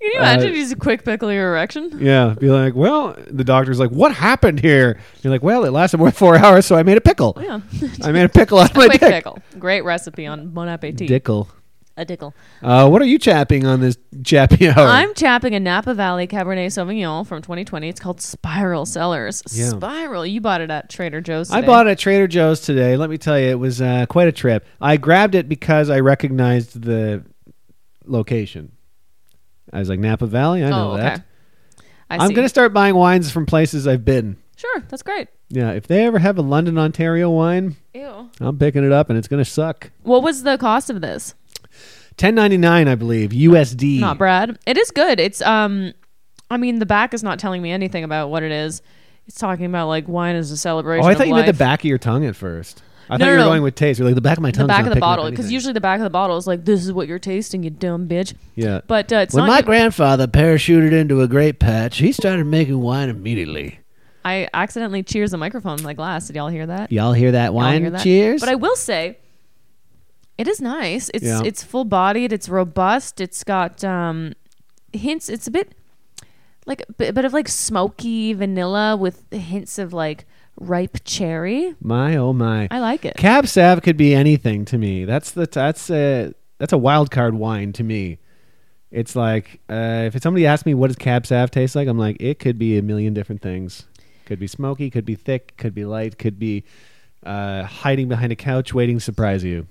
Can 0.00 0.10
you 0.12 0.18
Uh, 0.20 0.22
imagine 0.22 0.54
you 0.54 0.60
just 0.62 0.78
quick 0.78 1.04
pickle 1.04 1.32
your 1.32 1.48
erection? 1.50 1.98
yeah, 2.00 2.34
be 2.38 2.48
like, 2.48 2.74
well, 2.76 3.16
the 3.26 3.42
doctor's 3.44 3.80
like, 3.80 3.90
what 3.90 4.14
happened 4.14 4.60
here? 4.60 4.98
You're 5.22 5.32
like, 5.32 5.42
well, 5.42 5.64
it 5.64 5.70
lasted 5.72 5.98
more 5.98 6.08
than 6.08 6.14
four 6.14 6.36
hours, 6.38 6.64
so 6.64 6.76
I 6.76 6.82
made 6.84 6.96
a 6.96 7.00
pickle. 7.00 7.36
Yeah, 7.40 7.60
I 8.04 8.12
made 8.12 8.24
a 8.24 8.28
pickle 8.28 8.58
out 8.58 8.70
of 8.70 8.76
my 8.76 8.86
quick 8.86 9.00
dick. 9.00 9.10
pickle. 9.10 9.38
Great 9.58 9.82
recipe 9.82 10.26
on 10.26 10.50
Bon 10.50 10.68
Appetit. 10.68 11.08
Dickle. 11.08 11.48
A 12.00 12.04
dickle. 12.06 12.34
Uh, 12.62 12.88
what 12.88 13.02
are 13.02 13.06
you 13.06 13.18
chapping 13.18 13.66
on 13.66 13.80
this 13.80 13.98
chappy 14.24 14.68
hour? 14.70 14.78
I'm 14.78 15.12
chapping 15.14 15.54
a 15.54 15.60
Napa 15.60 15.92
Valley 15.92 16.26
Cabernet 16.26 16.66
Sauvignon 16.68 17.26
from 17.26 17.42
2020. 17.42 17.90
It's 17.90 18.00
called 18.00 18.22
Spiral 18.22 18.86
Cellars. 18.86 19.42
Yeah. 19.52 19.68
Spiral. 19.68 20.24
You 20.24 20.40
bought 20.40 20.62
it 20.62 20.70
at 20.70 20.88
Trader 20.88 21.20
Joe's. 21.20 21.50
I 21.50 21.60
bought 21.60 21.86
it 21.86 21.90
at 21.90 21.98
Trader 21.98 22.26
Joe's 22.26 22.60
today. 22.60 22.96
Let 22.96 23.10
me 23.10 23.18
tell 23.18 23.38
you, 23.38 23.48
it 23.50 23.58
was 23.58 23.82
uh, 23.82 24.06
quite 24.06 24.28
a 24.28 24.32
trip. 24.32 24.64
I 24.80 24.96
grabbed 24.96 25.34
it 25.34 25.46
because 25.46 25.90
I 25.90 26.00
recognized 26.00 26.80
the 26.80 27.22
location. 28.06 28.72
I 29.72 29.80
was 29.80 29.88
like, 29.90 30.00
Napa 30.00 30.26
Valley? 30.26 30.64
I 30.64 30.70
know 30.70 30.90
Oh, 30.90 30.94
okay. 30.94 31.02
that. 31.02 31.22
I 32.08 32.16
I'm 32.16 32.30
going 32.30 32.46
to 32.46 32.48
start 32.48 32.72
buying 32.72 32.94
wines 32.94 33.30
from 33.30 33.44
places 33.44 33.86
I've 33.86 34.06
been. 34.06 34.38
Sure, 34.56 34.80
that's 34.88 35.02
great. 35.02 35.28
Yeah, 35.48 35.72
if 35.72 35.86
they 35.86 36.04
ever 36.06 36.18
have 36.18 36.38
a 36.38 36.42
London, 36.42 36.76
Ontario 36.78 37.30
wine, 37.30 37.76
Ew. 37.94 38.30
I'm 38.40 38.58
picking 38.58 38.84
it 38.84 38.92
up 38.92 39.10
and 39.10 39.18
it's 39.18 39.28
going 39.28 39.42
to 39.42 39.48
suck. 39.50 39.90
What 40.02 40.22
was 40.22 40.42
the 40.42 40.56
cost 40.58 40.90
of 40.90 41.00
this? 41.00 41.34
10.99, 42.20 42.86
I 42.88 42.94
believe, 42.96 43.30
USD. 43.30 43.98
Not 43.98 44.18
Brad. 44.18 44.58
It 44.66 44.76
is 44.76 44.90
good. 44.90 45.18
It's 45.18 45.40
um, 45.40 45.92
I 46.50 46.58
mean 46.58 46.78
the 46.78 46.86
back 46.86 47.14
is 47.14 47.22
not 47.22 47.38
telling 47.38 47.62
me 47.62 47.70
anything 47.72 48.04
about 48.04 48.28
what 48.28 48.42
it 48.42 48.52
is. 48.52 48.82
It's 49.26 49.38
talking 49.38 49.64
about 49.64 49.88
like 49.88 50.06
wine 50.06 50.36
is 50.36 50.50
a 50.50 50.56
celebration. 50.56 51.04
Oh, 51.06 51.08
I 51.08 51.14
thought 51.14 51.28
you 51.28 51.34
meant 51.34 51.46
the 51.46 51.52
back 51.54 51.80
of 51.80 51.86
your 51.86 51.96
tongue 51.98 52.26
at 52.26 52.36
first. 52.36 52.82
I 53.08 53.16
No, 53.16 53.24
thought 53.24 53.24
you 53.24 53.30
no, 53.30 53.38
were 53.38 53.44
no. 53.44 53.50
going 53.50 53.62
with 53.62 53.74
taste. 53.74 53.98
You're 53.98 54.06
like 54.06 54.14
the 54.16 54.20
back 54.20 54.36
of 54.36 54.42
my 54.42 54.50
tongue. 54.50 54.64
the 54.66 54.68
back 54.68 54.86
of 54.86 54.92
the 54.94 55.00
bottle 55.00 55.30
because 55.30 55.50
usually 55.50 55.72
the 55.72 55.80
back 55.80 55.98
of 55.98 56.04
the 56.04 56.10
bottle 56.10 56.36
is 56.36 56.46
like 56.46 56.64
this 56.66 56.84
is 56.84 56.92
what 56.92 57.08
you're 57.08 57.18
tasting, 57.18 57.62
you 57.62 57.70
dumb 57.70 58.06
bitch. 58.06 58.34
yeah. 58.54 58.82
But 58.86 59.10
uh, 59.12 59.16
it's 59.16 59.34
when 59.34 59.46
not. 59.46 59.52
my 59.52 59.62
grandfather 59.62 60.26
parachuted 60.26 60.92
into 60.92 61.22
a 61.22 61.26
grape 61.28 61.58
patch, 61.58 61.98
he 61.98 62.12
started 62.12 62.44
making 62.44 62.78
wine 62.80 63.08
immediately. 63.08 63.80
I 64.26 64.48
accidentally 64.52 65.02
cheers 65.02 65.30
the 65.30 65.38
microphone 65.38 65.78
in 65.78 65.84
my 65.84 65.94
glass. 65.94 66.26
Did 66.26 66.36
y'all 66.36 66.48
hear 66.48 66.66
that? 66.66 66.92
Y'all 66.92 67.14
hear 67.14 67.32
that 67.32 67.54
wine? 67.54 67.80
hear 67.80 67.90
that? 67.92 68.02
Cheers. 68.02 68.40
But 68.40 68.50
I 68.50 68.54
will 68.56 68.76
say, 68.76 69.16
it 70.40 70.48
is 70.48 70.58
nice. 70.58 71.10
It's 71.12 71.24
Yeah. 71.24 71.42
it's 71.44 71.62
full 71.62 71.84
bodied. 71.84 72.32
It's 72.32 72.48
robust. 72.48 73.20
It's 73.20 73.44
got 73.44 73.84
um, 73.84 74.32
hints. 74.90 75.28
It's 75.28 75.46
a 75.46 75.50
bit 75.50 75.74
like 76.64 76.82
a 76.88 77.12
bit, 77.12 77.24
of 77.26 77.34
like 77.34 77.46
smoky 77.46 78.32
vanilla 78.32 78.96
with 78.96 79.30
hints 79.30 79.78
of 79.78 79.92
like 79.92 80.24
ripe 80.58 80.98
cherry. 81.04 81.74
my 81.82 82.16
oh 82.16 82.32
my. 82.32 82.68
I 82.70 82.80
like 82.80 83.04
it. 83.04 83.16
Cab 83.18 83.48
Sav 83.48 83.82
could 83.82 83.98
be 83.98 84.14
anything 84.14 84.64
to 84.66 84.78
me. 84.78 85.04
That's 85.04 85.32
the 85.32 85.46
that's 85.46 85.90
a 85.90 86.32
that's 86.56 86.72
a 86.72 86.78
wild 86.78 87.10
card 87.10 87.34
wine 87.34 87.74
to 87.74 87.84
me. 87.84 88.18
It's 88.90 89.14
like 89.14 89.60
uh, 89.68 90.08
if 90.10 90.22
somebody 90.22 90.46
asks 90.46 90.64
me 90.64 90.72
what 90.72 90.86
does 90.86 90.96
Cab 90.96 91.26
Sav 91.26 91.50
taste 91.50 91.76
like, 91.76 91.86
I'm 91.86 91.98
like 91.98 92.16
it 92.18 92.38
could 92.38 92.58
be 92.58 92.78
a 92.78 92.82
million 92.82 93.12
different 93.12 93.42
things. 93.42 93.84
Could 94.24 94.38
be 94.38 94.46
smoky, 94.46 94.88
could 94.88 95.04
be 95.04 95.16
thick, 95.16 95.58
could 95.58 95.74
be 95.74 95.84
light, 95.84 96.16
could 96.16 96.38
be 96.38 96.64
uh, 97.24 97.64
hiding 97.64 98.08
behind 98.08 98.32
a 98.32 98.36
couch 98.36 98.72
waiting 98.72 98.96
to 98.96 99.04
surprise 99.04 99.44
you. 99.44 99.66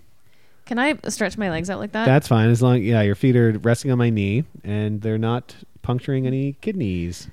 Can 0.70 0.78
I 0.78 0.94
stretch 1.08 1.36
my 1.36 1.50
legs 1.50 1.68
out 1.72 1.80
like 1.80 1.94
that? 1.94 2.06
That's 2.06 2.28
fine 2.28 2.52
as 2.52 2.62
long 2.62 2.84
yeah 2.84 3.02
your 3.02 3.16
feet 3.16 3.36
are 3.36 3.54
resting 3.58 3.90
on 3.90 3.98
my 3.98 4.12
knee 4.12 4.44
and 4.64 5.02
they're 5.02 5.18
not 5.18 5.56
puncturing 5.82 6.28
any 6.28 6.54
kidneys. 6.62 7.28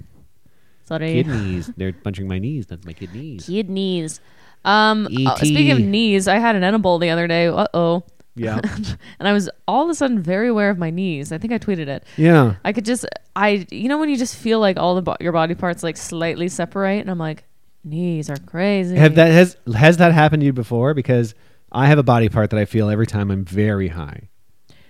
Sorry. 0.87 1.13
Kidneys. 1.13 1.71
they're 1.77 1.93
puncturing 1.93 2.29
my 2.29 2.39
knees, 2.39 2.71
not 2.71 2.87
my 2.87 2.95
kidneys. 2.95 3.45
Kidneys. 3.45 4.23
Um, 4.65 5.07
uh, 5.27 5.37
speaking 5.37 5.71
of 5.71 5.81
knees, 5.81 6.27
I 6.29 6.39
had 6.39 6.57
an 6.57 6.65
edible 6.65 6.99
the 6.99 7.11
other 7.11 7.27
day. 7.27 7.49
Uh 7.49 7.67
oh. 7.75 8.05
Yeah. 8.37 8.59
and 9.19 9.29
I 9.29 9.35
was 9.35 9.51
all 9.69 9.85
of 9.85 9.91
a 9.91 9.95
sudden 9.95 10.23
very 10.23 10.49
aware 10.49 10.71
of 10.71 10.79
my 10.79 10.89
knees. 10.89 11.31
I 11.31 11.37
think 11.37 11.53
I 11.53 11.59
tweeted 11.59 11.89
it. 11.89 12.05
yeah. 12.17 12.55
I 12.65 12.73
could 12.73 12.87
just, 12.87 13.05
I, 13.35 13.67
you 13.71 13.91
know, 13.91 13.99
when 13.99 14.09
you 14.09 14.17
just 14.17 14.37
feel 14.37 14.61
like 14.61 14.79
all 14.79 14.95
the 14.95 15.03
bo- 15.03 15.17
your 15.21 15.33
body 15.33 15.55
parts 15.55 15.83
like 15.83 15.99
slightly 15.99 16.49
separate, 16.49 17.01
and 17.01 17.11
I'm 17.11 17.19
like, 17.19 17.45
knees 17.85 18.31
are 18.31 18.39
crazy. 18.39 18.97
Have 18.97 19.17
that 19.17 19.31
has 19.31 19.59
has 19.77 19.99
that 19.99 20.13
happened 20.15 20.41
to 20.41 20.47
you 20.47 20.55
before? 20.55 20.95
Because 20.95 21.35
I 21.77 21.87
have 21.87 21.99
a 21.99 22.03
body 22.03 22.29
part 22.29 22.51
that 22.51 22.59
I 22.59 22.65
feel 22.65 22.89
every 22.91 23.07
time 23.07 23.31
I'm 23.31 23.45
very 23.45 23.89
high, 23.89 24.29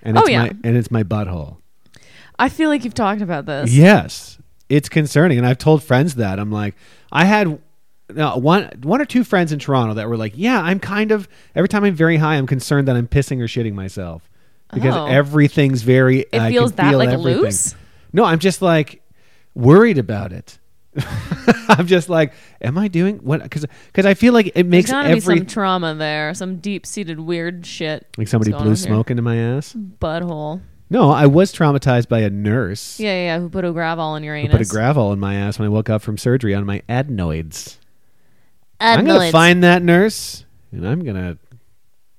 and 0.02 0.16
Oh, 0.16 0.21
it's 0.23 0.31
yeah. 0.31 0.43
my 0.45 0.49
and 0.64 0.76
it's 0.76 0.90
my 0.90 1.02
butthole. 1.02 1.57
I 2.38 2.49
feel 2.49 2.69
like 2.69 2.85
you've 2.85 2.95
talked 2.95 3.21
about 3.23 3.47
this. 3.47 3.73
Yes, 3.73 4.38
it's 4.69 4.88
concerning, 4.88 5.38
and 5.38 5.47
I've 5.47 5.59
told 5.59 5.83
friends 5.83 6.14
that 6.16 6.38
I'm 6.38 6.50
like, 6.52 6.75
I 7.11 7.25
had 7.25 7.59
no, 8.14 8.37
one 8.37 8.71
one 8.83 9.00
or 9.00 9.05
two 9.05 9.25
friends 9.25 9.52
in 9.52 9.59
Toronto 9.59 9.95
that 9.95 10.09
were 10.09 10.16
like, 10.16 10.33
yeah, 10.37 10.61
I'm 10.61 10.78
kind 10.78 11.11
of 11.12 11.28
every 11.55 11.69
time 11.69 11.83
I'm 11.85 11.95
very 11.95 12.19
high, 12.19 12.37
I'm 12.37 12.47
concerned 12.47 12.87
that 12.88 12.97
I'm 12.97 13.09
pissing 13.09 13.40
or 13.40 13.47
shitting 13.47 13.75
myself 13.75 14.31
because 14.73 14.95
Oh. 14.95 15.07
everything's 15.07 15.83
very. 15.83 16.21
It 16.21 16.40
I 16.40 16.50
feels 16.52 16.73
that 16.73 16.90
feel 16.90 16.99
like 16.99 17.09
everything. 17.09 17.43
loose. 17.43 17.75
No, 18.12 18.25
I'm 18.25 18.38
just 18.38 18.62
like 18.62 19.02
worried 19.55 19.99
about 19.99 20.33
it. 20.33 20.59
I'm 21.69 21.87
just 21.87 22.09
like, 22.09 22.33
am 22.61 22.79
I 22.79 22.88
doing 22.88 23.19
what? 23.19 23.43
Because 23.43 23.67
I 24.07 24.15
feel 24.15 24.33
like 24.33 24.49
it 24.49 24.55
There's 24.55 24.67
makes 24.67 24.91
gotta 24.91 25.09
be 25.09 25.17
every 25.17 25.38
some 25.38 25.47
trauma 25.47 25.95
there, 25.95 26.33
some 26.35 26.59
deep 26.59 26.87
seated 26.87 27.21
weird 27.21 27.67
shit. 27.67 28.07
like 28.17 28.29
somebody 28.29 28.50
blew 28.53 28.61
on 28.61 28.67
here? 28.67 28.76
smoke 28.76 29.11
into 29.11 29.23
my 29.23 29.37
ass. 29.37 29.73
Butthole. 29.75 30.62
No, 30.88 31.11
I 31.11 31.26
was 31.26 31.53
traumatized 31.53 32.09
by 32.09 32.21
a 32.21 32.31
nurse 32.31 33.00
Yeah, 33.00 33.11
yeah, 33.11 33.25
yeah. 33.35 33.38
Who 33.41 33.49
put 33.49 33.65
a 33.65 33.73
gravel 33.73 34.15
in 34.15 34.23
your 34.23 34.37
who 34.37 34.43
anus? 34.43 34.53
put 34.57 34.61
a 34.67 34.71
gravel 34.71 35.12
in 35.12 35.19
my 35.19 35.35
ass 35.35 35.59
when 35.59 35.67
I 35.67 35.69
woke 35.69 35.91
up 35.91 36.00
from 36.00 36.17
surgery 36.17 36.55
on 36.55 36.65
my 36.65 36.81
adenoids. 36.88 37.79
I'm 38.81 39.05
gonna 39.05 39.19
Adenoids. 39.19 39.33
find 39.33 39.65
that 39.65 39.83
nurse 39.83 40.45
and 40.71 40.87
I'm 40.87 41.03
gonna 41.05 41.38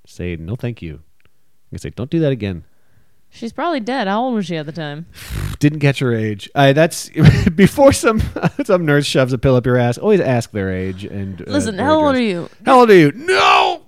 say 0.05 0.35
no, 0.35 0.55
thank 0.55 0.81
you. 0.81 0.95
I'm 0.95 1.71
gonna 1.71 1.79
say 1.79 1.89
don't 1.91 2.09
do 2.09 2.19
that 2.19 2.31
again. 2.31 2.63
She's 3.37 3.53
probably 3.53 3.79
dead. 3.79 4.07
How 4.07 4.23
old 4.23 4.33
was 4.33 4.45
she 4.47 4.57
at 4.57 4.65
the 4.65 4.71
time? 4.71 5.05
Didn't 5.59 5.79
catch 5.79 5.99
her 5.99 6.13
age. 6.13 6.49
I 6.55 6.73
that's 6.73 7.09
before 7.55 7.93
some 7.93 8.21
some 8.65 8.85
nurse 8.85 9.05
shoves 9.05 9.31
a 9.33 9.37
pill 9.37 9.55
up 9.55 9.65
your 9.65 9.77
ass. 9.77 9.97
Always 9.97 10.19
ask 10.19 10.51
their 10.51 10.73
age 10.73 11.03
and 11.05 11.41
uh, 11.41 11.45
Listen, 11.47 11.77
how 11.77 12.03
old 12.05 12.15
are 12.15 12.21
you? 12.21 12.49
How 12.65 12.79
old 12.79 12.89
are 12.89 12.95
you? 12.95 13.11
No, 13.13 13.83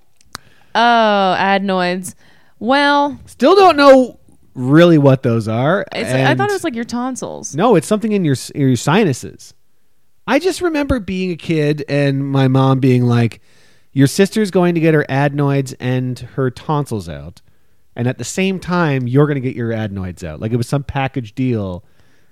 Oh, 0.76 1.34
adenoids. 1.38 2.16
Well, 2.60 3.20
still 3.26 3.56
don't 3.56 3.76
know 3.76 4.20
really 4.54 4.98
what 4.98 5.24
those 5.24 5.48
are. 5.48 5.86
it's, 5.94 6.12
I 6.12 6.36
thought 6.36 6.50
it 6.50 6.54
was 6.54 6.64
like 6.64 6.76
your 6.76 6.84
tonsils. 6.84 7.56
No, 7.56 7.76
it's 7.76 7.88
something 7.88 8.12
in 8.12 8.24
your 8.26 8.36
your 8.54 8.76
sinuses. 8.76 9.54
I 10.28 10.38
just 10.38 10.62
remember 10.62 11.00
being 11.00 11.32
a 11.32 11.36
kid 11.36 11.84
and 11.90 12.24
my 12.30 12.48
mom 12.48 12.80
being 12.80 13.04
like, 13.06 13.42
"Your 13.94 14.06
sister's 14.08 14.52
going 14.52 14.76
to 14.76 14.82
get 14.82 14.94
her 14.94 15.06
adenoids 15.10 15.74
and 15.80 16.20
her 16.20 16.52
tonsils 16.52 17.10
out, 17.10 17.42
and 17.96 18.08
at 18.08 18.18
the 18.18 18.24
same 18.24 18.60
time, 18.60 19.08
you're 19.08 19.26
going 19.26 19.36
to 19.36 19.42
get 19.42 19.56
your 19.56 19.72
adenoids 19.72 20.24
out." 20.24 20.40
Like 20.40 20.52
it 20.52 20.58
was 20.58 20.68
some 20.68 20.84
package 20.84 21.36
deal. 21.36 21.84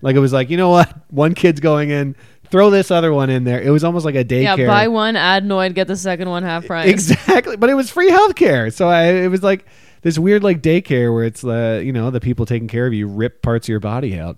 Like 0.02 0.16
it 0.16 0.20
was 0.20 0.34
like, 0.34 0.50
you 0.50 0.58
know 0.58 0.70
what? 0.70 0.94
One 1.10 1.34
kid's 1.34 1.60
going 1.60 1.90
in, 1.90 2.16
throw 2.50 2.70
this 2.70 2.92
other 2.92 3.14
one 3.14 3.30
in 3.30 3.44
there. 3.44 3.62
It 3.62 3.70
was 3.70 3.84
almost 3.84 4.06
like 4.06 4.16
a 4.16 4.24
daycare. 4.24 4.58
Yeah, 4.58 4.68
buy 4.68 4.88
one 4.88 5.16
adenoid, 5.16 5.74
get 5.74 5.88
the 5.88 5.96
second 5.96 6.30
one 6.30 6.44
half 6.44 6.66
price. 6.66 6.90
Exactly, 6.90 7.58
but 7.58 7.70
it 7.70 7.74
was 7.74 7.90
free 7.90 8.10
healthcare. 8.10 8.72
So 8.74 8.88
I, 8.88 9.06
it 9.06 9.28
was 9.28 9.44
like 9.44 9.66
this 10.02 10.18
weird 10.20 10.44
like 10.44 10.62
daycare 10.62 11.14
where 11.14 11.24
it's 11.24 11.44
uh, 11.44 11.82
you 11.84 11.92
know 11.92 12.12
the 12.12 12.20
people 12.20 12.46
taking 12.46 12.68
care 12.68 12.88
of 12.88 12.94
you 12.94 13.08
rip 13.08 13.42
parts 13.42 13.66
of 13.66 13.70
your 13.70 13.80
body 13.80 14.20
out. 14.20 14.38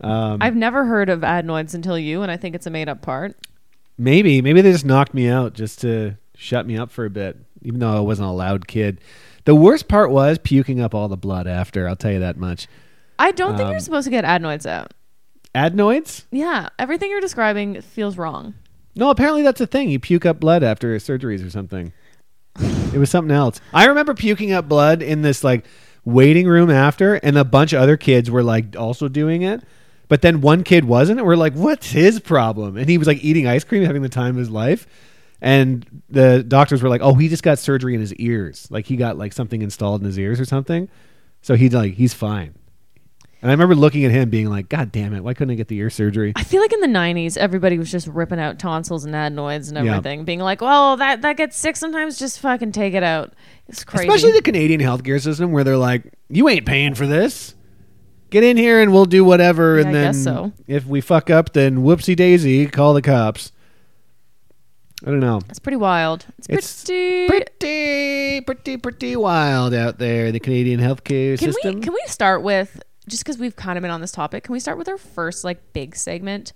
Um, 0.00 0.38
I've 0.40 0.56
never 0.56 0.84
heard 0.84 1.08
of 1.08 1.22
adenoids 1.22 1.74
until 1.74 1.98
you, 1.98 2.22
and 2.22 2.30
I 2.30 2.36
think 2.36 2.54
it's 2.54 2.66
a 2.66 2.70
made 2.70 2.88
up 2.88 3.02
part. 3.02 3.36
Maybe, 3.96 4.42
maybe 4.42 4.60
they 4.60 4.72
just 4.72 4.84
knocked 4.84 5.14
me 5.14 5.28
out 5.28 5.54
just 5.54 5.80
to 5.82 6.16
shut 6.36 6.66
me 6.66 6.76
up 6.76 6.90
for 6.90 7.04
a 7.04 7.10
bit, 7.10 7.36
even 7.62 7.78
though 7.78 7.96
I 7.96 8.00
wasn't 8.00 8.28
a 8.28 8.32
loud 8.32 8.66
kid. 8.66 9.00
The 9.44 9.54
worst 9.54 9.88
part 9.88 10.10
was 10.10 10.38
puking 10.38 10.80
up 10.80 10.94
all 10.94 11.08
the 11.08 11.16
blood 11.16 11.46
after. 11.46 11.86
I'll 11.88 11.96
tell 11.96 12.12
you 12.12 12.20
that 12.20 12.36
much. 12.36 12.66
I 13.18 13.30
don't 13.30 13.56
think 13.56 13.66
Um, 13.66 13.72
you're 13.72 13.80
supposed 13.80 14.04
to 14.06 14.10
get 14.10 14.24
adenoids 14.24 14.66
out. 14.66 14.92
Adenoids? 15.54 16.26
Yeah, 16.30 16.68
everything 16.78 17.10
you're 17.10 17.20
describing 17.20 17.80
feels 17.80 18.16
wrong. 18.18 18.54
No, 18.96 19.10
apparently 19.10 19.42
that's 19.42 19.60
a 19.60 19.66
thing. 19.66 19.90
You 19.90 19.98
puke 19.98 20.26
up 20.26 20.40
blood 20.40 20.62
after 20.62 20.96
surgeries 20.96 21.46
or 21.46 21.50
something. 21.50 21.92
it 22.60 22.98
was 22.98 23.10
something 23.10 23.34
else. 23.34 23.60
I 23.72 23.86
remember 23.86 24.14
puking 24.14 24.52
up 24.52 24.68
blood 24.68 25.02
in 25.02 25.22
this 25.22 25.42
like 25.44 25.64
waiting 26.04 26.46
room 26.46 26.70
after, 26.70 27.14
and 27.16 27.36
a 27.36 27.44
bunch 27.44 27.72
of 27.72 27.82
other 27.82 27.96
kids 27.96 28.30
were 28.30 28.42
like 28.42 28.76
also 28.76 29.08
doing 29.08 29.42
it. 29.42 29.62
But 30.08 30.22
then 30.22 30.40
one 30.40 30.62
kid 30.64 30.84
wasn't, 30.84 31.18
and 31.18 31.26
we're 31.26 31.34
like, 31.36 31.54
"What's 31.54 31.90
his 31.90 32.20
problem?" 32.20 32.76
And 32.76 32.88
he 32.88 32.98
was 32.98 33.08
like 33.08 33.24
eating 33.24 33.46
ice 33.48 33.64
cream, 33.64 33.82
having 33.84 34.02
the 34.02 34.08
time 34.08 34.30
of 34.30 34.36
his 34.36 34.50
life. 34.50 34.86
And 35.44 35.84
the 36.08 36.42
doctors 36.42 36.82
were 36.82 36.88
like, 36.88 37.02
"Oh, 37.02 37.12
he 37.14 37.28
just 37.28 37.42
got 37.42 37.58
surgery 37.58 37.94
in 37.94 38.00
his 38.00 38.14
ears. 38.14 38.66
Like 38.70 38.86
he 38.86 38.96
got 38.96 39.18
like 39.18 39.34
something 39.34 39.60
installed 39.60 40.00
in 40.00 40.06
his 40.06 40.18
ears 40.18 40.40
or 40.40 40.46
something. 40.46 40.88
So 41.42 41.54
he's 41.54 41.74
like, 41.74 41.94
he's 41.94 42.14
fine." 42.14 42.54
And 43.42 43.50
I 43.50 43.52
remember 43.52 43.74
looking 43.74 44.06
at 44.06 44.10
him, 44.10 44.30
being 44.30 44.48
like, 44.48 44.70
"God 44.70 44.90
damn 44.90 45.12
it! 45.12 45.22
Why 45.22 45.34
couldn't 45.34 45.52
I 45.52 45.56
get 45.56 45.68
the 45.68 45.76
ear 45.76 45.90
surgery?" 45.90 46.32
I 46.34 46.44
feel 46.44 46.62
like 46.62 46.72
in 46.72 46.80
the 46.80 46.86
90s, 46.86 47.36
everybody 47.36 47.76
was 47.78 47.92
just 47.92 48.06
ripping 48.06 48.40
out 48.40 48.58
tonsils 48.58 49.04
and 49.04 49.14
adenoids 49.14 49.68
and 49.68 49.84
Yeah. 49.84 49.96
everything, 49.96 50.24
being 50.24 50.40
like, 50.40 50.62
well, 50.62 50.96
that, 50.96 51.20
that 51.20 51.36
gets 51.36 51.58
sick 51.58 51.76
sometimes, 51.76 52.18
just 52.18 52.40
fucking 52.40 52.72
take 52.72 52.94
it 52.94 53.02
out. 53.02 53.34
It's 53.68 53.84
crazy. 53.84 54.08
Especially 54.08 54.32
the 54.32 54.40
Canadian 54.40 54.80
healthcare 54.80 55.20
system 55.20 55.52
where 55.52 55.62
they're 55.62 55.76
like, 55.76 56.10
you 56.30 56.48
ain't 56.48 56.64
paying 56.64 56.94
for 56.94 57.06
this. 57.06 57.54
Get 58.30 58.44
in 58.44 58.56
here 58.56 58.80
and 58.80 58.94
we'll 58.94 59.04
do 59.04 59.26
whatever. 59.26 59.78
Yeah, 59.78 59.84
and 59.84 59.94
then 59.94 60.14
so. 60.14 60.52
if 60.66 60.86
we 60.86 61.02
fuck 61.02 61.28
up, 61.28 61.52
then 61.52 61.84
whoopsie 61.84 62.16
daisy, 62.16 62.64
call 62.66 62.94
the 62.94 63.02
cops. 63.02 63.52
I 65.04 65.10
don't 65.10 65.20
know. 65.20 65.40
it's 65.50 65.58
pretty 65.58 65.76
wild. 65.76 66.24
It's 66.38 66.48
It's 66.48 66.84
pretty. 66.84 67.28
Pretty, 67.28 68.40
pretty, 68.40 68.76
pretty 68.78 69.16
wild 69.16 69.74
out 69.74 69.98
there, 69.98 70.32
the 70.32 70.40
Canadian 70.40 70.80
healthcare 70.80 71.38
can 71.38 71.52
system. 71.52 71.74
we 71.76 71.80
can 71.82 71.92
we 71.92 72.02
start 72.06 72.42
with 72.42 72.82
just 73.06 73.22
because 73.22 73.38
we've 73.38 73.54
kind 73.54 73.76
of 73.76 73.82
been 73.82 73.90
on 73.90 74.00
this 74.00 74.12
topic? 74.12 74.44
Can 74.44 74.54
we 74.54 74.60
start 74.60 74.78
with 74.78 74.88
our 74.88 74.96
first 74.96 75.44
like 75.44 75.72
big 75.74 75.94
segment? 75.94 76.54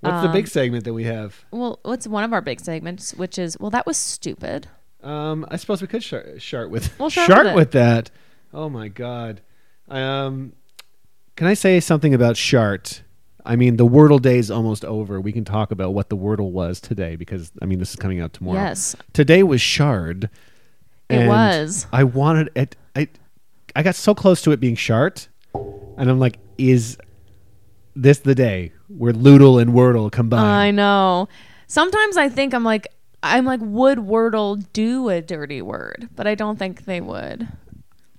What's 0.00 0.22
the 0.22 0.28
um, 0.28 0.32
big 0.32 0.48
segment 0.48 0.84
that 0.84 0.94
we 0.94 1.04
have? 1.04 1.44
Well, 1.50 1.80
what's 1.82 2.06
one 2.06 2.24
of 2.24 2.32
our 2.32 2.40
big 2.40 2.60
segments, 2.60 3.12
which 3.14 3.38
is 3.38 3.58
well, 3.58 3.70
that 3.70 3.86
was 3.86 3.96
stupid. 3.96 4.68
Um, 5.02 5.46
I 5.50 5.56
suppose 5.56 5.82
we 5.82 5.88
could 5.88 6.02
shart, 6.02 6.40
shart 6.40 6.70
with 6.70 6.96
We'll 6.98 7.10
with 7.10 7.54
with 7.54 7.70
that. 7.72 8.10
Oh 8.54 8.68
my 8.68 8.88
god. 8.88 9.40
Um, 9.88 10.52
can 11.36 11.46
I 11.46 11.54
say 11.54 11.80
something 11.80 12.14
about 12.14 12.36
shart? 12.36 13.02
I 13.44 13.56
mean, 13.56 13.76
the 13.76 13.86
Wordle 13.86 14.20
day 14.20 14.38
is 14.38 14.50
almost 14.50 14.84
over. 14.84 15.20
We 15.20 15.32
can 15.32 15.44
talk 15.44 15.70
about 15.70 15.94
what 15.94 16.08
the 16.08 16.16
Wordle 16.16 16.50
was 16.50 16.80
today 16.80 17.16
because 17.16 17.52
I 17.60 17.66
mean, 17.66 17.78
this 17.78 17.90
is 17.90 17.96
coming 17.96 18.20
out 18.20 18.32
tomorrow. 18.32 18.58
Yes, 18.58 18.96
Today 19.12 19.42
was 19.42 19.60
shard. 19.60 20.30
It 21.08 21.26
was. 21.26 21.86
I 21.92 22.04
wanted 22.04 22.50
it. 22.54 22.76
I 22.94 23.08
I 23.74 23.82
got 23.82 23.94
so 23.94 24.14
close 24.14 24.42
to 24.42 24.52
it 24.52 24.60
being 24.60 24.76
shart, 24.76 25.28
and 25.54 26.10
I'm 26.10 26.18
like, 26.18 26.38
is 26.58 26.98
this 27.96 28.20
the 28.20 28.34
day 28.34 28.72
where 28.88 29.12
Loodle 29.12 29.60
and 29.60 29.72
Wordle 29.72 30.10
combine? 30.10 30.44
I 30.44 30.70
know. 30.70 31.28
Sometimes 31.66 32.16
I 32.16 32.28
think 32.28 32.54
I'm 32.54 32.64
like 32.64 32.88
I'm 33.22 33.44
like 33.44 33.60
would 33.62 33.98
Wordle 33.98 34.64
do 34.72 35.08
a 35.08 35.20
dirty 35.20 35.62
word, 35.62 36.08
but 36.14 36.26
I 36.26 36.34
don't 36.34 36.58
think 36.58 36.84
they 36.84 37.00
would. 37.00 37.48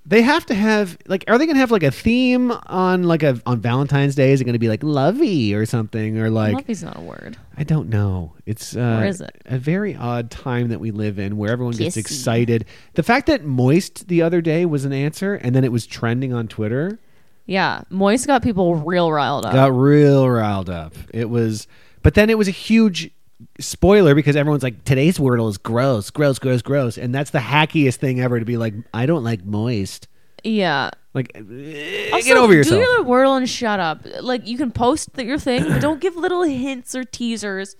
They 0.03 0.23
have 0.23 0.45
to 0.47 0.55
have 0.55 0.97
like 1.07 1.23
are 1.27 1.37
they 1.37 1.45
going 1.45 1.55
to 1.55 1.59
have 1.59 1.69
like 1.71 1.83
a 1.83 1.91
theme 1.91 2.51
on 2.65 3.03
like 3.03 3.21
a 3.21 3.39
on 3.45 3.59
Valentine's 3.61 4.15
Day 4.15 4.31
is 4.31 4.41
it 4.41 4.45
going 4.45 4.53
to 4.53 4.59
be 4.59 4.67
like 4.67 4.81
lovey 4.83 5.53
or 5.53 5.65
something 5.67 6.17
or 6.17 6.29
like 6.31 6.55
Lovey's 6.55 6.83
not 6.83 6.97
a 6.97 7.01
word. 7.01 7.37
I 7.55 7.63
don't 7.63 7.87
know. 7.89 8.33
It's 8.47 8.75
uh, 8.75 8.99
Or 9.01 9.05
is 9.05 9.21
it? 9.21 9.41
a 9.45 9.59
very 9.59 9.95
odd 9.95 10.31
time 10.31 10.69
that 10.69 10.79
we 10.79 10.89
live 10.89 11.19
in 11.19 11.37
where 11.37 11.51
everyone 11.51 11.75
gets 11.75 11.95
Kissy. 11.95 11.99
excited. 11.99 12.65
The 12.95 13.03
fact 13.03 13.27
that 13.27 13.45
moist 13.45 14.07
the 14.07 14.23
other 14.23 14.41
day 14.41 14.65
was 14.65 14.85
an 14.85 14.91
answer 14.93 15.35
and 15.35 15.53
then 15.55 15.63
it 15.63 15.71
was 15.71 15.85
trending 15.85 16.33
on 16.33 16.47
Twitter 16.47 16.97
Yeah, 17.45 17.83
moist 17.91 18.25
got 18.25 18.41
people 18.41 18.75
real 18.75 19.11
riled 19.11 19.45
up. 19.45 19.53
got 19.53 19.71
real 19.71 20.27
riled 20.27 20.69
up. 20.69 20.95
It 21.13 21.29
was, 21.29 21.67
but 22.01 22.15
then 22.15 22.31
it 22.31 22.37
was 22.39 22.47
a 22.47 22.51
huge 22.51 23.11
spoiler 23.59 24.15
because 24.15 24.35
everyone's 24.35 24.63
like, 24.63 24.83
today's 24.83 25.17
Wordle 25.17 25.49
is 25.49 25.57
gross, 25.57 26.09
gross, 26.09 26.39
gross, 26.39 26.61
gross, 26.61 26.97
and 26.97 27.13
that's 27.13 27.31
the 27.31 27.39
hackiest 27.39 27.95
thing 27.95 28.19
ever 28.21 28.39
to 28.39 28.45
be 28.45 28.57
like, 28.57 28.73
I 28.93 29.05
don't 29.05 29.23
like 29.23 29.43
moist. 29.45 30.07
yeah. 30.43 30.91
Like, 31.13 31.31
eh, 31.35 32.09
Also, 32.13 32.25
get 32.25 32.37
over 32.37 32.53
yourself. 32.53 32.75
Do 32.75 32.89
your 32.89 33.03
Wordle 33.03 33.35
and 33.35 33.49
shut 33.49 33.81
up. 33.81 34.05
Like 34.21 34.47
you 34.47 34.57
can 34.57 34.71
post 34.71 35.13
th- 35.13 35.27
your 35.27 35.37
thing, 35.37 35.63
but 35.67 35.81
don't 35.81 35.99
give 35.99 36.15
little 36.15 36.43
hints 36.43 36.95
or 36.95 37.03
teasers. 37.03 37.75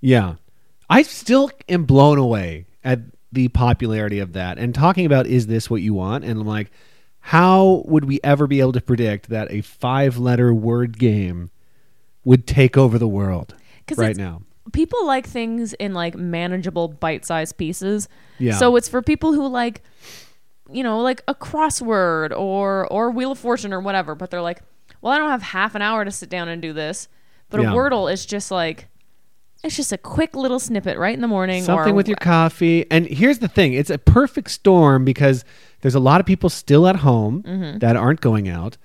Yeah. 0.00 0.34
I 0.90 1.02
still 1.02 1.50
am 1.68 1.84
blown 1.84 2.18
away 2.18 2.66
at 2.82 3.00
the 3.30 3.46
popularity 3.48 4.18
of 4.18 4.32
that 4.32 4.58
and 4.58 4.74
talking 4.74 5.06
about 5.06 5.26
is 5.28 5.46
this 5.46 5.70
what 5.70 5.80
you 5.80 5.94
want? 5.94 6.24
And 6.24 6.40
I'm 6.40 6.46
like, 6.46 6.72
how 7.20 7.84
would 7.86 8.04
we 8.04 8.18
ever 8.24 8.46
be 8.48 8.58
able 8.60 8.72
to 8.72 8.80
predict 8.80 9.28
that 9.28 9.50
a 9.52 9.60
five 9.60 10.18
letter 10.18 10.52
word 10.52 10.98
game 10.98 11.50
would 12.24 12.46
take 12.48 12.76
over 12.76 12.98
the 12.98 13.08
world 13.08 13.54
right 13.96 14.16
now? 14.16 14.42
People 14.72 15.06
like 15.06 15.26
things 15.26 15.72
in 15.74 15.92
like 15.94 16.14
manageable 16.16 16.88
bite-sized 16.88 17.56
pieces. 17.56 18.08
Yeah. 18.38 18.56
So 18.56 18.76
it's 18.76 18.88
for 18.88 19.02
people 19.02 19.32
who 19.32 19.46
like, 19.46 19.82
you 20.72 20.82
know, 20.82 21.00
like 21.00 21.22
a 21.28 21.34
crossword 21.34 22.32
or 22.36 22.86
or 22.90 23.10
Wheel 23.10 23.32
of 23.32 23.38
Fortune 23.38 23.72
or 23.72 23.80
whatever. 23.80 24.14
But 24.14 24.30
they're 24.30 24.40
like, 24.42 24.62
well, 25.02 25.12
I 25.12 25.18
don't 25.18 25.30
have 25.30 25.42
half 25.42 25.74
an 25.74 25.82
hour 25.82 26.04
to 26.04 26.10
sit 26.10 26.30
down 26.30 26.48
and 26.48 26.62
do 26.62 26.72
this. 26.72 27.08
But 27.50 27.60
Yeah. 27.60 27.70
a 27.72 27.74
Wordle 27.74 28.10
is 28.10 28.24
just 28.24 28.50
like, 28.50 28.88
it's 29.62 29.76
just 29.76 29.92
a 29.92 29.98
quick 29.98 30.34
little 30.34 30.58
snippet 30.58 30.96
right 30.98 31.14
in 31.14 31.20
the 31.20 31.28
morning. 31.28 31.62
Something 31.62 31.92
or, 31.92 31.96
with 31.96 32.08
your 32.08 32.16
coffee. 32.16 32.90
And 32.90 33.06
here's 33.06 33.38
the 33.40 33.48
thing 33.48 33.74
it's 33.74 33.90
a 33.90 33.98
perfect 33.98 34.50
storm 34.50 35.04
because 35.04 35.44
there's 35.82 35.94
a 35.94 36.00
lot 36.00 36.20
of 36.20 36.26
people 36.26 36.48
still 36.48 36.86
at 36.88 36.96
home 36.96 37.42
Mm-hmm. 37.42 37.78
that 37.80 37.96
aren't 37.96 38.22
going 38.22 38.48
out. 38.48 38.78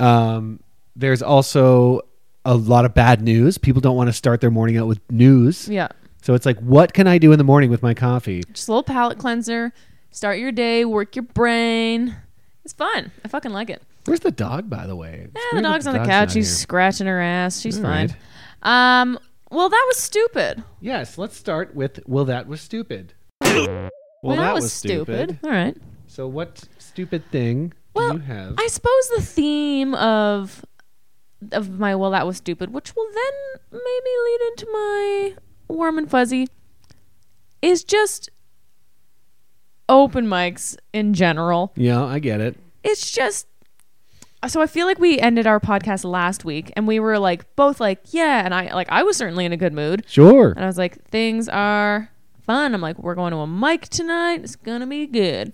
Um, 0.00 0.60
there's 0.94 1.22
also 1.22 2.02
a 2.48 2.54
lot 2.54 2.84
of 2.86 2.94
bad 2.94 3.20
news. 3.20 3.58
People 3.58 3.80
don't 3.82 3.96
want 3.96 4.08
to 4.08 4.12
start 4.12 4.40
their 4.40 4.50
morning 4.50 4.78
out 4.78 4.86
with 4.88 5.00
news. 5.10 5.68
Yeah. 5.68 5.88
So 6.22 6.32
it's 6.34 6.46
like, 6.46 6.58
what 6.60 6.94
can 6.94 7.06
I 7.06 7.18
do 7.18 7.30
in 7.32 7.38
the 7.38 7.44
morning 7.44 7.70
with 7.70 7.82
my 7.82 7.92
coffee? 7.94 8.42
Just 8.52 8.68
a 8.68 8.72
little 8.72 8.82
palate 8.82 9.18
cleanser. 9.18 9.72
Start 10.10 10.38
your 10.38 10.50
day, 10.50 10.84
work 10.86 11.14
your 11.14 11.24
brain. 11.24 12.16
It's 12.64 12.72
fun. 12.72 13.12
I 13.24 13.28
fucking 13.28 13.52
like 13.52 13.68
it. 13.70 13.82
Where's 14.06 14.20
the 14.20 14.30
dog, 14.30 14.70
by 14.70 14.86
the 14.86 14.96
way? 14.96 15.26
It's 15.26 15.34
Yeah, 15.34 15.42
the 15.58 15.62
that 15.62 15.68
dog's 15.68 15.86
on 15.86 15.92
the 15.92 15.98
dog's 15.98 16.08
couch. 16.08 16.32
She's 16.32 16.48
here. 16.48 16.56
scratching 16.56 17.06
her 17.06 17.20
ass. 17.20 17.60
She's 17.60 17.76
All 17.76 17.82
fine. 17.84 18.14
right. 18.64 19.00
Um, 19.00 19.18
well, 19.50 19.68
that 19.68 19.84
was 19.86 19.98
stupid. 19.98 20.64
Yes, 20.80 21.18
let's 21.18 21.36
start 21.36 21.74
with 21.74 22.00
Well, 22.06 22.24
that 22.24 22.46
was 22.48 22.60
stupid. 22.62 23.12
Well, 23.42 24.36
that, 24.36 24.54
was, 24.54 24.72
stupid. 24.72 25.38
All 25.44 25.50
right. 25.50 25.76
So, 26.06 26.26
what 26.26 26.64
stupid 26.78 27.30
thing 27.30 27.72
Well, 27.94 28.14
do 28.14 28.16
you 28.16 28.24
have? 28.24 28.54
I 28.58 28.66
suppose 28.66 29.08
the 29.16 29.22
theme 29.22 29.94
of 29.94 30.64
of 31.52 31.78
my 31.78 31.94
well, 31.94 32.10
that 32.10 32.26
was 32.26 32.36
stupid, 32.38 32.72
which 32.72 32.94
will 32.96 33.06
then 33.12 33.60
maybe 33.72 34.10
lead 34.24 34.40
into 34.50 34.66
my 34.72 35.34
warm 35.68 35.98
and 35.98 36.10
fuzzy, 36.10 36.48
is 37.62 37.84
just 37.84 38.30
open 39.88 40.26
mics 40.26 40.76
in 40.92 41.14
general. 41.14 41.72
yeah, 41.76 42.04
I 42.04 42.18
get 42.18 42.40
it. 42.40 42.56
it's 42.84 43.10
just 43.10 43.46
so 44.46 44.60
I 44.62 44.66
feel 44.68 44.86
like 44.86 44.98
we 45.00 45.18
ended 45.18 45.46
our 45.48 45.58
podcast 45.58 46.04
last 46.04 46.44
week 46.44 46.72
and 46.76 46.86
we 46.86 47.00
were 47.00 47.18
like 47.18 47.56
both 47.56 47.80
like 47.80 47.98
yeah 48.12 48.44
and 48.44 48.54
I 48.54 48.72
like 48.72 48.86
I 48.88 49.02
was 49.02 49.16
certainly 49.16 49.44
in 49.44 49.52
a 49.52 49.56
good 49.56 49.72
mood 49.72 50.04
Sure. 50.06 50.50
and 50.52 50.62
I 50.62 50.66
was 50.68 50.78
like 50.78 51.02
things 51.08 51.48
are 51.48 52.08
fun 52.46 52.72
I'm 52.72 52.80
like 52.80 52.98
we're 53.00 53.16
going 53.16 53.32
to 53.32 53.38
a 53.38 53.46
mic 53.48 53.88
tonight 53.88 54.42
it's 54.44 54.54
gonna 54.54 54.86
be 54.86 55.08
good 55.08 55.52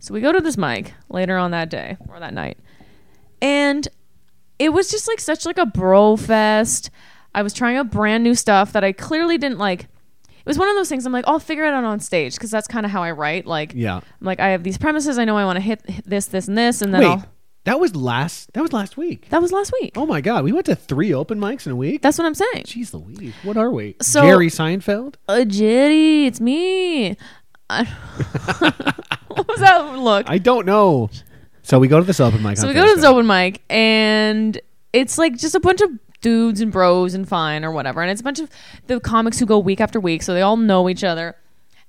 so 0.00 0.12
we 0.12 0.20
go 0.20 0.32
to 0.32 0.40
this 0.42 0.58
mic 0.58 0.92
later 1.08 1.38
on 1.38 1.50
that 1.52 1.70
day 1.70 1.96
or 2.10 2.20
that 2.20 2.34
night 2.34 2.58
and 3.40 3.88
it 4.58 4.70
was 4.70 4.90
just 4.90 5.06
like 5.08 5.20
such 5.20 5.44
like 5.46 5.58
a 5.58 5.66
bro 5.66 6.16
fest 6.16 6.90
I 7.34 7.42
was 7.42 7.52
trying 7.52 7.76
out 7.76 7.90
brand 7.90 8.24
new 8.24 8.34
stuff 8.34 8.72
that 8.72 8.82
I 8.84 8.92
clearly 8.92 9.36
didn't 9.38 9.58
like 9.58 9.82
it 9.82 10.46
was 10.50 10.58
one 10.58 10.68
of 10.68 10.76
those 10.76 10.88
things 10.88 11.04
I'm 11.06 11.12
like 11.12 11.24
I'll 11.26 11.38
figure 11.40 11.64
it 11.64 11.72
out 11.74 11.84
on 11.84 12.00
stage 12.00 12.34
because 12.34 12.50
that's 12.50 12.68
kind 12.68 12.86
of 12.86 12.92
how 12.92 13.02
I 13.02 13.10
write 13.10 13.46
like 13.46 13.72
Yeah. 13.74 13.96
I'm 13.96 14.02
like, 14.20 14.40
I 14.40 14.48
have 14.50 14.62
these 14.62 14.78
premises. 14.78 15.18
I 15.18 15.24
know 15.24 15.36
I 15.36 15.44
want 15.44 15.56
to 15.56 15.60
hit, 15.60 15.88
hit 15.90 16.04
this, 16.08 16.26
this, 16.26 16.46
and 16.48 16.56
this, 16.56 16.82
and 16.82 16.94
then 16.94 17.00
Wait, 17.00 17.08
I'll. 17.08 17.24
that 17.64 17.80
was 17.80 17.96
last. 17.96 18.52
That 18.52 18.62
was 18.62 18.72
last 18.72 18.96
week. 18.96 19.28
That 19.30 19.42
was 19.42 19.50
last 19.50 19.72
week. 19.80 19.92
Oh 19.96 20.06
my 20.06 20.20
god, 20.20 20.44
we 20.44 20.52
went 20.52 20.66
to 20.66 20.76
three 20.76 21.12
open 21.12 21.40
mics 21.40 21.66
in 21.66 21.72
a 21.72 21.76
week. 21.76 22.00
That's 22.00 22.16
what 22.16 22.26
I'm 22.26 22.34
saying. 22.36 22.62
Jeez 22.64 22.94
Louise, 22.94 23.34
what 23.42 23.56
are 23.56 23.70
we? 23.72 23.96
So- 24.00 24.22
Jerry 24.22 24.46
Seinfeld? 24.48 25.16
Uh, 25.28 25.44
Jitty, 25.46 26.26
it's 26.26 26.40
me. 26.40 27.16
I, 27.68 27.82
what 29.26 29.48
was 29.48 29.58
that 29.60 29.98
look? 29.98 30.30
I 30.30 30.38
don't 30.38 30.64
know. 30.66 31.10
So 31.66 31.80
we 31.80 31.88
go 31.88 31.98
to 31.98 32.06
this 32.06 32.20
open 32.20 32.44
mic. 32.44 32.58
so 32.58 32.62
on 32.62 32.68
we 32.68 32.74
go 32.74 32.82
to 32.82 32.86
this 32.86 33.02
Thursday. 33.02 33.08
open 33.08 33.26
mic, 33.26 33.60
and 33.68 34.60
it's 34.92 35.18
like 35.18 35.36
just 35.36 35.56
a 35.56 35.60
bunch 35.60 35.80
of 35.80 35.90
dudes 36.20 36.60
and 36.60 36.70
bros 36.70 37.12
and 37.12 37.28
fine 37.28 37.64
or 37.64 37.72
whatever, 37.72 38.00
and 38.02 38.10
it's 38.10 38.20
a 38.20 38.24
bunch 38.24 38.38
of 38.38 38.48
the 38.86 39.00
comics 39.00 39.40
who 39.40 39.46
go 39.46 39.58
week 39.58 39.80
after 39.80 39.98
week, 39.98 40.22
so 40.22 40.32
they 40.32 40.42
all 40.42 40.56
know 40.56 40.88
each 40.88 41.02
other. 41.02 41.34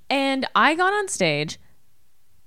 And 0.09 0.47
I 0.55 0.73
got 0.73 0.93
on 0.93 1.07
stage, 1.07 1.59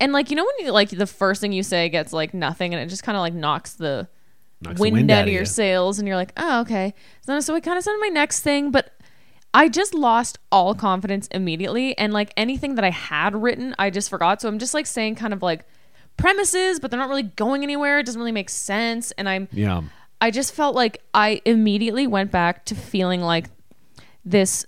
and 0.00 0.12
like 0.12 0.30
you 0.30 0.36
know 0.36 0.44
when 0.44 0.66
you 0.66 0.72
like 0.72 0.90
the 0.90 1.06
first 1.06 1.40
thing 1.40 1.52
you 1.52 1.62
say 1.62 1.88
gets 1.88 2.12
like 2.12 2.34
nothing, 2.34 2.74
and 2.74 2.82
it 2.82 2.86
just 2.86 3.04
kind 3.04 3.14
of 3.14 3.20
like 3.20 3.34
knocks 3.34 3.74
the 3.74 4.08
Knocks 4.62 4.78
the 4.78 4.90
wind, 4.90 5.10
out 5.10 5.28
of 5.28 5.32
your 5.32 5.44
sails 5.46 5.98
and 5.98 6.06
you're 6.06 6.18
like 6.18 6.32
oh 6.36 6.60
okay 6.60 6.92
so, 7.22 7.40
so 7.40 7.54
i 7.54 7.60
kind 7.60 7.78
of 7.78 7.84
said 7.84 7.94
my 7.98 8.08
next 8.08 8.40
thing 8.40 8.70
but 8.70 8.92
i 9.54 9.70
just 9.70 9.94
lost 9.94 10.38
all 10.52 10.74
confidence 10.74 11.28
immediately 11.28 11.96
and 11.96 12.12
like 12.12 12.30
anything 12.36 12.74
that 12.74 12.84
i 12.84 12.90
had 12.90 13.34
written 13.34 13.74
i 13.78 13.88
just 13.88 14.10
forgot 14.10 14.38
so 14.38 14.48
i'm 14.48 14.58
just 14.58 14.74
like 14.74 14.86
saying 14.86 15.14
kind 15.14 15.32
of 15.32 15.40
like 15.42 15.64
premises 16.20 16.78
but 16.80 16.90
they're 16.90 17.00
not 17.00 17.08
really 17.08 17.22
going 17.24 17.62
anywhere. 17.62 17.98
It 17.98 18.06
doesn't 18.06 18.20
really 18.20 18.32
make 18.32 18.50
sense. 18.50 19.10
And 19.12 19.28
i'm 19.28 19.48
Yeah. 19.52 19.82
i 20.20 20.30
just 20.30 20.54
felt 20.54 20.74
like 20.74 21.02
i 21.14 21.40
immediately 21.44 22.06
went 22.06 22.30
back 22.30 22.64
to 22.66 22.74
feeling 22.74 23.20
like 23.22 23.46
this 24.24 24.66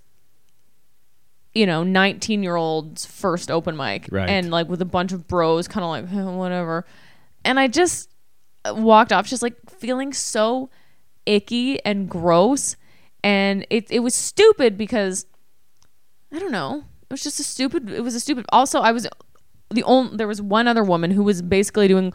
you 1.54 1.66
know 1.66 1.82
19 1.82 2.42
year 2.42 2.56
old's 2.56 3.04
first 3.04 3.50
open 3.50 3.76
mic 3.76 4.08
Right. 4.10 4.28
and 4.28 4.50
like 4.50 4.68
with 4.68 4.80
a 4.80 4.86
bunch 4.86 5.12
of 5.12 5.28
bros 5.28 5.68
kind 5.68 5.84
of 5.84 5.90
like 5.90 6.12
"Eh, 6.12 6.30
whatever. 6.36 6.86
And 7.44 7.60
i 7.60 7.68
just 7.68 8.08
walked 8.72 9.12
off 9.12 9.26
just 9.26 9.42
like 9.42 9.56
feeling 9.68 10.12
so 10.12 10.70
icky 11.26 11.84
and 11.84 12.08
gross. 12.08 12.76
And 13.24 13.66
it, 13.70 13.86
it 13.90 14.00
was 14.00 14.14
stupid 14.14 14.76
because 14.78 15.26
i 16.32 16.38
don't 16.38 16.52
know. 16.52 16.84
It 17.02 17.12
was 17.12 17.22
just 17.22 17.38
a 17.40 17.44
stupid 17.44 17.90
it 17.90 18.00
was 18.02 18.14
a 18.14 18.20
stupid 18.20 18.46
also 18.50 18.80
i 18.80 18.90
was 18.90 19.06
the 19.72 19.82
only 19.84 20.16
there 20.16 20.28
was 20.28 20.40
one 20.40 20.68
other 20.68 20.84
woman 20.84 21.10
who 21.10 21.22
was 21.22 21.42
basically 21.42 21.88
doing 21.88 22.12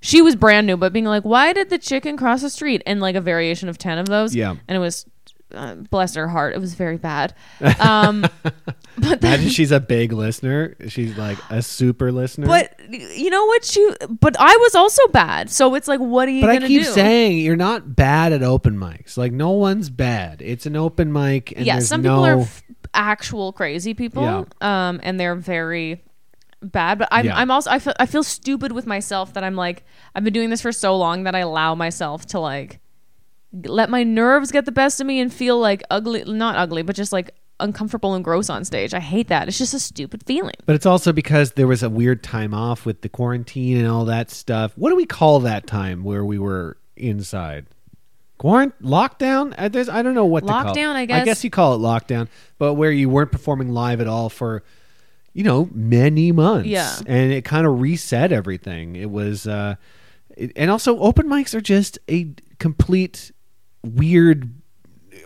she 0.00 0.20
was 0.22 0.34
brand 0.36 0.66
new 0.66 0.76
but 0.76 0.92
being 0.92 1.04
like 1.06 1.22
why 1.24 1.52
did 1.52 1.70
the 1.70 1.78
chicken 1.78 2.16
cross 2.16 2.42
the 2.42 2.50
street 2.50 2.82
and 2.86 3.00
like 3.00 3.14
a 3.14 3.20
variation 3.20 3.68
of 3.68 3.78
10 3.78 3.98
of 3.98 4.06
those 4.06 4.34
Yeah. 4.34 4.56
and 4.68 4.76
it 4.76 4.80
was 4.80 5.06
uh, 5.54 5.74
bless 5.76 6.14
her 6.16 6.26
heart 6.26 6.52
it 6.54 6.58
was 6.60 6.74
very 6.74 6.96
bad 6.96 7.32
um 7.80 8.22
but 8.96 9.20
then, 9.20 9.34
Imagine 9.34 9.48
she's 9.50 9.72
a 9.72 9.80
big 9.80 10.12
listener. 10.12 10.76
She's 10.88 11.16
like 11.18 11.38
a 11.50 11.62
super 11.62 12.10
listener. 12.12 12.46
but 12.46 12.74
you 12.90 13.28
know 13.30 13.44
what 13.46 13.74
you 13.76 13.94
but 14.20 14.36
i 14.38 14.56
was 14.60 14.74
also 14.74 15.06
bad 15.08 15.50
so 15.50 15.74
it's 15.74 15.86
like 15.88 16.00
what 16.00 16.28
are 16.28 16.32
you 16.32 16.40
But 16.42 16.50
I 16.50 16.58
keep 16.58 16.82
do 16.82 16.84
saying 16.84 17.38
you're 17.38 17.56
not 17.56 17.94
bad 17.96 18.32
at 18.32 18.42
open 18.42 18.76
mics. 18.78 19.16
Like 19.16 19.32
no 19.32 19.50
one's 19.50 19.90
bad. 19.90 20.42
It's 20.42 20.66
an 20.66 20.76
open 20.76 21.12
mic, 21.12 21.52
and 21.56 21.64
yeah 21.66 21.78
some 21.80 22.02
no. 22.02 22.10
people 22.10 22.26
are 22.26 22.40
f- 22.40 22.62
actual 22.92 23.52
crazy 23.52 23.94
people 23.94 24.22
Yeah. 24.22 24.44
um 24.88 25.00
and 25.02 25.18
they're 25.20 25.34
very 25.36 26.02
bad 26.64 26.98
but 26.98 27.08
i'm, 27.10 27.26
Yeah. 27.26 27.36
I'm 27.36 27.50
also 27.50 27.70
I 27.70 27.78
feel, 27.78 27.92
I 27.98 28.06
feel 28.06 28.22
stupid 28.22 28.72
with 28.72 28.86
myself 28.86 29.34
that 29.34 29.44
i'm 29.44 29.54
like 29.56 29.84
i've 30.14 30.24
been 30.24 30.32
doing 30.32 30.50
this 30.50 30.60
for 30.62 30.72
so 30.72 30.96
long 30.96 31.24
that 31.24 31.34
i 31.34 31.40
allow 31.40 31.74
myself 31.74 32.26
to 32.26 32.40
like 32.40 32.80
let 33.52 33.88
my 33.90 34.02
nerves 34.02 34.50
get 34.50 34.64
the 34.64 34.72
best 34.72 35.00
of 35.00 35.06
me 35.06 35.20
and 35.20 35.32
feel 35.32 35.58
like 35.58 35.82
ugly 35.90 36.24
not 36.24 36.56
ugly 36.56 36.82
but 36.82 36.96
just 36.96 37.12
like 37.12 37.34
uncomfortable 37.60 38.14
and 38.14 38.24
gross 38.24 38.50
on 38.50 38.64
stage 38.64 38.92
i 38.92 38.98
hate 38.98 39.28
that 39.28 39.46
it's 39.46 39.58
just 39.58 39.72
a 39.74 39.78
stupid 39.78 40.24
feeling 40.26 40.54
But 40.66 40.74
it's 40.74 40.86
also 40.86 41.12
because 41.12 41.52
there 41.52 41.68
was 41.68 41.82
a 41.84 41.88
weird 41.88 42.22
time 42.24 42.52
off 42.52 42.84
with 42.84 43.02
the 43.02 43.08
quarantine 43.08 43.76
and 43.76 43.86
all 43.86 44.06
that 44.06 44.30
stuff. 44.30 44.72
What 44.76 44.90
do 44.90 44.96
we 44.96 45.06
call 45.06 45.40
that 45.40 45.66
time 45.66 46.02
where 46.02 46.24
we 46.24 46.36
were 46.38 46.76
inside? 46.96 47.66
Quarant 48.40 48.72
lockdown? 48.82 49.54
There's, 49.70 49.88
I 49.88 50.02
don't 50.02 50.14
know 50.14 50.24
what 50.24 50.40
to 50.44 50.52
call 50.52 50.60
it. 50.62 50.76
Lockdown, 50.76 50.94
I 50.96 51.06
guess 51.06 51.22
I 51.22 51.24
guess 51.24 51.44
you 51.44 51.50
call 51.50 51.74
it 51.76 51.78
lockdown, 51.78 52.26
but 52.58 52.74
where 52.74 52.90
you 52.90 53.08
weren't 53.08 53.30
performing 53.30 53.68
live 53.72 54.00
at 54.00 54.08
all 54.08 54.28
for, 54.28 54.64
you 55.34 55.42
know, 55.44 55.68
many 55.74 56.32
months. 56.32 56.68
Yeah. 56.68 56.94
and 57.06 57.32
it 57.32 57.44
kind 57.44 57.66
of 57.66 57.80
reset 57.80 58.32
everything. 58.32 58.96
It 58.96 59.10
was, 59.10 59.46
uh, 59.46 59.74
it, 60.36 60.52
and 60.56 60.70
also 60.70 60.98
open 61.00 61.26
mics 61.28 61.54
are 61.54 61.60
just 61.60 61.98
a 62.08 62.28
complete 62.58 63.30
weird 63.82 64.50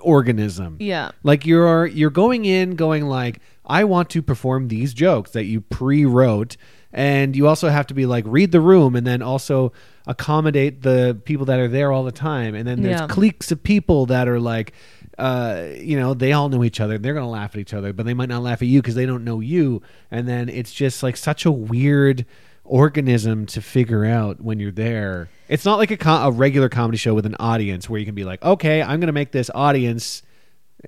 organism. 0.03 0.77
yeah 0.81 1.11
Like 1.23 1.47
you're 1.47 1.87
you're 1.87 2.11
going 2.11 2.44
in 2.44 2.75
going 2.77 3.07
like 3.07 3.40
I 3.64 3.85
want 3.85 4.11
to 4.11 4.23
perform 4.23 4.68
these 4.68 4.94
jokes 4.94 5.33
that 5.33 5.44
you 5.44 5.61
pre-wrote 5.61 6.57
and 6.92 7.35
you 7.37 7.47
also 7.49 7.68
have 7.68 7.87
to 7.88 7.94
be 7.94 8.07
like 8.07 8.25
read 8.27 8.53
the 8.53 8.61
room 8.61 8.94
and 8.97 9.07
then 9.07 9.23
also 9.23 9.73
accommodate 10.07 10.83
the 10.83 11.21
people 11.25 11.47
that 11.47 11.59
are 11.59 11.68
there 11.68 11.92
all 11.92 12.05
the 12.05 12.12
time 12.12 12.55
and 12.55 12.66
then 12.66 12.83
there's 12.83 13.01
Yeah. 13.01 13.07
cliques 13.09 13.51
of 13.53 13.62
people 13.62 14.07
that 14.07 14.29
are 14.29 14.40
like 14.40 14.73
uh, 15.18 15.66
you 15.76 15.98
know 15.98 16.14
they 16.14 16.33
all 16.33 16.48
know 16.48 16.62
each 16.64 16.81
other. 16.81 16.96
They're 16.98 17.14
gonna 17.14 17.28
laugh 17.28 17.54
at 17.54 17.61
each 17.61 17.74
other 17.74 17.92
but 17.92 18.07
they 18.07 18.14
might 18.14 18.28
not 18.28 18.42
laugh 18.42 18.62
at 18.62 18.68
you 18.68 18.81
because 18.81 18.94
they 18.94 19.07
don't 19.07 19.24
know 19.24 19.40
you. 19.40 19.83
And 20.11 20.26
then 20.28 20.48
it's 20.48 20.72
just 20.72 21.02
like 21.02 21.16
such 21.16 21.44
a 21.44 21.50
weird 21.50 22.24
organism 22.64 23.46
to 23.46 23.61
figure 23.62 24.04
out 24.04 24.40
when 24.40 24.61
you're 24.61 24.70
there. 24.72 25.28
It's 25.48 25.64
not 25.64 25.78
like 25.78 25.90
a, 25.90 25.96
co- 25.96 26.28
a 26.28 26.31
regular 26.31 26.68
comedy 26.68 26.98
show 26.98 27.14
with 27.14 27.26
an 27.26 27.37
audience 27.40 27.88
where 27.88 27.98
you 27.98 28.07
can 28.07 28.14
be 28.14 28.24
like 28.24 28.44
okay 28.44 28.83
i'm 28.83 29.00
gonna 29.00 29.12
make 29.12 29.33
this 29.33 29.50
audience 29.54 30.22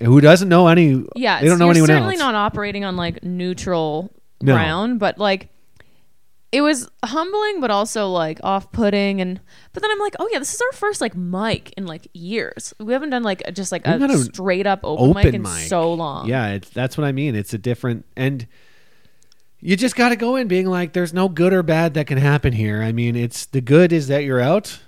who 0.02 0.20
doesn't 0.20 0.48
know 0.48 0.68
any 0.68 1.04
Yeah, 1.16 1.40
they 1.40 1.48
don't 1.48 1.58
know 1.58 1.64
you're 1.66 1.72
anyone 1.72 1.88
certainly 1.88 2.14
else. 2.14 2.20
not 2.20 2.34
operating 2.34 2.84
on 2.84 2.96
like 2.96 3.24
neutral 3.24 4.10
No. 4.40 4.54
ground, 4.54 5.00
but 5.00 5.18
like 5.18 5.48
it 6.52 6.62
was 6.62 6.88
humbling, 7.04 7.60
but 7.60 7.70
also 7.70 8.08
like 8.08 8.40
off-putting. 8.42 9.20
And 9.20 9.40
but 9.72 9.82
then 9.82 9.90
I'm 9.90 9.98
like, 10.00 10.16
oh 10.18 10.28
yeah, 10.32 10.38
this 10.40 10.52
is 10.52 10.60
our 10.60 10.72
first 10.72 11.00
like 11.00 11.16
mic 11.16 11.72
in 11.76 11.86
like 11.86 12.08
years. 12.12 12.74
We 12.80 12.92
haven't 12.92 13.10
done 13.10 13.22
like 13.22 13.42
just 13.52 13.70
like 13.72 13.86
a 13.86 14.02
a 14.02 14.18
straight 14.18 14.66
up 14.66 14.80
open, 14.82 15.08
mic 15.10 15.16
open 15.26 15.34
in 15.36 15.42
mic. 15.42 15.68
so 15.68 15.92
long. 15.92 16.28
Yeah, 16.28 16.58
that's 16.72 16.98
what 16.98 17.06
I 17.06 17.12
mean. 17.12 17.34
It's 17.34 17.54
a 17.54 17.58
different 17.58 18.04
and 18.16 18.46
you 19.60 19.76
just 19.76 19.94
got 19.94 20.08
to 20.08 20.16
go 20.16 20.36
in 20.36 20.48
being 20.48 20.66
like 20.66 20.92
there's 20.92 21.12
no 21.12 21.28
good 21.28 21.52
or 21.52 21.62
bad 21.62 21.94
that 21.94 22.06
can 22.06 22.18
happen 22.18 22.52
here. 22.52 22.82
I 22.82 22.92
mean, 22.92 23.14
it's 23.14 23.46
the 23.46 23.60
good 23.60 23.92
is 23.92 24.08
that 24.08 24.24
you're 24.24 24.40
out. 24.40 24.80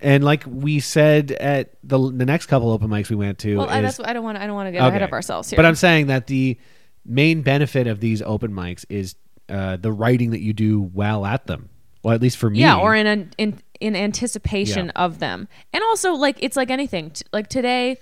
And 0.00 0.22
like 0.22 0.44
we 0.46 0.80
said 0.80 1.32
at 1.32 1.74
the 1.82 1.98
the 1.98 2.26
next 2.26 2.46
couple 2.46 2.70
open 2.70 2.88
mics 2.88 3.08
we 3.08 3.16
went 3.16 3.38
to 3.40 3.58
Well, 3.58 3.68
I, 3.68 3.78
is- 3.78 3.82
that's 3.84 3.98
what 3.98 4.08
I 4.08 4.12
don't 4.12 4.24
want. 4.24 4.38
I 4.38 4.46
don't 4.46 4.54
want 4.54 4.68
to 4.68 4.72
get 4.72 4.86
ahead 4.86 5.02
of 5.02 5.12
ourselves 5.12 5.50
here. 5.50 5.56
But 5.56 5.64
I'm 5.64 5.74
saying 5.76 6.08
that 6.08 6.26
the 6.26 6.58
main 7.04 7.42
benefit 7.42 7.86
of 7.86 8.00
these 8.00 8.22
open 8.22 8.52
mics 8.52 8.84
is 8.88 9.14
uh, 9.52 9.76
the 9.76 9.92
writing 9.92 10.30
that 10.30 10.40
you 10.40 10.52
do 10.52 10.80
while 10.80 11.24
at 11.26 11.46
them. 11.46 11.68
Well, 12.02 12.14
at 12.14 12.20
least 12.22 12.36
for 12.38 12.50
me. 12.50 12.58
yeah, 12.60 12.78
or 12.78 12.94
in 12.96 13.06
an, 13.06 13.30
in 13.38 13.60
in 13.80 13.94
anticipation 13.94 14.86
Yeah. 14.86 14.92
of 15.04 15.18
them, 15.20 15.46
and 15.72 15.82
also 15.84 16.12
like 16.14 16.36
it's 16.40 16.56
like 16.56 16.70
anything. 16.70 17.10
T- 17.10 17.24
like 17.32 17.48
today, 17.48 17.98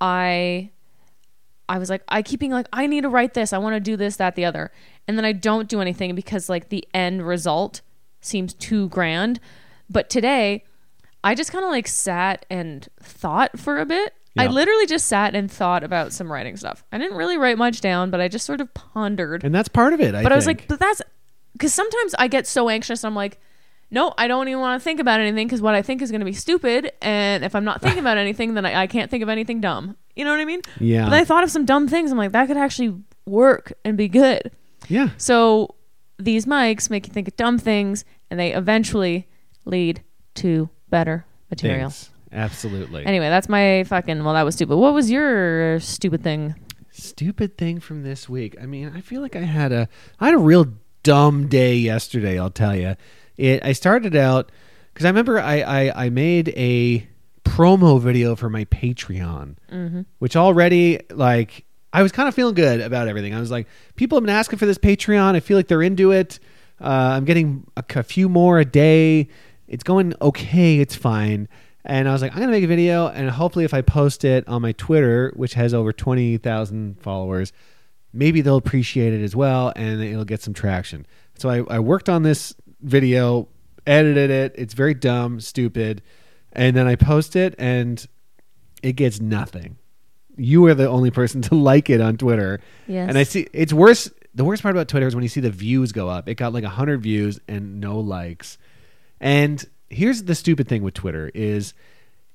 I 0.00 0.70
I 1.68 1.78
was 1.78 1.88
like, 1.90 2.02
I 2.08 2.22
keep 2.22 2.40
being 2.40 2.52
like, 2.52 2.68
I 2.72 2.86
need 2.86 3.02
to 3.02 3.08
write 3.08 3.34
this. 3.34 3.52
I 3.52 3.58
want 3.58 3.74
to 3.74 3.80
do 3.80 3.96
this, 3.96 4.16
that, 4.16 4.34
the 4.36 4.44
other, 4.44 4.70
and 5.08 5.16
then 5.16 5.24
I 5.24 5.32
don't 5.32 5.68
do 5.68 5.80
anything 5.80 6.14
because 6.14 6.48
like 6.48 6.68
the 6.68 6.86
end 6.92 7.26
result 7.26 7.80
seems 8.20 8.52
too 8.54 8.88
grand. 8.90 9.40
But 9.90 10.10
today, 10.10 10.64
I 11.24 11.34
just 11.34 11.50
kind 11.52 11.64
of 11.64 11.70
like 11.70 11.88
sat 11.88 12.46
and 12.50 12.88
thought 13.00 13.58
for 13.58 13.78
a 13.78 13.86
bit. 13.86 14.14
I 14.36 14.46
literally 14.46 14.86
just 14.86 15.06
sat 15.08 15.34
and 15.34 15.50
thought 15.50 15.84
about 15.84 16.12
some 16.12 16.30
writing 16.32 16.56
stuff. 16.56 16.84
I 16.92 16.98
didn't 16.98 17.16
really 17.16 17.36
write 17.38 17.58
much 17.58 17.80
down, 17.80 18.10
but 18.10 18.20
I 18.20 18.28
just 18.28 18.46
sort 18.46 18.60
of 18.60 18.72
pondered. 18.74 19.44
and 19.44 19.54
that's 19.54 19.68
part 19.68 19.92
of 19.92 20.00
it. 20.00 20.14
I 20.14 20.22
But 20.22 20.32
I 20.32 20.36
was 20.36 20.46
think. 20.46 20.60
like, 20.60 20.68
but 20.68 20.78
that's 20.80 21.02
because 21.52 21.74
sometimes 21.74 22.14
I 22.18 22.28
get 22.28 22.46
so 22.46 22.68
anxious. 22.68 23.04
I'm 23.04 23.14
like, 23.14 23.38
no, 23.90 24.14
I 24.16 24.26
don't 24.26 24.48
even 24.48 24.60
want 24.60 24.80
to 24.80 24.84
think 24.84 25.00
about 25.00 25.20
anything 25.20 25.46
because 25.46 25.60
what 25.60 25.74
I 25.74 25.82
think 25.82 26.00
is 26.00 26.10
going 26.10 26.20
to 26.20 26.24
be 26.24 26.32
stupid. 26.32 26.92
And 27.02 27.44
if 27.44 27.54
I'm 27.54 27.64
not 27.64 27.82
thinking 27.82 28.00
about 28.00 28.16
anything, 28.26 28.54
then 28.54 28.64
I, 28.64 28.82
I 28.82 28.86
can't 28.86 29.10
think 29.10 29.22
of 29.22 29.28
anything 29.28 29.60
dumb. 29.60 29.96
You 30.16 30.24
know 30.24 30.30
what 30.30 30.40
I 30.40 30.46
mean? 30.46 30.62
Yeah. 30.80 31.04
But 31.04 31.14
I 31.14 31.24
thought 31.26 31.44
of 31.44 31.50
some 31.50 31.66
dumb 31.66 31.88
things. 31.88 32.10
I'm 32.10 32.16
like, 32.18 32.32
that 32.32 32.46
could 32.48 32.56
actually 32.56 32.94
work 33.26 33.72
and 33.84 33.96
be 33.98 34.08
good. 34.08 34.50
yeah. 34.88 35.10
So 35.18 35.74
these 36.18 36.46
mics 36.46 36.88
make 36.88 37.06
you 37.06 37.12
think 37.12 37.28
of 37.28 37.36
dumb 37.36 37.58
things, 37.58 38.04
and 38.30 38.40
they 38.40 38.52
eventually 38.54 39.28
lead 39.66 40.02
to 40.36 40.70
better 40.88 41.26
material. 41.50 41.90
Things. 41.90 42.10
Absolutely. 42.32 43.04
Anyway, 43.04 43.28
that's 43.28 43.48
my 43.48 43.84
fucking. 43.84 44.24
Well, 44.24 44.34
that 44.34 44.42
was 44.42 44.54
stupid. 44.54 44.76
What 44.76 44.94
was 44.94 45.10
your 45.10 45.78
stupid 45.80 46.22
thing? 46.22 46.54
stupid 46.92 47.56
thing 47.58 47.80
from 47.80 48.02
this 48.02 48.28
week. 48.28 48.56
I 48.60 48.66
mean, 48.66 48.92
I 48.94 49.00
feel 49.00 49.20
like 49.22 49.34
I 49.34 49.40
had 49.40 49.72
a 49.72 49.88
I 50.20 50.26
had 50.26 50.34
a 50.34 50.38
real 50.38 50.66
dumb 51.02 51.48
day 51.48 51.74
yesterday. 51.76 52.38
I'll 52.38 52.50
tell 52.50 52.76
you. 52.76 52.96
It. 53.36 53.64
I 53.64 53.72
started 53.72 54.14
out 54.14 54.52
because 54.92 55.04
I 55.04 55.08
remember 55.08 55.40
I, 55.40 55.60
I 55.60 56.04
I 56.06 56.10
made 56.10 56.50
a 56.50 57.06
promo 57.44 58.00
video 58.00 58.36
for 58.36 58.48
my 58.48 58.64
Patreon, 58.66 59.56
which 60.18 60.36
already 60.36 61.00
like 61.10 61.64
I 61.92 62.02
was 62.02 62.12
kind 62.12 62.28
of 62.28 62.34
feeling 62.34 62.54
good 62.54 62.80
about 62.80 63.08
everything. 63.08 63.34
I 63.34 63.40
was 63.40 63.50
like, 63.50 63.66
people 63.96 64.16
have 64.16 64.24
been 64.24 64.34
asking 64.34 64.58
for 64.58 64.66
this 64.66 64.78
Patreon. 64.78 65.34
I 65.34 65.40
feel 65.40 65.56
like 65.56 65.68
they're 65.68 65.82
into 65.82 66.12
it. 66.12 66.38
Uh, 66.80 67.14
I'm 67.16 67.24
getting 67.24 67.66
a, 67.76 67.84
a 67.96 68.02
few 68.02 68.28
more 68.28 68.58
a 68.58 68.64
day. 68.64 69.28
It's 69.66 69.84
going 69.84 70.14
okay. 70.20 70.78
It's 70.78 70.94
fine. 70.94 71.48
And 71.84 72.08
I 72.08 72.12
was 72.12 72.22
like, 72.22 72.32
I'm 72.32 72.38
gonna 72.38 72.52
make 72.52 72.64
a 72.64 72.68
video, 72.68 73.08
and 73.08 73.28
hopefully, 73.28 73.64
if 73.64 73.74
I 73.74 73.82
post 73.82 74.24
it 74.24 74.46
on 74.46 74.62
my 74.62 74.72
Twitter, 74.72 75.32
which 75.34 75.54
has 75.54 75.74
over 75.74 75.92
twenty 75.92 76.36
thousand 76.36 77.00
followers, 77.00 77.52
maybe 78.12 78.40
they'll 78.40 78.56
appreciate 78.56 79.12
it 79.12 79.22
as 79.22 79.34
well, 79.34 79.72
and 79.74 80.00
it'll 80.02 80.24
get 80.24 80.40
some 80.40 80.54
traction. 80.54 81.06
So 81.38 81.48
I, 81.48 81.76
I 81.76 81.78
worked 81.80 82.08
on 82.08 82.22
this 82.22 82.54
video, 82.80 83.48
edited 83.86 84.30
it. 84.30 84.54
It's 84.56 84.74
very 84.74 84.94
dumb, 84.94 85.40
stupid, 85.40 86.02
and 86.52 86.76
then 86.76 86.86
I 86.86 86.94
post 86.94 87.34
it, 87.34 87.54
and 87.58 88.04
it 88.82 88.92
gets 88.92 89.20
nothing. 89.20 89.76
You 90.36 90.64
are 90.66 90.74
the 90.74 90.88
only 90.88 91.10
person 91.10 91.42
to 91.50 91.56
like 91.56 91.90
it 91.90 92.00
on 92.00 92.16
Twitter, 92.16 92.60
Yes. 92.86 93.08
and 93.08 93.18
I 93.18 93.24
see 93.24 93.48
it's 93.52 93.72
worse. 93.72 94.08
The 94.34 94.44
worst 94.44 94.62
part 94.62 94.74
about 94.74 94.86
Twitter 94.88 95.06
is 95.08 95.14
when 95.16 95.22
you 95.24 95.28
see 95.28 95.40
the 95.40 95.50
views 95.50 95.90
go 95.90 96.08
up. 96.08 96.28
It 96.28 96.36
got 96.36 96.52
like 96.54 96.62
hundred 96.64 97.02
views 97.02 97.40
and 97.48 97.80
no 97.80 97.98
likes. 97.98 98.56
And 99.20 99.62
here's 99.92 100.24
the 100.24 100.34
stupid 100.34 100.68
thing 100.68 100.82
with 100.82 100.94
Twitter 100.94 101.30
is 101.34 101.74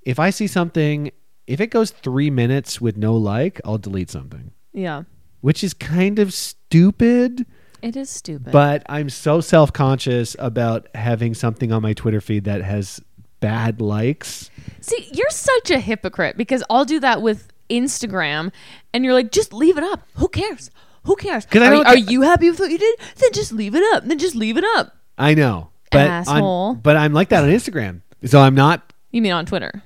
if 0.04 0.20
I 0.20 0.30
see 0.30 0.48
something, 0.48 1.12
if 1.48 1.60
it 1.60 1.68
goes 1.68 1.92
three 1.92 2.30
minutes 2.30 2.80
with 2.80 2.98
no 2.98 3.16
like, 3.16 3.60
I'll 3.66 3.78
delete 3.78 4.10
something, 4.10 4.52
Yeah, 4.74 5.04
which 5.42 5.64
is 5.64 5.74
kind 5.74 6.20
of 6.20 6.34
stupid. 6.34 7.46
it 7.82 7.96
is 7.96 8.10
stupid. 8.10 8.52
But 8.52 8.84
I'm 8.88 9.10
so 9.10 9.42
self 9.42 9.74
conscious 9.74 10.36
about 10.40 10.88
having 10.96 11.34
something 11.34 11.72
on 11.72 11.82
my 11.82 11.94
Twitter 11.94 12.22
feed 12.22 12.44
that 12.46 12.62
has 12.64 13.00
bad 13.40 13.82
likes. 13.82 14.50
See, 14.82 15.10
you're 15.14 15.30
such 15.30 15.70
a 15.72 15.80
hypocrite 15.80 16.38
because 16.38 16.64
I'll 16.70 16.86
do 16.86 17.00
that 17.02 17.22
with 17.22 17.50
Instagram, 17.70 18.52
and 18.94 19.04
you're 19.04 19.14
like, 19.14 19.32
just 19.32 19.54
leave 19.54 19.78
it 19.78 19.84
up. 19.84 20.08
Who 20.16 20.28
cares? 20.28 20.72
Who 21.04 21.16
cares? 21.16 21.46
I 21.54 21.58
are, 21.58 21.70
don't 21.70 21.88
are 21.88 21.98
you 21.98 22.22
happy 22.22 22.50
with 22.50 22.60
what 22.60 22.72
you 22.72 22.78
did? 22.78 23.00
Then 23.16 23.32
just 23.34 23.52
leave 23.52 23.76
it 23.76 23.84
up. 23.96 24.04
Then 24.06 24.18
just 24.20 24.36
leave 24.36 24.58
it 24.58 24.66
up. 24.76 24.94
I 25.18 25.34
know, 25.34 25.70
but 25.92 26.08
Asshole. 26.08 26.72
I'm, 26.72 26.80
but 26.80 26.96
I'm 26.96 27.14
like 27.14 27.30
that 27.30 27.44
on 27.44 27.50
Instagram. 27.50 28.02
So 28.26 28.40
I'm 28.40 28.56
not. 28.56 28.94
You 29.12 29.22
mean 29.22 29.32
on 29.32 29.46
Twitter? 29.46 29.84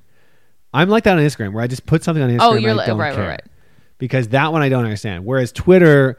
I'm 0.74 0.90
like 0.90 1.04
that 1.04 1.18
on 1.18 1.24
Instagram 1.24 1.54
where 1.54 1.64
I 1.64 1.68
just 1.68 1.86
put 1.86 2.04
something 2.04 2.24
on 2.24 2.30
oh, 2.30 2.34
Instagram. 2.34 2.40
Oh, 2.42 2.54
you're 2.56 2.72
I 2.72 2.74
like- 2.74 2.88
don't 2.88 2.98
right, 2.98 3.18
right, 3.18 3.28
right. 3.28 3.44
Because 3.98 4.30
that 4.30 4.52
one 4.52 4.62
I 4.62 4.70
don't 4.70 4.84
understand. 4.84 5.26
Whereas 5.26 5.52
Twitter, 5.52 6.18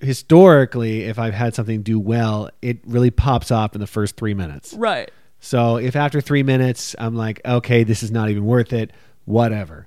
historically, 0.00 1.04
if 1.04 1.18
I've 1.18 1.34
had 1.34 1.54
something 1.54 1.82
do 1.82 2.00
well, 2.00 2.50
it 2.60 2.80
really 2.86 3.10
pops 3.10 3.50
off 3.50 3.74
in 3.74 3.80
the 3.80 3.86
first 3.86 4.16
three 4.16 4.34
minutes. 4.34 4.74
Right. 4.74 5.10
So 5.40 5.76
if 5.76 5.94
after 5.94 6.20
three 6.20 6.42
minutes 6.42 6.96
I'm 6.98 7.14
like, 7.14 7.40
okay, 7.44 7.84
this 7.84 8.02
is 8.02 8.10
not 8.10 8.30
even 8.30 8.44
worth 8.44 8.72
it, 8.72 8.92
whatever. 9.26 9.86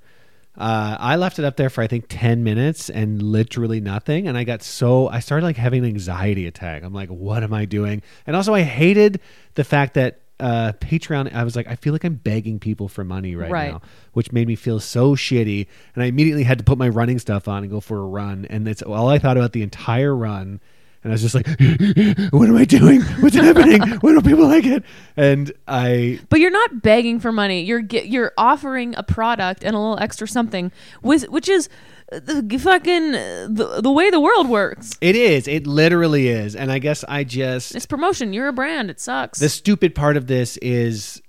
Uh, 0.58 0.98
I 1.00 1.16
left 1.16 1.40
it 1.40 1.46
up 1.46 1.56
there 1.56 1.70
for 1.70 1.82
I 1.82 1.88
think 1.88 2.06
ten 2.10 2.44
minutes 2.44 2.90
and 2.90 3.22
literally 3.22 3.80
nothing, 3.80 4.28
and 4.28 4.38
I 4.38 4.44
got 4.44 4.62
so 4.62 5.08
I 5.08 5.20
started 5.20 5.46
like 5.46 5.56
having 5.56 5.84
an 5.84 5.90
anxiety 5.90 6.46
attack. 6.46 6.84
I'm 6.84 6.94
like, 6.94 7.10
what 7.10 7.42
am 7.44 7.54
I 7.54 7.66
doing? 7.66 8.02
And 8.28 8.36
also, 8.36 8.54
I 8.54 8.62
hated 8.64 9.22
the 9.56 9.64
fact 9.64 9.94
that 9.94 10.20
uh, 10.42 10.74
Patreon. 10.82 11.34
I 11.34 11.44
was 11.46 11.56
like, 11.56 11.68
I 11.68 11.76
feel 11.76 11.94
like 11.94 12.04
I'm 12.04 12.16
begging 12.16 12.60
people 12.60 12.88
for 12.90 13.04
money 13.06 13.36
right, 13.36 13.50
Right. 13.52 13.72
now, 13.74 13.82
which 14.14 14.32
made 14.34 14.48
me 14.48 14.56
feel 14.56 14.80
so 14.80 15.16
shitty. 15.16 15.68
And 15.96 16.04
I 16.04 16.08
immediately 16.08 16.44
had 16.44 16.58
to 16.58 16.64
put 16.64 16.78
my 16.78 16.90
running 16.90 17.20
stuff 17.20 17.48
on 17.48 17.64
and 17.64 17.72
go 17.72 17.80
for 17.80 18.00
a 18.00 18.06
run, 18.06 18.46
and 18.50 18.68
that's 18.68 18.82
all 18.82 19.08
I 19.08 19.20
thought 19.20 19.38
about 19.38 19.54
the 19.54 19.62
entire 19.64 20.16
run. 20.16 20.60
And 21.04 21.12
I 21.12 21.16
was 21.16 21.22
just 21.22 21.34
like, 21.34 21.48
what 22.32 22.48
am 22.48 22.56
I 22.56 22.66
doing? 22.66 23.02
What's 23.02 23.36
happening? 23.36 23.82
Why 24.02 24.12
don't 24.12 24.26
people 24.26 24.48
like 24.48 24.66
it? 24.66 24.84
And 25.18 25.52
I 25.68 26.20
But 26.30 26.40
you're 26.40 26.52
not 26.52 26.82
begging 26.82 27.20
for 27.20 27.32
money. 27.32 27.64
You're 27.64 27.80
you're 27.80 28.34
offering 28.38 28.94
a 28.98 29.04
product 29.04 29.64
and 29.64 29.76
a 29.76 29.80
little 29.80 30.00
extra 30.00 30.28
something, 30.28 30.72
with 31.02 31.28
which 31.30 31.50
is 31.50 31.70
the 32.12 32.60
fucking 32.62 33.12
the, 33.12 33.80
the 33.82 33.92
way 33.92 34.12
the 34.12 34.20
world 34.20 34.50
works. 34.50 34.92
It 35.02 35.16
is. 35.16 35.48
It 35.48 35.66
literally 35.66 36.28
is. 36.28 36.56
And 36.56 36.72
I 36.72 36.80
guess 36.80 37.04
I 37.08 37.24
just 37.24 37.74
It's 37.74 37.86
promotion. 37.86 38.34
You're 38.34 38.50
a 38.50 38.54
brand. 38.54 38.90
It 38.92 39.00
sucks. 39.00 39.40
the 39.40 39.50
stupid 39.50 39.96
part 39.96 40.18
of 40.18 40.28
this 40.28 40.58
is 40.58 41.22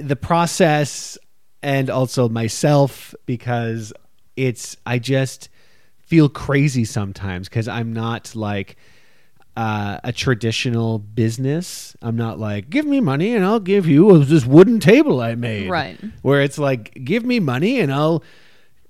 the 0.00 0.16
process 0.16 1.18
and 1.62 1.90
also 1.90 2.28
myself 2.28 3.14
because 3.26 3.92
it's 4.36 4.76
I 4.86 4.98
just 4.98 5.48
feel 6.12 6.28
crazy 6.28 6.84
sometimes 6.84 7.48
because 7.48 7.66
I'm 7.68 7.90
not 7.94 8.34
like 8.36 8.76
uh, 9.56 9.96
a 10.04 10.12
traditional 10.12 10.98
business. 10.98 11.96
I'm 12.02 12.16
not 12.16 12.38
like 12.38 12.68
give 12.68 12.84
me 12.84 13.00
money 13.00 13.34
and 13.34 13.42
I'll 13.46 13.60
give 13.60 13.86
you 13.86 14.22
this 14.24 14.44
wooden 14.44 14.78
table 14.78 15.22
I 15.22 15.34
made. 15.36 15.70
Right. 15.70 15.98
Where 16.20 16.42
it's 16.42 16.58
like 16.58 16.92
give 17.02 17.24
me 17.24 17.40
money 17.40 17.80
and 17.80 17.90
I'll 17.90 18.22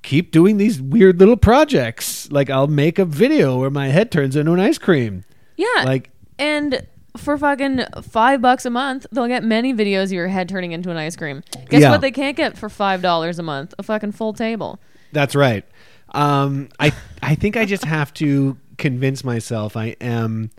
keep 0.02 0.32
doing 0.32 0.56
these 0.56 0.82
weird 0.82 1.20
little 1.20 1.36
projects. 1.36 2.28
Like 2.32 2.50
I'll 2.50 2.66
make 2.66 2.98
a 2.98 3.04
video 3.04 3.56
where 3.60 3.70
my 3.70 3.86
head 3.86 4.10
turns 4.10 4.34
into 4.34 4.52
an 4.52 4.58
ice 4.58 4.78
cream. 4.78 5.22
yeah. 5.56 5.84
Like 5.84 6.10
and 6.40 6.84
for 7.16 7.38
fucking 7.38 7.84
five 8.02 8.40
bucks 8.42 8.64
a 8.66 8.70
month, 8.70 9.06
they'll 9.12 9.28
get 9.28 9.44
many 9.44 9.72
videos 9.72 10.04
of 10.06 10.12
your 10.12 10.26
head 10.26 10.48
turning 10.48 10.72
into 10.72 10.90
an 10.90 10.96
ice 10.96 11.14
cream. 11.14 11.44
Guess 11.68 11.82
Yeah. 11.82 11.90
what? 11.92 12.00
They 12.00 12.10
can't 12.10 12.36
get 12.36 12.58
for 12.58 12.68
five 12.68 13.00
dollars 13.00 13.38
a 13.38 13.44
month. 13.44 13.74
A 13.78 13.84
fucking 13.84 14.10
full 14.10 14.32
table. 14.32 14.80
That's 15.12 15.34
right. 15.36 15.64
Um, 16.12 16.68
I 16.78 16.92
I 17.22 17.34
think 17.34 17.56
I 17.56 17.64
just 17.64 17.84
have 17.84 18.12
to 18.14 18.56
convince 18.78 19.24
myself 19.24 19.76
I 19.76 19.96
am 20.00 20.50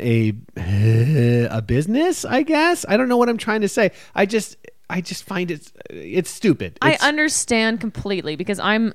a 0.00 0.34
a 0.58 1.62
business. 1.62 2.24
I 2.24 2.42
guess 2.42 2.84
I 2.88 2.96
don't 2.96 3.08
know 3.08 3.16
what 3.16 3.28
I'm 3.28 3.38
trying 3.38 3.60
to 3.62 3.68
say. 3.68 3.92
I 4.14 4.26
just 4.26 4.56
I 4.90 5.00
just 5.00 5.24
find 5.24 5.50
it 5.50 5.72
it's 5.90 6.30
stupid. 6.30 6.78
I 6.82 6.96
understand 7.00 7.80
completely 7.80 8.36
because 8.36 8.58
I'm 8.58 8.94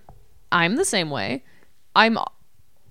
I'm 0.52 0.76
the 0.76 0.86
same 0.86 1.10
way. 1.10 1.44
I'm 1.96 2.18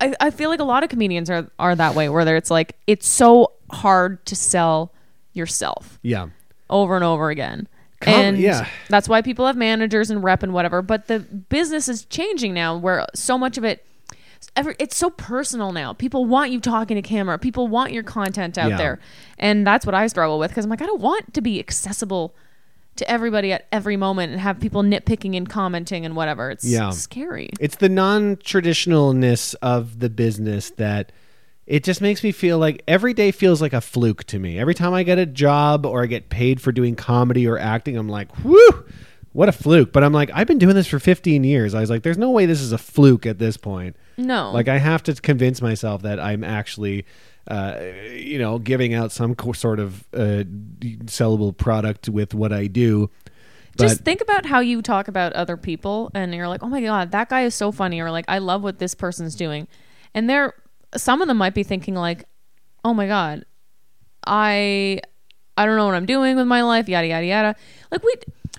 I, 0.01 0.15
I 0.21 0.31
feel 0.31 0.51
like 0.51 0.61
a 0.61 0.65
lot 0.65 0.83
of 0.83 0.91
comedians 0.91 1.31
are 1.31 1.51
are 1.59 1.75
that 1.75 1.95
way 1.95 2.09
where 2.09 2.37
it's 2.37 2.51
like 2.51 2.77
it's 2.87 3.07
so 3.07 3.53
hard 3.71 4.25
to 4.27 4.37
sell 4.37 4.95
yourself 5.33 5.99
yeah. 6.03 6.29
over 6.71 6.97
and 6.97 7.05
over 7.05 7.31
again. 7.31 7.69
Com- 8.01 8.15
and 8.15 8.39
yeah. 8.39 8.67
that's 8.89 9.09
why 9.09 9.23
people 9.23 9.47
have 9.47 9.57
managers 9.57 10.11
and 10.11 10.23
rep 10.23 10.43
and 10.43 10.53
whatever. 10.53 10.83
But 10.83 11.09
the 11.09 11.19
business 11.19 11.89
is 11.89 12.05
changing 12.05 12.55
now 12.55 12.77
where 12.77 13.05
so 13.15 13.37
much 13.37 13.59
of 13.59 13.65
it 13.65 13.85
every, 14.55 14.77
it's 14.79 14.97
so 14.97 15.11
personal 15.11 15.73
now. 15.73 15.93
People 15.93 16.25
want 16.25 16.53
you 16.53 16.61
talking 16.61 16.95
to 16.95 17.03
camera. 17.03 17.39
People 17.39 17.67
want 17.67 17.93
your 17.93 18.05
content 18.05 18.57
out 18.57 18.71
Yeah. 18.71 18.77
there. 18.77 19.01
And 19.39 19.67
that's 19.67 19.85
what 19.85 19.95
I 19.97 20.07
struggle 20.07 20.39
with 20.39 20.51
because 20.51 20.65
I'm 20.65 20.71
like, 20.71 20.83
I 20.83 20.87
don't 20.87 21.01
want 21.01 21.35
to 21.35 21.41
be 21.41 21.59
accessible 21.59 22.35
to 22.97 23.09
everybody 23.11 23.53
at 23.53 23.67
every 23.73 23.97
moment 23.97 24.33
and 24.33 24.41
have 24.41 24.59
people 24.61 24.83
nitpicking 24.83 25.37
and 25.37 25.49
commenting 25.49 26.05
and 26.05 26.15
whatever. 26.17 26.51
It's 26.51 26.65
Yeah. 26.65 26.91
scary. 26.91 27.51
It's 27.61 27.77
the 27.77 27.89
non-traditionalness 27.89 29.55
of 29.63 30.01
the 30.01 30.11
business 30.11 30.71
that 30.77 31.13
it 31.69 31.85
just 31.85 32.01
makes 32.01 32.25
me 32.25 32.33
feel 32.33 32.59
like 32.59 32.83
every 32.89 33.13
day 33.13 33.31
feels 33.31 33.61
like 33.61 33.75
a 33.75 33.83
fluke 33.83 34.25
to 34.25 34.39
me. 34.39 34.59
Every 34.59 34.75
time 34.75 34.95
I 34.95 35.03
get 35.03 35.19
a 35.19 35.27
job 35.27 35.85
or 35.85 36.03
I 36.03 36.07
get 36.07 36.31
paid 36.31 36.63
for 36.63 36.73
doing 36.73 36.97
comedy 36.97 37.47
or 37.47 37.59
acting, 37.59 37.99
I'm 37.99 38.09
like, 38.09 38.35
whew, 38.37 38.87
what 39.33 39.51
a 39.51 39.53
fluke. 39.53 39.93
But 39.93 40.03
I'm 40.03 40.15
like, 40.15 40.31
I've 40.33 40.47
been 40.47 40.57
doing 40.57 40.75
this 40.75 40.87
for 40.87 40.99
15 40.99 41.45
years. 41.45 41.75
I 41.75 41.81
was 41.81 41.91
like, 41.91 42.03
there's 42.05 42.17
no 42.17 42.31
way 42.31 42.47
this 42.47 42.63
is 42.63 42.73
a 42.73 42.79
fluke 42.79 43.27
at 43.27 43.39
this 43.39 43.59
point. 43.59 43.97
No. 44.17 44.51
Like 44.51 44.69
I 44.69 44.79
have 44.79 45.03
to 45.05 45.15
convince 45.15 45.61
myself 45.61 46.01
that 46.03 46.19
I'm 46.19 46.43
actually, 46.43 47.05
uh, 47.49 47.79
you 48.15 48.39
know, 48.39 48.59
giving 48.59 48.95
out 48.95 49.13
some 49.13 49.35
co- 49.35 49.53
sort 49.53 49.79
of 49.79 50.09
uh, 50.15 50.45
sellable 51.05 51.55
product 51.55 52.09
with 52.09 52.33
what 52.33 52.51
I 52.51 52.67
do. 52.67 53.11
But 53.77 53.89
just 53.89 54.05
think 54.05 54.23
about 54.23 54.47
how 54.47 54.61
you 54.61 54.81
talk 54.81 55.07
about 55.07 55.35
other 55.35 55.59
people 55.59 56.11
and 56.15 56.35
you're 56.35 56.49
like, 56.49 56.63
oh 56.63 56.69
my 56.69 56.81
God, 56.81 57.11
that 57.11 57.29
guy 57.29 57.43
is 57.43 57.55
so 57.55 57.73
funny. 57.73 58.01
Or 58.01 58.11
like, 58.11 58.25
I 58.27 58.39
love 58.39 58.63
what 58.63 58.79
this 58.79 58.95
person's 58.95 59.35
doing. 59.35 59.69
And 60.15 60.31
they're, 60.31 60.55
some 60.97 61.23
of 61.23 61.29
them 61.29 61.37
might 61.37 61.55
be 61.55 61.63
thinking 61.63 61.95
like, 61.95 62.25
oh 62.85 62.95
my 62.95 63.07
God, 63.07 63.45
I, 64.27 65.01
I 65.57 65.67
don't 65.67 65.77
know 65.77 65.87
what 65.87 65.95
I'm 65.95 66.07
doing 66.07 66.37
with 66.37 66.47
my 66.47 66.63
life, 66.63 66.89
yada, 66.89 67.07
yada, 67.07 67.27
yada. 67.27 67.57
Like 67.91 68.03
we, 68.03 68.15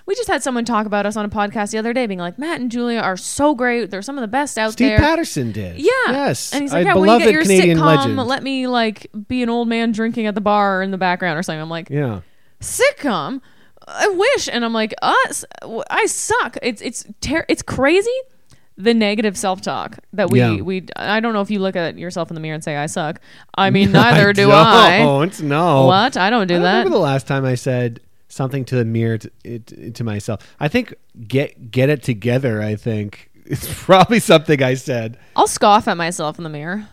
we 0.06 0.14
just 0.14 0.28
had 0.28 0.42
someone 0.42 0.64
talk 0.64 0.86
about 0.86 1.06
us 1.06 1.16
on 1.16 1.24
a 1.24 1.28
podcast 1.28 1.70
the 1.70 1.78
other 1.78 1.92
day 1.92 2.06
being 2.06 2.18
like, 2.18 2.38
Matt 2.38 2.60
and 2.60 2.70
Julia 2.70 3.00
are 3.00 3.16
so 3.16 3.54
great. 3.54 3.90
They're 3.90 4.02
some 4.02 4.18
of 4.18 4.22
the 4.22 4.28
best 4.28 4.58
out 4.58 4.72
Steve 4.72 4.88
there. 4.88 4.98
Steve 4.98 5.06
Patterson 5.06 5.52
did. 5.52 5.78
Yeah. 5.78 5.90
Yes. 6.08 6.52
And 6.52 6.62
he's 6.62 6.72
like, 6.72 6.84
yeah, 6.84 6.94
when 6.94 7.08
you 7.08 7.18
get 7.18 7.32
your 7.32 7.42
Canadian 7.42 7.78
sitcom, 7.78 7.96
legend. 7.96 8.16
let 8.16 8.42
me 8.42 8.66
like 8.66 9.10
be 9.28 9.42
an 9.42 9.48
old 9.48 9.68
man 9.68 9.92
drinking 9.92 10.26
at 10.26 10.34
the 10.34 10.40
bar 10.40 10.82
in 10.82 10.90
the 10.90 10.98
background 10.98 11.38
or 11.38 11.42
something. 11.42 11.60
I'm 11.60 11.70
like, 11.70 11.90
yeah. 11.90 12.20
sitcom. 12.60 13.40
I 13.86 14.08
wish, 14.08 14.48
and 14.52 14.64
I'm 14.64 14.72
like, 14.72 14.94
us. 15.02 15.44
I 15.90 16.06
suck. 16.06 16.58
It's 16.62 16.80
it's 16.80 17.04
ter- 17.20 17.46
it's 17.48 17.62
crazy. 17.62 18.10
The 18.82 18.94
negative 18.94 19.36
self 19.36 19.60
talk 19.60 19.98
that 20.12 20.30
we 20.30 20.38
Yeah. 20.40 20.56
we 20.62 20.86
I 20.96 21.20
don't 21.20 21.32
know 21.34 21.40
if 21.42 21.50
you 21.50 21.58
look 21.58 21.76
at 21.76 21.98
yourself 21.98 22.30
in 22.30 22.34
the 22.34 22.40
mirror 22.40 22.54
and 22.54 22.64
say 22.64 22.76
I 22.76 22.86
suck. 22.86 23.20
I 23.54 23.70
mean, 23.76 23.92
neither 23.92 24.32
do 24.32 24.50
I. 24.50 24.98
don't. 25.00 25.42
No. 25.42 25.86
What? 25.86 26.16
I 26.16 26.30
don't 26.30 26.46
do 26.46 26.54
I 26.54 26.56
don't 26.58 26.62
that. 26.64 26.78
remember 26.78 26.96
the 26.98 27.02
last 27.02 27.26
time 27.26 27.44
I 27.44 27.54
said 27.56 28.00
something 28.28 28.64
to 28.64 28.76
the 28.76 28.84
mirror 28.84 29.18
to, 29.18 29.30
it, 29.44 29.94
to 29.96 30.04
myself. 30.04 30.40
I 30.60 30.68
think 30.68 30.94
get 31.28 31.70
get 31.70 31.88
it 31.90 32.02
together. 32.02 32.62
I 32.62 32.76
think 32.76 33.30
it's 33.44 33.68
probably 33.84 34.20
something 34.20 34.62
I 34.62 34.74
said. 34.74 35.18
I'll 35.36 35.46
scoff 35.48 35.86
at 35.88 35.96
myself 35.96 36.38
in 36.38 36.44
the 36.44 36.50
mirror. 36.50 36.88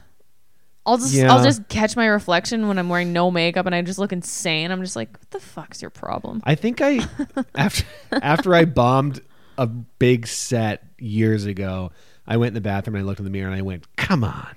I'll 0.85 0.97
just 0.97 1.13
Yeah. 1.13 1.33
I'll 1.33 1.43
just 1.43 1.67
catch 1.67 1.95
my 1.97 2.05
reflection 2.05 2.67
when 2.69 2.79
I'm 2.79 2.87
wearing 2.87 3.11
no 3.11 3.29
makeup 3.29 3.65
and 3.65 3.75
I 3.75 3.81
just 3.81 3.99
look 3.99 4.13
insane. 4.13 4.71
I'm 4.71 4.81
just 4.81 4.95
like, 4.95 5.11
what 5.11 5.29
the 5.31 5.39
fuck's 5.41 5.81
your 5.81 5.91
problem? 5.91 6.41
I 6.45 6.55
think 6.55 6.79
I 6.81 7.05
after 7.55 7.83
after 8.11 8.55
I 8.55 8.63
bombed 8.65 9.19
a 9.57 9.67
big 9.67 10.27
set 10.27 10.83
years 10.99 11.45
ago, 11.45 11.91
I 12.25 12.37
went 12.37 12.49
in 12.49 12.53
the 12.55 12.61
bathroom 12.61 12.95
and 12.95 13.03
I 13.03 13.05
looked 13.05 13.19
in 13.19 13.25
the 13.25 13.31
mirror 13.31 13.47
and 13.49 13.55
I 13.57 13.61
went, 13.61 13.85
"Come 13.95 14.23
on, 14.23 14.55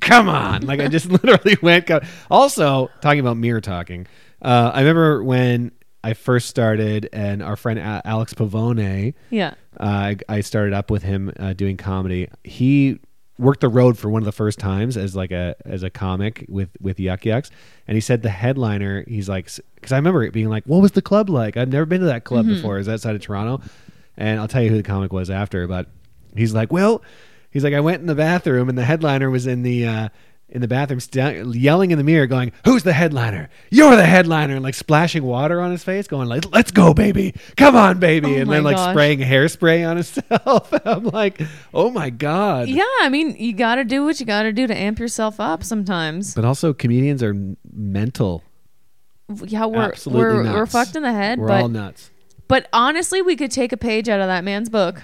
come 0.00 0.28
on!" 0.28 0.62
Like 0.66 0.80
I 0.80 0.88
just 0.88 1.06
literally 1.24 1.56
went. 1.62 1.86
Go. 1.86 2.00
Also, 2.30 2.90
talking 3.00 3.20
about 3.20 3.36
mirror 3.36 3.60
talking, 3.60 4.06
uh, 4.42 4.70
I 4.74 4.80
remember 4.80 5.22
when 5.24 5.72
I 6.04 6.14
first 6.14 6.48
started, 6.48 7.08
and 7.12 7.42
our 7.42 7.56
friend 7.56 7.78
Alex 7.78 8.34
Pavone. 8.34 9.14
Yeah. 9.30 9.54
uh, 9.78 9.84
I, 9.84 10.16
I 10.28 10.40
started 10.40 10.74
up 10.74 10.90
with 10.90 11.02
him 11.04 11.32
uh, 11.38 11.52
doing 11.52 11.76
comedy. 11.76 12.28
He 12.44 12.98
worked 13.38 13.60
the 13.60 13.68
road 13.68 13.98
for 13.98 14.10
one 14.10 14.20
of 14.20 14.26
the 14.26 14.32
first 14.32 14.58
times 14.58 14.96
as 14.96 15.16
like 15.16 15.30
a 15.32 15.56
as 15.64 15.82
a 15.82 15.90
comic 15.90 16.44
with 16.48 16.70
with 16.80 16.98
Yuk 17.00 17.24
Yuk's, 17.24 17.50
and 17.88 17.94
he 17.94 18.00
said 18.00 18.22
the 18.22 18.28
headliner. 18.30 19.04
He's 19.08 19.28
like, 19.28 19.48
because 19.76 19.92
I 19.92 19.96
remember 19.96 20.22
it 20.24 20.32
being 20.32 20.48
like, 20.48 20.64
"What 20.64 20.82
was 20.82 20.92
the 20.92 21.02
club 21.02 21.30
like? 21.30 21.56
I've 21.56 21.68
never 21.68 21.86
been 21.86 22.00
to 22.00 22.06
that 22.06 22.24
club 22.24 22.46
before. 22.46 22.78
Is 22.78 22.86
that 22.86 22.94
outside 22.94 23.14
of 23.14 23.22
Toronto?" 23.22 23.62
And 24.22 24.38
I'll 24.38 24.46
tell 24.46 24.62
you 24.62 24.70
who 24.70 24.76
the 24.76 24.84
comic 24.84 25.12
was 25.12 25.30
after, 25.30 25.66
but 25.66 25.88
he's 26.36 26.54
like, 26.54 26.72
"Well," 26.72 27.02
he's 27.50 27.64
like, 27.64 27.74
"I 27.74 27.80
went 27.80 28.02
in 28.02 28.06
the 28.06 28.14
bathroom, 28.14 28.68
and 28.68 28.78
the 28.78 28.84
headliner 28.84 29.28
was 29.30 29.46
in 29.48 29.62
the." 29.62 29.86
Uh, 29.86 30.08
in 30.48 30.60
the 30.60 30.68
bathroom, 30.68 31.00
st- 31.00 31.54
yelling 31.54 31.92
in 31.92 31.98
the 31.98 32.04
mirror, 32.04 32.26
going, 32.26 32.52
"Who's 32.66 32.82
the 32.82 32.92
headliner? 32.92 33.48
You're 33.70 33.96
the 33.96 34.04
headliner!" 34.04 34.52
And 34.52 34.62
like 34.62 34.74
splashing 34.74 35.22
water 35.24 35.62
on 35.62 35.70
his 35.70 35.82
face, 35.82 36.06
going 36.06 36.28
like, 36.28 36.52
"Let's 36.52 36.70
go, 36.70 36.92
baby! 36.92 37.34
Come 37.56 37.74
on, 37.74 37.98
baby!" 37.98 38.36
Oh 38.36 38.40
and 38.42 38.52
then 38.52 38.62
like 38.62 38.76
gosh. 38.76 38.92
spraying 38.92 39.20
hairspray 39.20 39.88
on 39.88 39.96
himself. 39.96 40.70
I'm 40.86 41.04
like, 41.04 41.40
"Oh 41.72 41.90
my 41.90 42.10
god!" 42.10 42.68
Yeah, 42.68 42.84
I 43.00 43.08
mean, 43.08 43.34
you 43.38 43.54
got 43.54 43.76
to 43.76 43.84
do 43.84 44.04
what 44.04 44.20
you 44.20 44.26
got 44.26 44.42
to 44.42 44.52
do 44.52 44.66
to 44.66 44.76
amp 44.76 44.98
yourself 44.98 45.40
up 45.40 45.64
sometimes. 45.64 46.34
But 46.34 46.44
also, 46.44 46.74
comedians 46.74 47.22
are 47.22 47.34
mental. 47.72 48.44
Yeah, 49.46 49.64
we're 49.64 49.80
Absolutely 49.80 50.22
we're, 50.22 50.42
nuts. 50.42 50.54
we're 50.54 50.66
fucked 50.66 50.96
in 50.96 51.02
the 51.02 51.12
head, 51.12 51.38
We're 51.38 51.48
but 51.48 51.62
all 51.62 51.68
nuts. 51.68 52.10
But 52.48 52.68
honestly, 52.72 53.22
we 53.22 53.36
could 53.36 53.50
take 53.50 53.72
a 53.72 53.76
page 53.76 54.08
out 54.08 54.20
of 54.20 54.26
that 54.26 54.44
man's 54.44 54.68
book. 54.68 55.02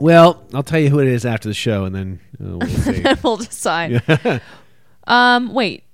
Well, 0.00 0.42
I'll 0.54 0.62
tell 0.62 0.80
you 0.80 0.88
who 0.88 0.98
it 1.00 1.08
is 1.08 1.26
after 1.26 1.48
the 1.48 1.54
show, 1.54 1.84
and 1.84 1.94
then 1.94 2.20
uh, 2.42 2.58
we'll 2.58 2.68
see. 2.68 3.04
we'll 3.22 3.36
decide. 3.36 4.02
um, 5.06 5.52
wait. 5.52 5.84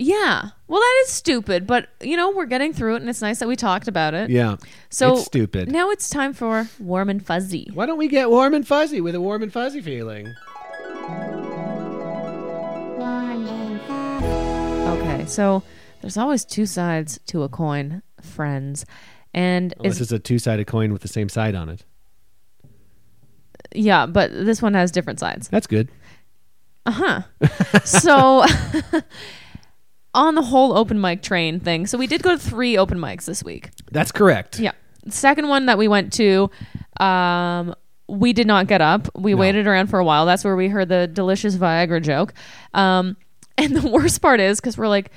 Yeah. 0.00 0.50
Well, 0.68 0.80
that 0.80 1.02
is 1.04 1.12
stupid, 1.12 1.66
but 1.66 1.88
you 2.00 2.16
know 2.16 2.30
we're 2.30 2.46
getting 2.46 2.72
through 2.72 2.94
it, 2.94 3.00
and 3.00 3.08
it's 3.10 3.22
nice 3.22 3.38
that 3.40 3.48
we 3.48 3.56
talked 3.56 3.88
about 3.88 4.14
it. 4.14 4.30
yeah. 4.30 4.56
So 4.90 5.14
it's 5.14 5.26
stupid. 5.26 5.70
Now 5.70 5.90
it's 5.90 6.08
time 6.08 6.32
for 6.32 6.68
warm 6.78 7.08
and 7.08 7.24
fuzzy. 7.24 7.70
Why 7.74 7.86
don't 7.86 7.98
we 7.98 8.08
get 8.08 8.30
warm 8.30 8.54
and 8.54 8.66
fuzzy 8.66 9.00
with 9.00 9.14
a 9.14 9.20
warm 9.20 9.42
and 9.42 9.52
fuzzy 9.52 9.80
feeling? 9.80 10.34
Okay, 13.80 15.24
so 15.26 15.62
there's 16.00 16.16
always 16.16 16.44
two 16.44 16.66
sides 16.66 17.18
to 17.26 17.42
a 17.42 17.48
coin, 17.48 18.02
friends, 18.20 18.84
and 19.34 19.74
Unless 19.78 19.94
it's, 19.94 20.00
it's 20.02 20.12
a 20.12 20.18
two-sided 20.18 20.66
coin 20.66 20.92
with 20.92 21.02
the 21.02 21.08
same 21.08 21.28
side 21.28 21.54
on 21.54 21.68
it. 21.68 21.84
yeah, 23.74 24.06
but 24.06 24.32
this 24.32 24.62
one 24.62 24.74
has 24.74 24.90
different 24.90 25.20
sides. 25.20 25.48
That's 25.48 25.66
good. 25.66 25.88
Uh 26.86 26.90
huh. 26.90 27.22
so, 27.84 28.44
on 30.14 30.34
the 30.34 30.42
whole 30.42 30.76
open 30.76 31.00
mic 31.00 31.22
train 31.22 31.60
thing, 31.60 31.86
so 31.86 31.98
we 31.98 32.06
did 32.06 32.22
go 32.22 32.30
to 32.30 32.38
three 32.38 32.78
open 32.78 32.98
mics 32.98 33.26
this 33.26 33.44
week. 33.44 33.70
That's 33.90 34.10
correct. 34.12 34.58
Yeah. 34.58 34.72
The 35.04 35.12
second 35.12 35.48
one 35.48 35.66
that 35.66 35.78
we 35.78 35.88
went 35.88 36.12
to, 36.14 36.50
um, 37.00 37.74
we 38.08 38.32
did 38.32 38.46
not 38.46 38.66
get 38.66 38.80
up. 38.80 39.08
We 39.14 39.34
waited 39.34 39.66
around 39.66 39.88
for 39.88 39.98
a 39.98 40.04
while. 40.04 40.26
That's 40.26 40.44
where 40.44 40.56
we 40.56 40.68
heard 40.68 40.88
the 40.88 41.06
delicious 41.06 41.56
Viagra 41.56 42.02
joke. 42.02 42.32
Um, 42.74 43.16
and 43.58 43.76
the 43.76 43.88
worst 43.88 44.22
part 44.22 44.40
is 44.40 44.60
because 44.60 44.78
we're 44.78 44.88
like, 44.88 45.10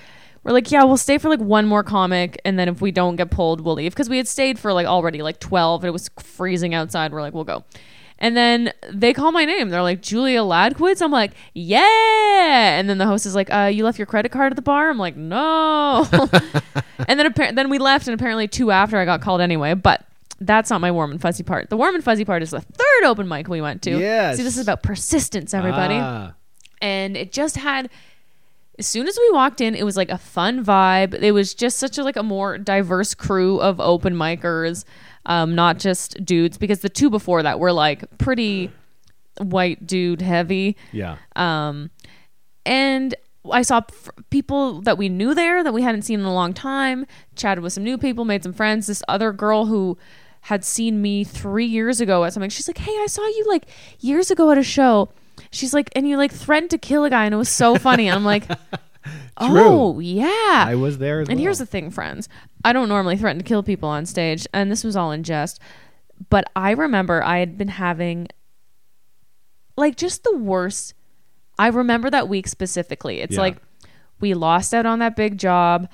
we're 0.43 0.51
like, 0.51 0.71
yeah, 0.71 0.83
we'll 0.83 0.97
stay 0.97 1.17
for 1.17 1.29
like 1.29 1.39
one 1.39 1.65
more 1.65 1.83
comic, 1.83 2.39
and 2.45 2.57
then 2.57 2.67
if 2.67 2.81
we 2.81 2.91
don't 2.91 3.15
get 3.15 3.29
pulled, 3.29 3.61
we'll 3.61 3.75
leave. 3.75 3.93
Because 3.93 4.09
we 4.09 4.17
had 4.17 4.27
stayed 4.27 4.57
for 4.57 4.73
like 4.73 4.87
already 4.87 5.21
like 5.21 5.39
twelve, 5.39 5.83
and 5.83 5.89
it 5.89 5.91
was 5.91 6.09
freezing 6.19 6.73
outside. 6.73 7.11
We're 7.11 7.21
like, 7.21 7.33
we'll 7.33 7.43
go. 7.43 7.63
And 8.21 8.37
then 8.37 8.71
they 8.91 9.13
call 9.13 9.31
my 9.31 9.45
name. 9.45 9.69
They're 9.69 9.81
like, 9.81 10.03
Julia 10.03 10.41
Ladquitz. 10.41 11.01
I'm 11.01 11.11
like, 11.11 11.31
yeah. 11.55 12.77
And 12.77 12.87
then 12.87 12.99
the 12.99 13.07
host 13.07 13.25
is 13.25 13.33
like, 13.33 13.51
uh, 13.51 13.65
you 13.73 13.83
left 13.83 13.97
your 13.97 14.05
credit 14.05 14.31
card 14.31 14.51
at 14.51 14.55
the 14.55 14.61
bar? 14.61 14.91
I'm 14.91 14.99
like, 14.99 15.17
no. 15.17 16.07
and 17.07 17.19
then 17.19 17.31
appar- 17.33 17.55
then 17.55 17.69
we 17.71 17.79
left, 17.79 18.07
and 18.07 18.13
apparently 18.13 18.47
two 18.47 18.69
after 18.69 18.97
I 18.97 19.05
got 19.05 19.21
called 19.21 19.41
anyway. 19.41 19.73
But 19.73 20.05
that's 20.39 20.69
not 20.69 20.81
my 20.81 20.91
warm 20.91 21.11
and 21.11 21.19
fuzzy 21.19 21.43
part. 21.43 21.69
The 21.71 21.77
warm 21.77 21.95
and 21.95 22.03
fuzzy 22.03 22.23
part 22.23 22.43
is 22.43 22.51
the 22.51 22.61
third 22.61 23.03
open 23.05 23.27
mic 23.27 23.47
we 23.47 23.59
went 23.59 23.81
to. 23.83 23.97
Yes. 23.99 24.37
See, 24.37 24.43
this 24.43 24.55
is 24.55 24.63
about 24.63 24.83
persistence, 24.83 25.53
everybody. 25.53 25.95
Ah. 25.95 26.33
And 26.79 27.17
it 27.17 27.31
just 27.31 27.57
had. 27.57 27.89
As 28.81 28.87
soon 28.87 29.07
as 29.07 29.15
we 29.15 29.29
walked 29.31 29.61
in, 29.61 29.75
it 29.75 29.83
was 29.83 29.95
like 29.95 30.09
a 30.09 30.17
fun 30.17 30.65
vibe. 30.65 31.13
It 31.13 31.33
was 31.33 31.53
just 31.53 31.77
such 31.77 31.99
a 31.99 32.03
like 32.03 32.15
a 32.15 32.23
more 32.23 32.57
diverse 32.57 33.13
crew 33.13 33.61
of 33.61 33.79
open 33.79 34.15
micers, 34.15 34.85
um, 35.27 35.53
not 35.53 35.77
just 35.77 36.25
dudes. 36.25 36.57
Because 36.57 36.79
the 36.79 36.89
two 36.89 37.11
before 37.11 37.43
that 37.43 37.59
were 37.59 37.71
like 37.71 38.17
pretty 38.17 38.71
white 39.37 39.85
dude 39.85 40.23
heavy. 40.23 40.77
yeah. 40.91 41.17
Um, 41.35 41.91
and 42.65 43.13
I 43.51 43.61
saw 43.61 43.81
f- 43.87 44.09
people 44.31 44.81
that 44.81 44.97
we 44.97 45.09
knew 45.09 45.35
there 45.35 45.63
that 45.63 45.75
we 45.75 45.83
hadn't 45.83 46.01
seen 46.01 46.19
in 46.19 46.25
a 46.25 46.33
long 46.33 46.51
time, 46.51 47.05
chatted 47.35 47.63
with 47.63 47.73
some 47.73 47.83
new 47.83 47.99
people, 47.99 48.25
made 48.25 48.41
some 48.41 48.51
friends. 48.53 48.87
This 48.87 49.03
other 49.07 49.31
girl 49.31 49.67
who 49.67 49.95
had 50.45 50.65
seen 50.65 51.03
me 51.03 51.23
three 51.23 51.67
years 51.67 52.01
ago 52.01 52.23
at 52.23 52.33
something, 52.33 52.49
she's 52.49 52.67
like, 52.67 52.79
Hey, 52.79 52.93
I 52.93 53.05
saw 53.07 53.21
you 53.27 53.45
like 53.47 53.67
years 53.99 54.31
ago 54.31 54.49
at 54.49 54.57
a 54.57 54.63
show. 54.63 55.09
She's 55.49 55.73
like, 55.73 55.89
and 55.95 56.07
you 56.07 56.17
like 56.17 56.31
threatened 56.31 56.69
to 56.71 56.77
kill 56.77 57.03
a 57.05 57.09
guy, 57.09 57.25
and 57.25 57.33
it 57.33 57.37
was 57.37 57.49
so 57.49 57.75
funny. 57.75 58.07
And 58.07 58.15
I'm 58.15 58.25
like, 58.25 58.45
Oh 59.37 59.99
yeah. 59.99 60.65
I 60.67 60.75
was 60.75 60.99
there 60.99 61.21
as 61.21 61.29
And 61.29 61.37
well. 61.37 61.43
here's 61.43 61.57
the 61.59 61.65
thing, 61.65 61.89
friends. 61.89 62.29
I 62.63 62.73
don't 62.73 62.87
normally 62.89 63.17
threaten 63.17 63.39
to 63.41 63.47
kill 63.47 63.63
people 63.63 63.89
on 63.89 64.05
stage, 64.05 64.45
and 64.53 64.71
this 64.71 64.83
was 64.83 64.95
all 64.95 65.11
in 65.11 65.23
jest. 65.23 65.59
But 66.29 66.45
I 66.55 66.71
remember 66.71 67.23
I 67.23 67.39
had 67.39 67.57
been 67.57 67.69
having 67.69 68.27
like 69.77 69.97
just 69.97 70.23
the 70.23 70.35
worst. 70.37 70.93
I 71.57 71.67
remember 71.67 72.09
that 72.09 72.29
week 72.29 72.47
specifically. 72.47 73.21
It's 73.21 73.35
Yeah. 73.35 73.41
like 73.41 73.57
we 74.19 74.33
lost 74.33 74.73
out 74.73 74.85
on 74.85 74.99
that 74.99 75.15
big 75.15 75.37
job. 75.37 75.89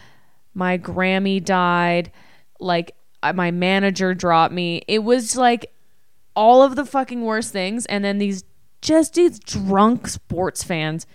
My 0.54 0.78
Grammy 0.78 1.44
died. 1.44 2.12
Like 2.60 2.94
my 3.36 3.52
manager 3.52 4.14
dropped 4.14 4.54
me. 4.54 4.82
It 4.88 5.00
was 5.00 5.38
like 5.38 5.72
all 6.36 6.62
of 6.62 6.76
the 6.76 6.86
fucking 6.86 7.22
worst 7.22 7.52
things. 7.54 7.86
And 7.86 8.04
then 8.04 8.18
these 8.18 8.44
just 8.82 9.14
these 9.16 9.40
drunk 9.40 10.08
sports 10.08 10.64
fans 10.64 11.06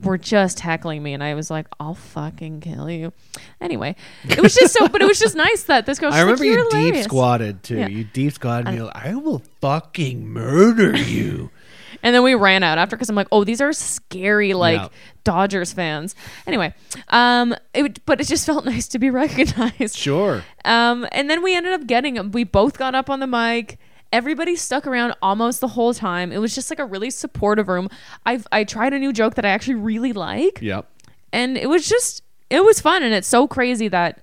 were 0.00 0.18
just 0.18 0.60
heckling 0.60 1.02
me, 1.02 1.14
and 1.14 1.22
I 1.22 1.34
was 1.34 1.50
like, 1.50 1.66
"I'll 1.80 1.94
fucking 1.94 2.60
kill 2.60 2.90
you." 2.90 3.12
Anyway, 3.60 3.96
it 4.28 4.40
was 4.40 4.54
just 4.54 4.74
so, 4.74 4.88
but 4.88 5.00
it 5.00 5.06
was 5.06 5.18
just 5.18 5.34
nice 5.34 5.62
that 5.64 5.86
this 5.86 5.98
girl. 5.98 6.12
I 6.14 6.20
remember 6.20 6.44
like, 6.44 6.50
you 6.50 6.52
"You're 6.54 6.92
deep 6.92 7.02
squatted 7.04 7.62
too. 7.62 7.78
Yeah. 7.78 7.88
You 7.88 8.04
deep 8.04 8.32
squatted 8.34 8.74
you're 8.74 8.84
like, 8.86 8.96
I 9.06 9.14
will 9.14 9.42
fucking 9.60 10.28
murder 10.28 10.96
you. 10.96 11.50
And 12.02 12.14
then 12.14 12.22
we 12.22 12.34
ran 12.34 12.62
out 12.62 12.76
after 12.76 12.94
because 12.94 13.08
I'm 13.08 13.16
like, 13.16 13.26
oh, 13.32 13.42
these 13.42 13.60
are 13.60 13.72
scary, 13.72 14.52
like. 14.52 14.92
Dodgers 15.24 15.72
fans. 15.72 16.14
Anyway, 16.46 16.72
um, 17.08 17.52
it, 17.74 17.82
would- 17.82 18.00
but 18.06 18.20
it 18.20 18.28
just 18.28 18.46
felt 18.46 18.64
nice 18.66 18.86
to 18.88 18.98
be 19.00 19.10
recognized. 19.10 19.96
sure. 19.96 20.44
Um, 20.64 21.08
and 21.10 21.28
then 21.28 21.42
we 21.42 21.56
ended 21.56 21.72
up 21.72 21.86
getting, 21.86 22.14
them. 22.14 22.30
we 22.30 22.44
both 22.44 22.78
got 22.78 22.94
up 22.94 23.10
on 23.10 23.18
the 23.18 23.26
mic. 23.26 23.78
Everybody 24.12 24.56
stuck 24.56 24.86
around 24.86 25.14
almost 25.20 25.60
the 25.60 25.68
whole 25.68 25.92
time. 25.92 26.32
It 26.32 26.38
was 26.38 26.54
just 26.54 26.70
like 26.70 26.78
a 26.78 26.84
really 26.84 27.10
supportive 27.10 27.68
room. 27.68 27.88
I've 28.24 28.46
I 28.52 28.64
tried 28.64 28.92
a 28.94 28.98
new 28.98 29.12
joke 29.12 29.34
that 29.34 29.44
I 29.44 29.48
actually 29.50 29.74
really 29.74 30.12
like, 30.12 30.60
Yep. 30.62 30.86
and 31.32 31.56
it 31.58 31.68
was 31.68 31.88
just 31.88 32.22
it 32.48 32.64
was 32.64 32.80
fun. 32.80 33.02
And 33.02 33.12
it's 33.12 33.28
so 33.28 33.46
crazy 33.48 33.88
that 33.88 34.22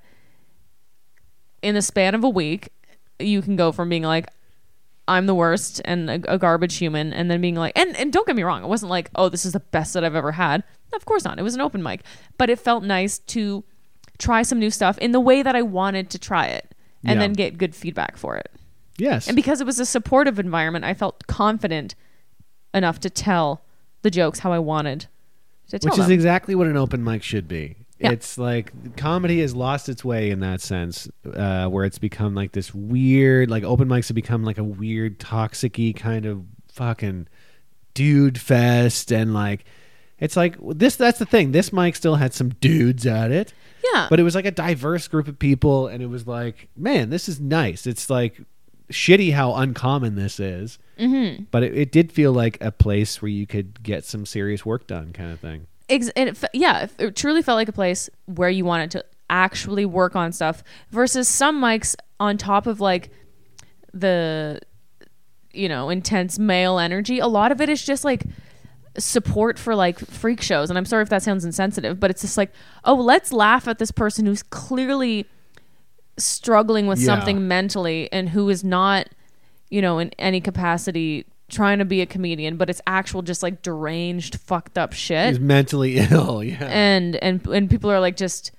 in 1.61 1.75
the 1.75 1.81
span 1.81 2.15
of 2.15 2.23
a 2.23 2.29
week, 2.29 2.69
you 3.19 3.41
can 3.41 3.55
go 3.55 3.71
from 3.71 3.89
being 3.89 4.03
like, 4.03 4.27
I'm 5.07 5.25
the 5.25 5.35
worst 5.35 5.81
and 5.85 6.09
a, 6.09 6.33
a 6.33 6.37
garbage 6.37 6.75
human, 6.77 7.11
and 7.13 7.29
then 7.29 7.41
being 7.41 7.55
like, 7.55 7.77
and 7.77 7.95
and 7.97 8.11
don't 8.11 8.25
get 8.25 8.35
me 8.35 8.43
wrong, 8.43 8.63
it 8.63 8.67
wasn't 8.67 8.89
like, 8.89 9.09
oh, 9.15 9.29
this 9.29 9.45
is 9.45 9.51
the 9.53 9.59
best 9.59 9.93
that 9.93 10.03
I've 10.03 10.15
ever 10.15 10.31
had. 10.31 10.63
Of 10.93 11.05
course 11.05 11.25
not. 11.25 11.39
It 11.39 11.43
was 11.43 11.55
an 11.55 11.61
open 11.61 11.83
mic, 11.83 12.03
but 12.37 12.49
it 12.49 12.57
felt 12.59 12.83
nice 12.83 13.19
to 13.19 13.63
try 14.17 14.43
some 14.43 14.59
new 14.59 14.69
stuff 14.69 14.97
in 14.99 15.11
the 15.11 15.19
way 15.19 15.43
that 15.43 15.55
I 15.55 15.61
wanted 15.61 16.09
to 16.11 16.19
try 16.19 16.47
it, 16.47 16.73
and 17.03 17.15
Yeah. 17.15 17.19
then 17.19 17.33
get 17.33 17.57
good 17.57 17.75
feedback 17.75 18.15
for 18.15 18.37
it. 18.37 18.49
Yes. 18.97 19.27
And 19.27 19.35
because 19.35 19.61
it 19.61 19.65
was 19.65 19.79
a 19.79 19.85
supportive 19.85 20.39
environment, 20.39 20.85
I 20.85 20.93
felt 20.93 21.25
confident 21.27 21.95
enough 22.73 22.99
to 23.01 23.09
tell 23.09 23.61
the 24.01 24.11
jokes 24.11 24.39
how 24.39 24.51
I 24.51 24.59
wanted 24.59 25.07
to 25.69 25.79
tell 25.79 25.91
Which 25.91 25.99
is 25.99 26.09
exactly 26.09 26.55
what 26.55 26.67
an 26.67 26.77
open 26.77 27.03
mic 27.03 27.23
should 27.23 27.47
be. 27.47 27.77
Yeah. 27.99 28.11
It's 28.11 28.37
like 28.37 28.97
comedy 28.97 29.39
has 29.41 29.55
lost 29.55 29.87
its 29.87 30.03
way 30.03 30.29
in 30.29 30.41
that 30.41 30.61
sense, 30.61 31.07
uh, 31.33 31.67
where 31.67 31.85
it's 31.85 31.99
become 31.99 32.35
like 32.35 32.51
this 32.51 32.73
weird, 32.73 33.49
like 33.49 33.63
open 33.63 33.87
mics 33.87 34.09
have 34.09 34.15
become 34.15 34.43
like 34.43 34.57
a 34.57 34.63
weird, 34.63 35.19
toxic 35.19 35.79
kind 35.95 36.25
of 36.25 36.43
fucking 36.73 37.27
dude 37.93 38.37
fest, 38.39 39.11
and 39.11 39.33
like 39.33 39.63
it's 40.19 40.35
like 40.35 40.57
this. 40.61 40.95
That's 40.97 41.19
the 41.19 41.25
thing. 41.25 41.51
This 41.51 41.71
mic 41.71 41.95
still 41.95 42.15
had 42.15 42.33
some 42.33 42.49
dudes 42.49 43.05
at 43.05 43.31
it, 43.31 43.53
yeah, 43.93 44.07
but 44.09 44.19
it 44.19 44.23
was 44.23 44.35
like 44.35 44.45
a 44.45 44.51
diverse 44.51 45.07
group 45.07 45.27
of 45.27 45.39
people, 45.39 45.87
and 45.87 46.03
it 46.03 46.07
was 46.07 46.27
like, 46.27 46.67
man, 46.75 47.09
this 47.09 47.29
is 47.29 47.39
nice. 47.39 47.87
It's 47.87 48.09
like 48.09 48.41
shitty 48.93 49.33
how 49.33 49.55
uncommon 49.55 50.15
this 50.15 50.39
is, 50.39 50.79
mm-hmm. 50.99 51.43
but 51.51 51.63
it, 51.63 51.75
it 51.77 51.91
did 51.91 52.11
feel 52.11 52.31
like 52.31 52.57
a 52.61 52.71
place 52.71 53.21
where 53.21 53.29
you 53.29 53.45
could 53.47 53.83
get 53.83 54.05
some 54.05 54.25
serious 54.25 54.65
work 54.65 54.87
done, 54.87 55.11
kind 55.13 55.31
of 55.31 55.39
thing. 55.39 55.67
Ex- 55.89 56.11
it, 56.15 56.37
yeah, 56.53 56.83
it- 56.83 56.91
it 56.99 57.15
truly 57.15 57.41
felt 57.41 57.57
like 57.57 57.67
a 57.69 57.73
place 57.73 58.09
where 58.25 58.49
you 58.49 58.63
wanted 58.65 58.91
to 58.91 59.05
actually 59.29 59.85
work 59.85 60.15
on 60.15 60.31
stuff 60.31 60.63
versus 60.91 61.27
some 61.27 61.59
mics 61.61 61.95
on 62.19 62.37
top 62.37 62.67
of 62.67 62.79
like 62.79 63.09
the 63.93 64.59
you 65.53 65.67
know 65.69 65.89
intense 65.89 66.39
male 66.39 66.79
energy. 66.79 67.19
A 67.19 67.27
lot 67.27 67.51
of 67.51 67.61
it 67.61 67.69
is 67.69 67.83
just 67.83 68.03
like 68.05 68.23
support 68.97 69.57
for 69.57 69.75
like 69.75 69.99
freak 69.99 70.41
shows, 70.41 70.69
and 70.69 70.77
I'm 70.77 70.85
sorry 70.85 71.03
if 71.03 71.09
that 71.09 71.23
sounds 71.23 71.43
insensitive, 71.45 71.99
but 71.99 72.11
it's 72.11 72.21
just 72.21 72.37
like, 72.37 72.51
oh, 72.85 72.95
let's 72.95 73.31
laugh 73.33 73.67
at 73.67 73.79
this 73.79 73.91
person 73.91 74.25
who's 74.25 74.43
clearly 74.43 75.25
struggling 76.17 76.87
with 76.87 76.99
Yeah. 76.99 77.05
something 77.05 77.47
mentally 77.47 78.11
and 78.11 78.29
who 78.29 78.49
is 78.49 78.63
not, 78.63 79.07
you 79.69 79.81
know, 79.81 79.99
in 79.99 80.11
any 80.19 80.41
capacity 80.41 81.25
trying 81.49 81.77
to 81.79 81.85
be 81.85 82.01
a 82.01 82.05
comedian, 82.05 82.57
but 82.57 82.69
it's 82.69 82.81
actual 82.87 83.21
just 83.21 83.43
like 83.43 83.61
deranged, 83.61 84.39
fucked 84.39 84.77
up 84.77 84.93
shit 84.93 85.29
He's 85.29 85.39
mentally 85.39 85.97
ill. 86.11 86.43
Yeah. 86.43 86.63
and 86.65 87.15
and 87.17 87.45
and 87.47 87.69
people 87.69 87.91
are 87.91 87.99
like 87.99 88.15
just 88.17 88.51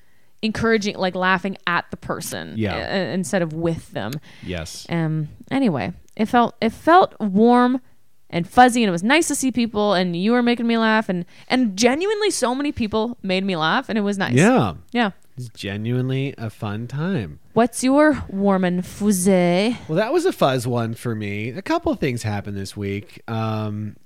encouraging 0.42 0.96
like 0.96 1.14
laughing 1.14 1.56
at 1.66 1.86
the 1.90 1.96
person 1.96 2.54
Yeah. 2.56 2.76
uh, 2.76 3.14
instead 3.14 3.40
of 3.42 3.52
with 3.54 3.90
them 3.92 4.12
yes. 4.44 4.84
um 4.90 5.28
anyway 5.50 5.94
it 6.16 6.26
felt 6.26 6.54
it 6.60 6.68
felt 6.70 7.18
warm 7.18 7.80
and 8.28 8.46
fuzzy 8.46 8.82
and 8.82 8.88
it 8.88 8.92
was 8.92 9.02
nice 9.02 9.26
to 9.28 9.34
see 9.34 9.50
people 9.50 9.94
and 9.94 10.14
you 10.14 10.32
were 10.32 10.42
making 10.42 10.66
me 10.66 10.76
laugh 10.76 11.08
and 11.08 11.24
and 11.48 11.78
genuinely 11.78 12.30
so 12.30 12.54
many 12.54 12.72
people 12.72 13.16
made 13.22 13.42
me 13.42 13.56
laugh 13.56 13.88
and 13.88 13.96
it 13.96 14.02
was 14.02 14.18
nice 14.18 14.34
Yeah. 14.34 14.74
yeah 14.92 15.12
It's 15.36 15.48
genuinely 15.48 16.34
a 16.38 16.48
fun 16.48 16.86
time. 16.86 17.40
what's 17.54 17.82
your 17.82 18.24
warm 18.28 18.64
and 18.64 18.86
fuzzy 18.86 19.76
Well, 19.88 19.96
that 19.96 20.12
was 20.12 20.24
a 20.24 20.32
fuzz 20.32 20.66
one 20.66 20.94
for 20.94 21.14
me. 21.14 21.50
A 21.50 21.62
couple 21.62 21.90
of 21.92 21.98
things 21.98 22.22
happened 22.22 22.56
this 22.56 22.76
week. 22.76 23.20
Um, 23.28 23.96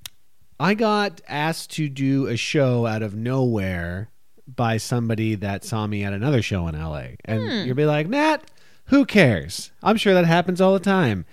I 0.59 0.75
got 0.75 1.21
asked 1.29 1.71
to 1.73 1.89
do 1.89 2.27
a 2.27 2.37
show 2.37 2.87
out 2.87 3.03
of 3.03 3.15
nowhere 3.15 4.09
by 4.47 4.79
somebody 4.79 5.35
that 5.37 5.65
saw 5.65 5.87
me 5.87 6.03
at 6.03 6.13
another 6.13 6.41
show 6.43 6.67
in 6.69 6.75
LA. 6.81 7.09
And 7.27 7.67
you'll 7.67 7.77
be 7.77 7.85
like, 7.85 8.09
Matt, 8.09 8.51
who 8.87 9.05
cares? 9.05 9.71
I'm 9.83 9.97
sure 9.99 10.15
that 10.15 10.25
happens 10.25 10.61
all 10.61 10.73
the 10.73 10.81
time. 10.81 11.27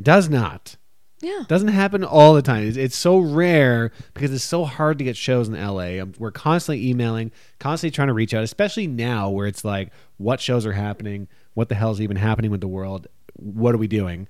Does 0.00 0.28
not. 0.28 0.76
Yeah 1.20 1.44
Doesn't 1.48 1.68
happen 1.68 2.02
all 2.04 2.34
the 2.34 2.42
time. 2.42 2.66
It's, 2.66 2.76
it's 2.76 2.96
so 2.96 3.18
rare 3.18 3.92
because 4.14 4.32
it's 4.32 4.44
so 4.44 4.64
hard 4.64 4.98
to 4.98 5.04
get 5.04 5.16
shows 5.16 5.48
in 5.48 5.54
LA. 5.54 6.00
Um, 6.02 6.12
We're 6.18 6.30
constantly 6.30 6.88
emailing, 6.88 7.30
constantly 7.58 7.94
trying 7.94 8.08
to 8.08 8.14
reach 8.14 8.32
out, 8.34 8.42
especially 8.44 8.86
now 8.86 9.28
where 9.30 9.46
it's 9.46 9.64
like, 9.64 9.90
what 10.18 10.40
shows 10.40 10.64
are 10.66 10.72
happening? 10.72 11.28
What 11.54 11.68
the 11.68 11.74
hell 11.74 11.90
is 11.90 12.00
even 12.00 12.16
happening 12.16 12.50
with 12.50 12.60
the 12.60 12.68
world? 12.68 13.06
What 13.34 13.74
are 13.74 13.78
we 13.78 13.86
doing? 13.88 14.28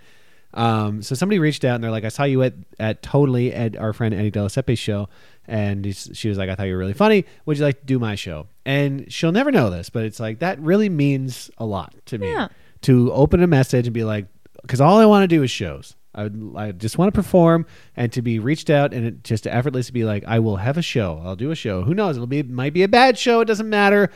Um, 0.53 1.03
so 1.03 1.15
somebody 1.15 1.39
reached 1.39 1.65
out 1.65 1.77
and 1.77 1.85
they're 1.85 1.91
like, 1.93 2.05
I 2.05 2.09
saw 2.09 2.25
you 2.25 2.43
at, 2.43 2.55
at 2.81 3.03
Totally 3.03 3.53
at 3.55 3.77
our 3.77 3.93
friend 3.93 4.13
Eddie 4.13 4.31
Delasepe's 4.33 4.79
show. 4.81 5.09
And 5.47 5.95
she 6.15 6.29
was 6.29 6.39
like, 6.39 6.49
I 6.49 6.55
thought 6.55 6.65
you 6.67 6.73
were 6.73 6.79
really 6.79 6.93
funny. 6.93 7.25
Would 7.47 7.59
you 7.59 7.65
like 7.65 7.81
to 7.81 7.87
do 7.87 7.99
my 7.99 8.15
show? 8.15 8.47
And 8.65 9.13
she'll 9.13 9.33
never 9.33 9.51
know 9.53 9.71
this, 9.71 9.91
but 9.91 10.05
it's 10.05 10.21
like, 10.21 10.41
that 10.41 10.61
really 10.61 10.89
means 10.89 11.51
a 11.59 11.65
lot 11.67 11.95
to 12.07 12.19
me 12.19 12.31
Yeah. 12.33 12.49
to 12.83 13.13
open 13.13 13.43
a 13.43 13.47
message 13.47 13.87
and 13.87 13.95
be 13.95 14.05
like, 14.05 14.27
because 14.63 14.81
all 14.81 14.99
I 14.99 15.07
want 15.07 15.23
to 15.25 15.29
do 15.37 15.43
is 15.43 15.51
shows. 15.51 15.95
I, 16.15 16.25
would, 16.25 16.53
I 16.57 16.73
just 16.73 16.99
want 16.99 17.13
to 17.15 17.19
perform 17.19 17.67
and 17.97 18.13
to 18.13 18.23
be 18.23 18.39
reached 18.39 18.69
out 18.71 18.93
and 18.93 19.07
it, 19.07 19.25
just 19.25 19.47
effortless 19.47 19.51
to 19.53 19.57
effortlessly 19.57 19.93
be 19.93 20.05
like, 20.05 20.25
I 20.27 20.39
will 20.41 20.57
have 20.57 20.77
a 20.77 20.83
show. 20.83 21.21
I'll 21.25 21.37
do 21.37 21.51
a 21.51 21.55
show. 21.55 21.83
Who 21.83 21.95
knows? 21.95 22.17
It'll 22.17 22.27
be 22.27 22.43
might 22.43 22.73
be 22.73 22.83
a 22.83 22.89
bad 22.89 23.17
show. 23.19 23.41
It 23.41 23.45
doesn't 23.47 23.69
matter, 23.69 24.11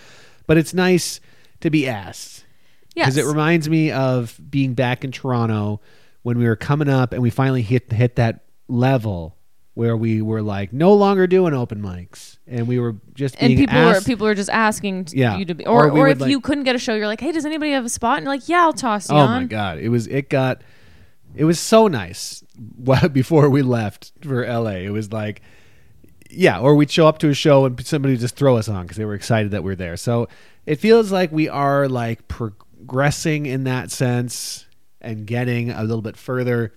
but 0.46 0.56
it's 0.56 0.74
nice 0.74 1.20
to 1.60 1.70
be 1.70 1.86
asked 1.88 2.44
yes 2.94 3.06
because 3.06 3.16
it 3.16 3.24
reminds 3.26 3.68
me 3.68 3.90
of 3.90 4.38
being 4.50 4.74
back 4.74 5.04
in 5.04 5.12
Toronto 5.12 5.80
when 6.22 6.36
we 6.38 6.46
were 6.46 6.56
coming 6.56 6.88
up 6.88 7.12
and 7.12 7.22
we 7.22 7.30
finally 7.30 7.62
hit 7.62 7.90
hit 7.92 8.16
that 8.16 8.44
level 8.68 9.36
where 9.74 9.96
we 9.96 10.20
were 10.22 10.42
like 10.42 10.72
no 10.72 10.92
longer 10.92 11.26
doing 11.26 11.54
open 11.54 11.80
mics 11.80 12.38
and 12.46 12.68
we 12.68 12.78
were 12.78 12.96
just 13.14 13.38
being 13.38 13.52
and 13.52 13.58
people 13.60 13.76
asked, 13.76 14.00
were 14.02 14.04
people 14.12 14.26
were 14.26 14.34
just 14.34 14.50
asking 14.50 15.08
Yeah. 15.12 15.36
you 15.36 15.44
to 15.46 15.54
be 15.54 15.66
Or 15.66 15.86
or, 15.88 15.98
or, 16.00 16.08
if 16.08 16.20
like- 16.20 16.30
you 16.30 16.40
couldn't 16.40 16.64
get 16.64 16.76
a 16.76 16.78
show 16.78 16.94
you're 16.94 17.06
like 17.06 17.20
hey 17.20 17.32
does 17.32 17.44
anybody 17.46 17.72
have 17.72 17.84
a 17.84 17.88
spot 17.88 18.18
and 18.18 18.24
you're 18.26 18.34
like 18.34 18.48
yeah 18.48 18.62
i'll 18.62 18.72
toss 18.72 19.08
you 19.10 19.16
oh 19.16 19.18
on. 19.20 19.28
Oh 19.28 19.32
on 19.32 19.42
my 19.42 19.48
god! 19.48 19.78
It 19.78 19.88
was 19.88 20.06
it 20.06 20.28
got 20.28 20.62
it 21.34 21.44
was 21.44 21.58
so 21.60 21.86
nice 21.88 22.42
before 23.12 23.48
we 23.48 23.62
left 23.62 24.12
for 24.22 24.46
LA. 24.46 24.70
It 24.70 24.90
was 24.90 25.12
like 25.12 25.42
yeah, 26.36 26.58
or 26.58 26.74
we'd 26.74 26.90
show 26.90 27.06
up 27.06 27.18
to 27.18 27.28
a 27.28 27.34
show 27.34 27.64
and 27.64 27.84
somebody 27.86 28.14
would 28.14 28.20
just 28.20 28.36
throw 28.36 28.56
us 28.56 28.68
on 28.68 28.82
because 28.82 28.96
they 28.96 29.04
were 29.04 29.14
excited 29.14 29.52
that 29.52 29.62
we're 29.62 29.76
there. 29.76 29.96
So 29.96 30.28
it 30.66 30.76
feels 30.76 31.12
like 31.12 31.30
we 31.32 31.48
are 31.48 31.88
like 31.88 32.26
progressing 32.28 33.46
in 33.46 33.64
that 33.64 33.90
sense 33.90 34.66
and 35.00 35.26
getting 35.26 35.70
a 35.70 35.82
little 35.82 36.02
bit 36.02 36.16
further 36.16 36.72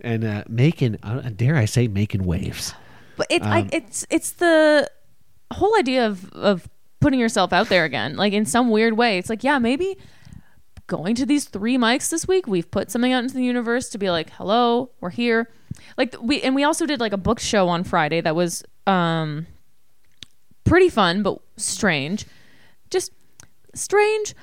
and 0.00 0.24
uh, 0.24 0.44
making 0.48 0.98
uh, 1.02 1.30
dare 1.30 1.56
I 1.56 1.64
say 1.64 1.88
making 1.88 2.24
waves. 2.24 2.74
But 3.16 3.26
it's 3.30 3.44
Um, 3.44 3.52
I, 3.52 3.68
it's 3.72 4.06
it's 4.10 4.32
the 4.32 4.90
whole 5.52 5.76
idea 5.78 6.06
of 6.06 6.30
of 6.32 6.68
putting 7.00 7.18
yourself 7.18 7.52
out 7.52 7.68
there 7.68 7.84
again, 7.84 8.16
like 8.16 8.32
in 8.32 8.44
some 8.44 8.70
weird 8.70 8.96
way. 8.96 9.18
It's 9.18 9.30
like, 9.30 9.42
yeah, 9.42 9.58
maybe 9.58 9.96
going 10.90 11.14
to 11.14 11.24
these 11.24 11.44
three 11.46 11.78
mics 11.78 12.10
this 12.10 12.26
week, 12.26 12.46
we've 12.46 12.70
put 12.70 12.90
something 12.90 13.12
out 13.12 13.22
into 13.22 13.34
the 13.34 13.44
universe 13.44 13.88
to 13.90 13.98
be 13.98 14.10
like, 14.10 14.28
hello, 14.30 14.90
we're 15.00 15.10
here. 15.10 15.48
Like 15.96 16.16
we 16.20 16.42
and 16.42 16.54
we 16.54 16.64
also 16.64 16.84
did 16.84 17.00
like 17.00 17.12
a 17.12 17.16
book 17.16 17.38
show 17.38 17.68
on 17.68 17.84
Friday 17.84 18.20
that 18.20 18.34
was 18.34 18.64
um 18.86 19.46
pretty 20.64 20.88
fun 20.88 21.22
but 21.22 21.38
strange. 21.56 22.26
Just 22.90 23.12
strange 23.72 24.34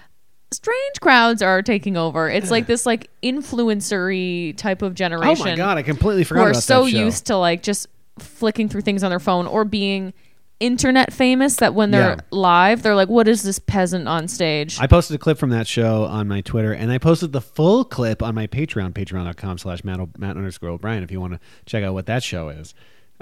strange 0.52 1.00
crowds 1.02 1.42
are 1.42 1.62
taking 1.62 1.98
over. 1.98 2.30
It's 2.30 2.50
like 2.50 2.66
this 2.66 2.86
like 2.86 3.10
influencery 3.22 4.56
type 4.56 4.82
of 4.82 4.96
generation. 4.96 5.48
Oh 5.48 5.52
my 5.52 5.56
god! 5.58 5.78
I 5.78 5.84
completely 5.84 6.24
forgot. 6.24 6.46
We're 6.46 6.54
so 6.54 6.86
that 6.86 6.92
show. 6.92 6.98
used 6.98 7.26
to 7.28 7.38
like 7.38 7.62
just 7.62 7.88
flicking 8.20 8.70
through 8.70 8.82
things 8.82 9.04
on 9.04 9.10
their 9.10 9.20
phone 9.20 9.46
or 9.46 9.66
being 9.66 10.14
internet 10.60 11.14
famous 11.14 11.56
that 11.58 11.74
when 11.76 11.92
they're 11.92 12.12
Yeah. 12.16 12.22
live, 12.32 12.82
they're 12.84 12.96
like, 12.96 13.10
"What 13.10 13.28
is 13.28 13.44
this 13.44 13.60
peasant 13.60 14.08
on 14.08 14.28
stage?" 14.28 14.78
I 14.80 14.88
posted 14.88 15.16
a 15.16 15.20
clip 15.20 15.38
from 15.38 15.50
that 15.52 15.68
show 15.68 16.06
on 16.06 16.28
my 16.28 16.42
Twitter, 16.42 16.74
and 16.74 16.92
I 16.92 16.98
posted 16.98 17.32
the 17.32 17.42
full 17.42 17.84
clip 17.84 18.24
on 18.24 18.34
my 18.36 18.48
Patreon, 18.48 18.94
patreon.com 18.94 19.58
slash 19.60 19.84
Matt, 19.84 20.00
underscore 20.22 20.70
O'Brien, 20.70 21.04
if 21.04 21.12
you 21.12 21.22
want 21.22 21.34
to 21.34 21.40
check 21.66 21.84
out 21.84 21.94
what 21.94 22.06
that 22.08 22.24
show 22.24 22.50
is. 22.50 22.74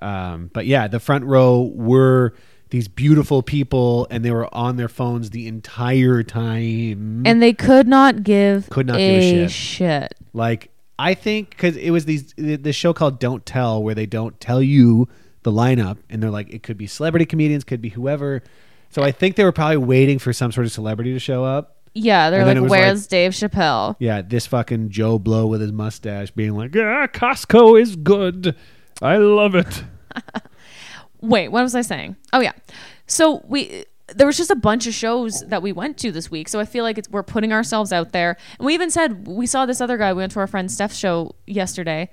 Um, 0.01 0.49
but 0.53 0.65
yeah, 0.65 0.87
the 0.87 0.99
front 0.99 1.25
row 1.25 1.71
were 1.75 2.33
these 2.71 2.87
beautiful 2.87 3.41
people, 3.43 4.07
and 4.09 4.25
they 4.25 4.31
were 4.31 4.53
on 4.53 4.75
their 4.77 4.89
phones 4.89 5.29
the 5.29 5.47
entire 5.47 6.23
time. 6.23 7.23
and 7.25 7.41
they 7.41 7.53
could 7.53 7.87
not 7.87 8.23
give 8.23 8.69
Could 8.69 8.87
not 8.87 8.97
give 8.97 9.21
a 9.21 9.47
shit. 9.47 9.51
shit. 9.51 10.13
Like 10.33 10.69
I 10.97 11.13
think 11.13 11.49
because 11.51 11.75
it 11.77 11.91
was 11.91 12.05
these 12.05 12.33
the 12.37 12.71
show 12.73 12.93
called 12.93 13.19
Don't 13.19 13.45
Tell, 13.45 13.83
where 13.83 13.93
they 13.95 14.05
don't 14.05 14.39
tell 14.39 14.61
you 14.61 15.07
the 15.45 15.51
lineup, 15.51 15.99
and 16.09 16.21
they're 16.21 16.29
like 16.29 16.49
it 16.49 16.61
could 16.63 16.77
be 16.77 16.87
celebrity 16.87 17.25
comedians, 17.25 17.63
could 17.63 17.81
be 17.81 17.89
whoever. 17.89 18.43
So 18.89 19.01
I 19.03 19.11
think 19.13 19.37
they 19.37 19.43
were 19.45 19.53
probably 19.53 19.77
waiting 19.77 20.19
for 20.19 20.33
some 20.33 20.51
sort 20.51 20.65
of 20.65 20.73
celebrity 20.73 21.13
to 21.13 21.19
show 21.19 21.45
up. 21.45 21.77
Yeah, 21.93 22.29
they're 22.29 22.41
And 22.41 22.49
then 22.49 22.57
it 22.57 22.61
like, 22.61 22.69
was 22.69 22.71
"Where's 22.71 23.01
like- 23.03 23.09
Dave 23.09 23.31
Chappelle?" 23.31 23.95
Yeah, 23.99 24.21
this 24.21 24.45
fucking 24.47 24.89
Joe 24.89 25.17
Blow 25.17 25.47
with 25.47 25.61
his 25.61 25.71
mustache 25.71 26.31
being 26.31 26.55
like, 26.57 26.75
"Yeah, 26.75 27.07
Costco 27.07 27.79
is 27.81 27.95
good. 27.95 28.55
I 29.01 29.15
love 29.17 29.55
it." 29.55 29.83
Wait, 31.21 31.47
what 31.49 31.63
was 31.63 31.75
I 31.75 31.81
saying? 31.81 32.15
Oh 32.33 32.39
yeah. 32.41 32.51
So 33.07 33.43
we 33.47 33.85
there 34.13 34.27
was 34.27 34.37
just 34.37 34.51
a 34.51 34.55
bunch 34.55 34.85
of 34.87 34.93
shows 34.93 35.41
that 35.47 35.61
we 35.63 35.71
went 35.71 35.97
to 35.99 36.11
this 36.11 36.29
week. 36.29 36.47
So 36.47 36.59
I 36.59 36.65
feel 36.65 36.83
like 36.83 36.97
it's, 36.99 37.09
we're 37.09 37.23
putting 37.23 37.51
ourselves 37.51 37.91
out 37.91 38.11
there. 38.11 38.37
And 38.59 38.65
we 38.65 38.73
even 38.73 38.91
said 38.91 39.27
we 39.27 39.47
saw 39.47 39.65
this 39.65 39.81
other 39.81 39.97
guy. 39.97 40.13
We 40.13 40.17
went 40.17 40.31
to 40.33 40.39
our 40.39 40.47
friend 40.47 40.71
Steph's 40.71 40.97
show 40.97 41.35
yesterday, 41.47 42.09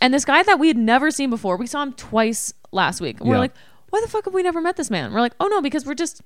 and 0.00 0.12
this 0.14 0.24
guy 0.24 0.42
that 0.44 0.58
we 0.58 0.68
had 0.68 0.76
never 0.76 1.10
seen 1.10 1.30
before. 1.30 1.56
We 1.56 1.66
saw 1.66 1.82
him 1.82 1.92
twice 1.94 2.52
last 2.74 3.00
week, 3.00 3.20
and 3.20 3.28
we're 3.28 3.38
like, 3.38 3.52
"Why 3.90 4.00
the 4.02 4.08
fuck 4.08 4.24
have 4.26 4.34
we 4.34 4.42
never 4.42 4.60
met 4.60 4.76
this 4.76 4.90
man?" 4.90 5.12
We're 5.12 5.20
like, 5.20 5.34
"Oh 5.40 5.46
no, 5.46 5.60
because 5.62 5.86
we're 5.86 5.94
just." 5.94 6.20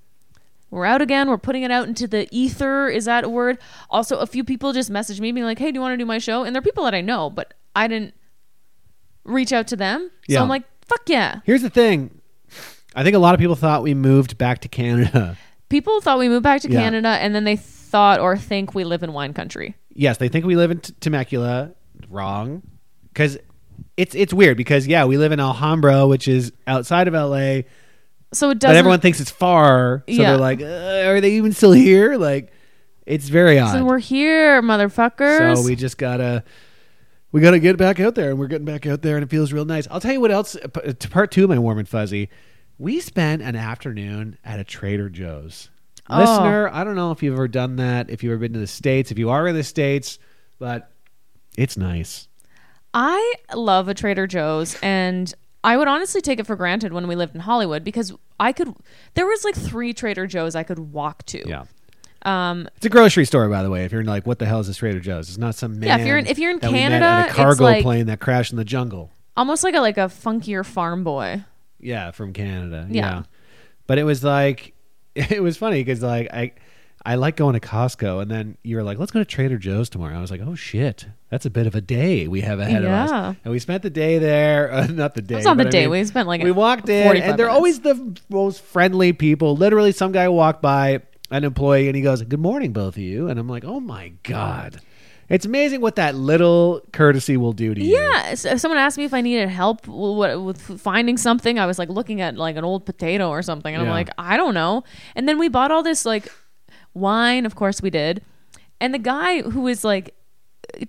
We're 0.70 0.84
out 0.84 1.00
again. 1.00 1.30
We're 1.30 1.38
putting 1.38 1.62
it 1.62 1.70
out 1.70 1.88
into 1.88 2.06
the 2.06 2.28
ether. 2.30 2.88
Is 2.88 3.06
that 3.06 3.24
a 3.24 3.28
word? 3.30 3.56
Also, 3.88 4.18
a 4.18 4.26
few 4.26 4.44
people 4.44 4.74
just 4.74 4.92
messaged 4.92 5.18
me 5.18 5.32
being 5.32 5.46
like, 5.46 5.58
"Hey, 5.58 5.70
do 5.72 5.76
you 5.76 5.80
want 5.80 5.94
to 5.94 5.96
do 5.96 6.04
my 6.04 6.18
show?" 6.18 6.42
And 6.44 6.54
they're 6.54 6.60
people 6.60 6.84
that 6.84 6.94
I 6.94 7.00
know, 7.00 7.30
but 7.30 7.54
I 7.74 7.88
didn't 7.88 8.12
reach 9.24 9.50
out 9.52 9.66
to 9.68 9.76
them. 9.76 10.10
So 10.28 10.34
Yeah. 10.34 10.42
I'm 10.42 10.48
like, 10.48 10.64
"Fuck 10.84 11.08
yeah!" 11.08 11.40
Here's 11.44 11.62
the 11.62 11.70
thing. 11.70 12.20
I 12.94 13.02
think 13.02 13.16
a 13.16 13.18
lot 13.18 13.32
of 13.34 13.40
people 13.40 13.54
thought 13.54 13.82
we 13.82 13.94
moved 13.94 14.36
back 14.36 14.58
to 14.60 14.68
Canada. 14.68 15.36
people 15.70 16.00
thought 16.02 16.18
we 16.18 16.28
moved 16.28 16.42
back 16.42 16.60
to 16.62 16.70
Yeah. 16.70 16.80
Canada 16.82 17.08
and 17.20 17.34
then 17.34 17.44
they 17.44 17.56
thought 17.56 18.20
or 18.20 18.36
think 18.36 18.74
we 18.74 18.84
live 18.84 19.02
in 19.02 19.12
wine 19.14 19.32
country. 19.32 19.74
yes, 19.94 20.18
they 20.18 20.28
think 20.28 20.44
we 20.44 20.54
live 20.56 20.70
in 20.70 20.80
T- 20.80 20.92
Temecula. 21.00 21.70
Wrong, 22.10 22.62
because 23.12 23.38
it's 23.98 24.14
it's 24.14 24.32
weird. 24.32 24.56
Because 24.56 24.86
yeah, 24.86 25.04
we 25.04 25.18
live 25.18 25.32
in 25.32 25.40
Alhambra, 25.40 26.06
which 26.06 26.26
is 26.28 26.52
outside 26.66 27.08
of 27.08 27.14
LA, 27.14 27.62
So 28.32 28.50
it 28.50 28.58
doesn't 28.60 28.76
everyone 28.76 29.00
thinks 29.00 29.20
it's 29.20 29.30
far. 29.30 30.04
So 30.08 30.14
Yeah. 30.14 30.30
they're 30.30 30.40
like, 30.40 30.62
uh, 30.62 31.08
are 31.10 31.20
they 31.20 31.32
even 31.32 31.52
still 31.52 31.72
here? 31.72 32.16
Like, 32.16 32.52
it's 33.04 33.28
very 33.28 33.58
odd. 33.58 33.72
so 33.72 33.84
we're 33.84 33.98
here, 33.98 34.62
motherfuckers. 34.62 35.56
So 35.56 35.62
we 35.64 35.74
just 35.76 35.98
gotta 35.98 36.44
we 37.32 37.40
gotta 37.40 37.58
get 37.58 37.76
back 37.76 38.00
out 38.00 38.14
there, 38.14 38.30
and 38.30 38.38
we're 38.38 38.46
getting 38.46 38.64
back 38.64 38.86
out 38.86 39.02
there, 39.02 39.16
and 39.16 39.24
it 39.24 39.30
feels 39.30 39.52
real 39.52 39.64
nice. 39.64 39.86
I'll 39.90 40.00
tell 40.00 40.12
you 40.12 40.20
what 40.20 40.30
else. 40.30 40.52
To 40.54 41.08
part 41.10 41.30
two 41.30 41.44
of 41.44 41.50
my 41.50 41.58
warm 41.58 41.78
and 41.78 41.88
fuzzy, 41.88 42.30
we 42.78 43.00
spent 43.00 43.42
an 43.42 43.56
afternoon 43.56 44.38
at 44.44 44.60
a 44.60 44.64
Trader 44.64 45.10
Joe's. 45.10 45.68
Oh. 46.08 46.18
Listener, 46.20 46.70
I 46.72 46.84
don't 46.84 46.94
know 46.94 47.10
if 47.10 47.22
you've 47.22 47.34
ever 47.34 47.48
done 47.48 47.76
that, 47.76 48.08
if 48.08 48.22
you've 48.22 48.30
ever 48.32 48.40
been 48.40 48.54
to 48.54 48.58
the 48.60 48.66
states, 48.66 49.10
if 49.10 49.18
you 49.18 49.28
are 49.28 49.46
in 49.48 49.54
the 49.56 49.64
states, 49.64 50.18
but 50.58 50.90
it's 51.56 51.76
nice. 51.76 52.27
I 53.00 53.34
love 53.54 53.86
a 53.86 53.94
Trader 53.94 54.26
Joe's 54.26 54.76
and 54.82 55.32
I 55.62 55.76
would 55.76 55.86
honestly 55.86 56.20
take 56.20 56.40
it 56.40 56.46
for 56.48 56.56
granted 56.56 56.92
when 56.92 57.06
we 57.06 57.14
lived 57.14 57.32
in 57.36 57.40
Hollywood 57.42 57.84
because 57.84 58.12
I 58.40 58.50
could 58.52 58.74
there 59.14 59.24
was 59.24 59.44
like 59.44 59.54
three 59.54 59.92
Trader 59.94 60.26
Joe's 60.26 60.56
I 60.56 60.64
could 60.64 60.80
walk 60.80 61.24
to. 61.26 61.48
Yeah. 61.48 61.64
Um 62.22 62.68
It's 62.76 62.86
a 62.86 62.88
grocery 62.88 63.24
store, 63.24 63.48
by 63.48 63.62
the 63.62 63.70
way. 63.70 63.84
If 63.84 63.92
you're 63.92 64.02
like, 64.02 64.26
what 64.26 64.40
the 64.40 64.46
hell 64.46 64.58
is 64.58 64.66
this 64.66 64.78
Trader 64.78 64.98
Joe's? 64.98 65.28
It's 65.28 65.38
not 65.38 65.54
some 65.54 65.78
man. 65.78 65.86
Yeah, 65.88 65.98
if 65.98 66.06
you're 66.08 66.18
in- 66.18 66.26
if 66.26 66.38
you're 66.40 66.50
in 66.50 66.58
that 66.58 66.72
we 66.72 66.78
met 66.78 66.88
Canada, 66.90 67.06
at 67.06 67.22
a 67.22 67.28
it's 67.28 67.36
cargo 67.36 67.62
like- 67.64 67.82
plane 67.84 68.06
that 68.06 68.18
crashed 68.18 68.50
in 68.52 68.56
the 68.58 68.64
jungle. 68.64 69.12
almost 69.36 69.62
like 69.62 69.74
a 69.76 69.80
like 69.80 69.96
a 69.98 70.08
funkier 70.08 70.66
farm 70.66 71.04
boy. 71.04 71.44
Yeah, 71.78 72.10
from 72.10 72.32
Canada. 72.32 72.88
Yeah. 72.90 73.02
Yeah. 73.18 73.22
But 73.86 73.98
it 73.98 74.04
was 74.04 74.24
like 74.24 74.74
it 75.14 75.40
was 75.40 75.56
funny 75.56 75.84
because 75.84 76.02
like 76.02 76.32
I 76.32 76.52
I 77.10 77.14
like 77.14 77.36
going 77.36 77.54
to 77.54 77.60
Costco 77.60 78.20
and 78.22 78.30
then 78.30 78.58
you 78.62 78.76
were 78.76 78.82
like, 78.82 78.98
let's 78.98 79.10
go 79.12 79.18
to 79.18 79.24
Trader 79.24 79.56
Joe's 79.56 79.88
tomorrow. 79.88 80.16
I 80.16 80.20
was 80.20 80.30
like, 80.30 80.42
oh 80.44 80.54
shit, 80.54 81.06
that's 81.30 81.46
a 81.46 81.50
bit 81.50 81.66
of 81.66 81.74
a 81.74 81.80
day 81.80 82.28
we 82.28 82.42
have 82.42 82.60
ahead 82.60 82.84
of 82.84 82.90
Yeah. 82.90 83.04
us. 83.04 83.36
And 83.44 83.50
we 83.52 83.58
spent 83.58 83.82
the 83.82 83.90
day 83.90 84.18
there. 84.18 84.70
Uh, 84.78 84.86
not 84.88 85.14
the 85.14 85.22
day. 85.22 85.36
It's 85.36 85.44
not 85.46 85.56
the 85.56 85.64
but 85.64 85.68
I 85.68 85.70
day. 85.70 85.80
mean, 85.82 85.90
we 85.90 86.04
spent 86.04 86.28
like 86.28 86.42
we 86.42 86.50
walked 86.52 86.88
in 86.88 87.04
45 87.04 87.30
and 87.30 87.38
they're 87.38 87.46
minutes. 87.46 87.56
always 87.56 87.80
the 87.80 88.16
most 88.28 88.60
friendly 88.60 89.12
people. 89.12 89.56
Literally, 89.56 89.92
some 89.92 90.12
guy 90.12 90.28
walked 90.28 90.60
by, 90.62 91.00
an 91.30 91.44
employee, 91.44 91.88
and 91.88 91.96
he 91.96 92.02
goes, 92.02 92.22
"Good 92.22 92.40
morning, 92.40 92.72
both 92.72 92.96
of 92.96 93.02
you." 93.02 93.28
And 93.28 93.38
I'm 93.40 93.48
like, 93.48 93.64
"Oh 93.64 93.80
my 93.80 94.12
god." 94.22 94.80
It's 95.28 95.44
amazing 95.44 95.82
what 95.82 95.96
that 95.96 96.14
little 96.14 96.80
courtesy 96.92 97.36
will 97.36 97.52
do 97.52 97.74
to 97.74 97.84
you. 97.84 97.94
Yeah, 97.98 98.34
so 98.34 98.48
if 98.50 98.60
someone 98.60 98.78
asked 98.78 98.96
me 98.96 99.04
if 99.04 99.12
I 99.12 99.20
needed 99.20 99.48
help 99.50 99.82
w- 99.84 100.40
with 100.42 100.58
finding 100.80 101.18
something, 101.18 101.58
I 101.58 101.66
was 101.66 101.78
like 101.78 101.90
looking 101.90 102.22
at 102.22 102.36
like 102.36 102.56
an 102.56 102.64
old 102.64 102.86
potato 102.86 103.28
or 103.28 103.42
something, 103.42 103.74
and 103.74 103.82
I'm 103.82 103.88
Yeah. 103.88 103.92
like, 103.94 104.08
I 104.16 104.36
don't 104.38 104.54
know. 104.54 104.84
And 105.14 105.28
then 105.28 105.38
we 105.38 105.48
bought 105.48 105.70
all 105.70 105.82
this 105.82 106.06
like 106.06 106.32
wine, 106.94 107.46
of 107.46 107.54
course 107.54 107.82
we 107.82 107.90
did, 107.90 108.22
and 108.80 108.92
the 108.92 108.98
guy 108.98 109.42
who 109.42 109.60
was 109.60 109.84
like 109.84 110.14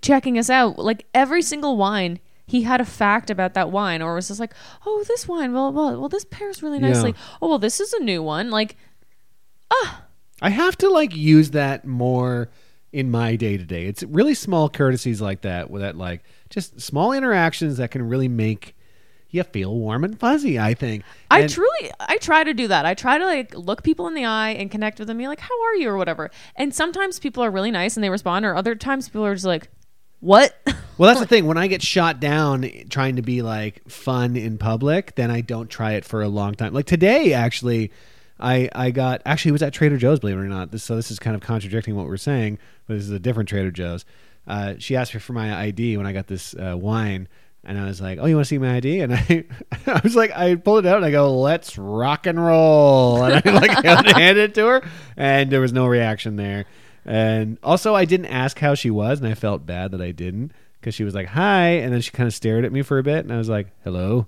checking 0.02 0.38
us 0.38 0.50
out, 0.50 0.78
like 0.78 1.06
every 1.14 1.42
single 1.42 1.76
wine. 1.76 2.20
He 2.46 2.62
had 2.62 2.80
a 2.80 2.84
fact 2.84 3.30
about 3.30 3.54
that 3.54 3.70
wine, 3.70 4.02
or 4.02 4.16
was 4.16 4.26
just 4.26 4.40
like, 4.40 4.52
"Oh, 4.84 5.04
this 5.06 5.28
wine, 5.28 5.52
well, 5.52 5.72
well, 5.72 6.00
well, 6.00 6.08
this 6.08 6.24
pairs 6.24 6.64
really 6.64 6.80
nicely. 6.80 7.10
Yeah. 7.10 7.36
Oh, 7.40 7.48
well, 7.48 7.58
this 7.60 7.78
is 7.78 7.92
a 7.92 8.02
new 8.02 8.24
one. 8.24 8.50
Like, 8.50 8.76
ah. 9.70 10.02
I 10.42 10.50
have 10.50 10.76
to 10.78 10.88
like 10.88 11.14
use 11.14 11.50
that 11.50 11.86
more 11.86 12.50
in 12.92 13.10
my 13.10 13.36
day 13.36 13.56
to 13.56 13.64
day. 13.64 13.86
It's 13.86 14.02
really 14.02 14.34
small 14.34 14.68
courtesies 14.68 15.20
like 15.20 15.42
that, 15.42 15.70
with 15.70 15.82
that 15.82 15.96
like 15.96 16.22
just 16.48 16.80
small 16.80 17.12
interactions 17.12 17.76
that 17.76 17.90
can 17.90 18.08
really 18.08 18.26
make 18.28 18.74
you 19.30 19.42
feel 19.42 19.74
warm 19.74 20.04
and 20.04 20.18
fuzzy. 20.18 20.58
I 20.58 20.74
think. 20.74 21.04
I 21.30 21.40
And- 21.40 21.50
truly, 21.50 21.90
I 22.00 22.16
try 22.18 22.44
to 22.44 22.52
do 22.54 22.68
that. 22.68 22.86
I 22.86 22.94
try 22.94 23.18
to 23.18 23.24
like 23.24 23.54
look 23.56 23.82
people 23.82 24.06
in 24.06 24.14
the 24.14 24.24
eye 24.24 24.50
and 24.50 24.70
connect 24.70 24.98
with 24.98 25.08
them, 25.08 25.18
be 25.18 25.28
like, 25.28 25.40
"How 25.40 25.62
are 25.66 25.74
you?" 25.76 25.88
or 25.88 25.96
whatever. 25.96 26.30
And 26.56 26.74
sometimes 26.74 27.18
people 27.18 27.42
are 27.44 27.50
really 27.50 27.70
nice 27.70 27.96
and 27.96 28.04
they 28.04 28.10
respond, 28.10 28.44
or 28.44 28.54
other 28.54 28.74
times 28.74 29.08
people 29.08 29.24
are 29.24 29.34
just 29.34 29.46
like, 29.46 29.68
"What?" 30.20 30.56
Well, 30.98 31.06
that's 31.08 31.20
the 31.20 31.26
thing. 31.26 31.46
When 31.46 31.56
I 31.56 31.66
get 31.66 31.80
shot 31.80 32.20
down 32.20 32.70
trying 32.90 33.16
to 33.16 33.22
be 33.22 33.40
like 33.40 33.88
fun 33.88 34.36
in 34.36 34.58
public, 34.58 35.14
then 35.14 35.30
I 35.30 35.40
don't 35.40 35.70
try 35.70 35.92
it 35.92 36.04
for 36.04 36.20
a 36.20 36.28
long 36.28 36.54
time. 36.54 36.74
Like 36.74 36.84
today, 36.84 37.32
actually, 37.32 37.90
I 38.38 38.68
I 38.74 38.90
got 38.90 39.22
actually 39.24 39.48
it 39.48 39.52
was 39.52 39.62
at 39.62 39.72
Trader 39.72 39.96
Joe's. 39.96 40.20
Believe 40.20 40.36
it 40.36 40.40
or 40.40 40.44
not, 40.44 40.72
this 40.72 40.84
so 40.84 40.94
this 40.94 41.10
is 41.10 41.18
kind 41.18 41.34
of 41.34 41.40
contradicting 41.40 41.96
what 41.96 42.04
we're 42.06 42.18
saying, 42.18 42.58
but 42.86 42.96
this 42.96 43.04
is 43.04 43.10
a 43.10 43.18
different 43.18 43.48
Trader 43.48 43.70
Joe's. 43.70 44.04
Uh, 44.46 44.74
she 44.78 44.94
asked 44.94 45.14
me 45.14 45.20
for 45.20 45.32
my 45.32 45.58
ID 45.58 45.96
when 45.96 46.04
I 46.06 46.12
got 46.12 46.26
this 46.26 46.54
uh, 46.54 46.76
wine, 46.76 47.26
and 47.64 47.78
I 47.78 47.84
was 47.84 48.00
like, 48.00 48.18
"Oh, 48.20 48.26
you 48.26 48.36
want 48.36 48.46
to 48.46 48.48
see 48.48 48.58
my 48.58 48.76
ID?" 48.76 49.00
And 49.00 49.14
I 49.14 49.44
I 49.86 50.00
was 50.02 50.16
like, 50.16 50.30
I 50.32 50.54
pulled 50.54 50.86
it 50.86 50.88
out 50.88 50.96
and 50.96 51.04
I 51.04 51.10
go, 51.10 51.40
"Let's 51.40 51.76
rock 51.78 52.26
and 52.26 52.44
roll," 52.44 53.22
and 53.24 53.42
I 53.44 53.50
like 53.52 53.70
handed 54.16 54.50
it 54.50 54.54
to 54.54 54.66
her, 54.66 54.82
and 55.16 55.50
there 55.50 55.60
was 55.60 55.72
no 55.72 55.86
reaction 55.86 56.36
there. 56.36 56.66
And 57.04 57.58
also, 57.62 57.94
I 57.94 58.04
didn't 58.04 58.26
ask 58.26 58.58
how 58.58 58.74
she 58.74 58.90
was, 58.90 59.20
and 59.20 59.28
I 59.28 59.34
felt 59.34 59.64
bad 59.66 59.92
that 59.92 60.02
I 60.02 60.12
didn't 60.12 60.52
because 60.80 60.94
she 60.94 61.04
was 61.04 61.14
like, 61.14 61.28
"Hi," 61.28 61.68
and 61.68 61.92
then 61.92 62.00
she 62.00 62.10
kind 62.10 62.26
of 62.26 62.34
stared 62.34 62.64
at 62.64 62.72
me 62.72 62.82
for 62.82 62.98
a 62.98 63.02
bit, 63.02 63.24
and 63.24 63.32
I 63.32 63.38
was 63.38 63.48
like, 63.48 63.68
"Hello." 63.84 64.26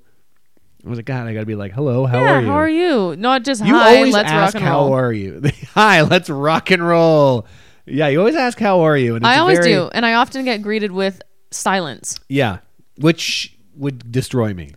I 0.85 0.89
was 0.89 0.99
like, 0.99 1.07
"God, 1.07 1.29
I 1.29 1.33
got 1.33 1.41
to 1.41 1.47
be 1.47 1.55
like, 1.55 1.71
hello, 1.73 2.07
how 2.07 2.21
yeah, 2.25 2.39
are 2.39 2.41
you?" 2.41 2.47
how 2.49 2.55
are 2.55 2.69
you? 2.69 3.15
Not 3.17 3.45
just 3.45 3.65
You 3.65 3.73
hi. 3.75 3.99
always 3.99 4.13
let's 4.13 4.31
ask, 4.33 4.55
rock 4.55 4.63
and 4.63 4.65
"How 4.65 4.93
are 4.95 5.13
you?" 5.13 5.41
Hi, 5.75 6.03
let's 6.03 6.29
rock 6.29 6.73
and 6.73 6.85
roll. 6.85 7.47
Yeah, 7.87 8.09
you 8.09 8.19
always 8.19 8.35
ask, 8.35 8.59
"How 8.59 8.81
are 8.81 8.97
you?" 8.97 9.15
And 9.15 9.25
it's 9.25 9.29
I 9.29 9.39
always 9.39 9.59
very- 9.59 9.71
do, 9.73 9.91
and 9.93 10.05
I 10.05 10.15
often 10.15 10.45
get 10.45 10.61
greeted 10.63 10.91
with 10.91 11.23
silence. 11.53 12.19
Yeah, 12.29 12.59
which 13.03 13.57
would 13.77 14.11
destroy 14.11 14.55
me. 14.55 14.73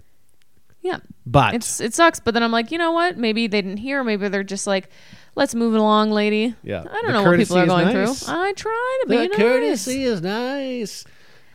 Yeah, 0.82 1.00
But 1.26 1.56
it's 1.56 1.80
it 1.80 1.94
sucks. 1.96 2.20
But 2.20 2.34
then 2.36 2.44
I'm 2.44 2.52
like, 2.52 2.72
you 2.72 2.78
know 2.78 2.92
what? 2.92 3.18
Maybe 3.18 3.48
they 3.48 3.62
didn't 3.62 3.78
hear. 3.78 4.04
Maybe 4.04 4.28
they're 4.28 4.44
just 4.44 4.68
like, 4.68 4.90
let's 5.34 5.56
move 5.56 5.74
it 5.74 5.80
along, 5.80 6.12
lady. 6.12 6.54
Yeah. 6.62 6.82
I 6.82 6.84
don't 6.84 7.08
The 7.08 7.12
know 7.14 7.24
what 7.24 7.38
people 7.40 7.56
courtesy 7.56 7.60
are 7.60 7.64
is 7.64 7.68
going 7.70 7.86
nice. 7.94 8.24
through. 8.24 8.36
I 8.36 8.54
try 8.54 9.00
to 9.04 9.10
be 9.10 9.18
the 9.18 9.28
nice. 9.30 9.38
courtesy 9.38 10.04
is 10.04 10.22
nice. 10.22 11.06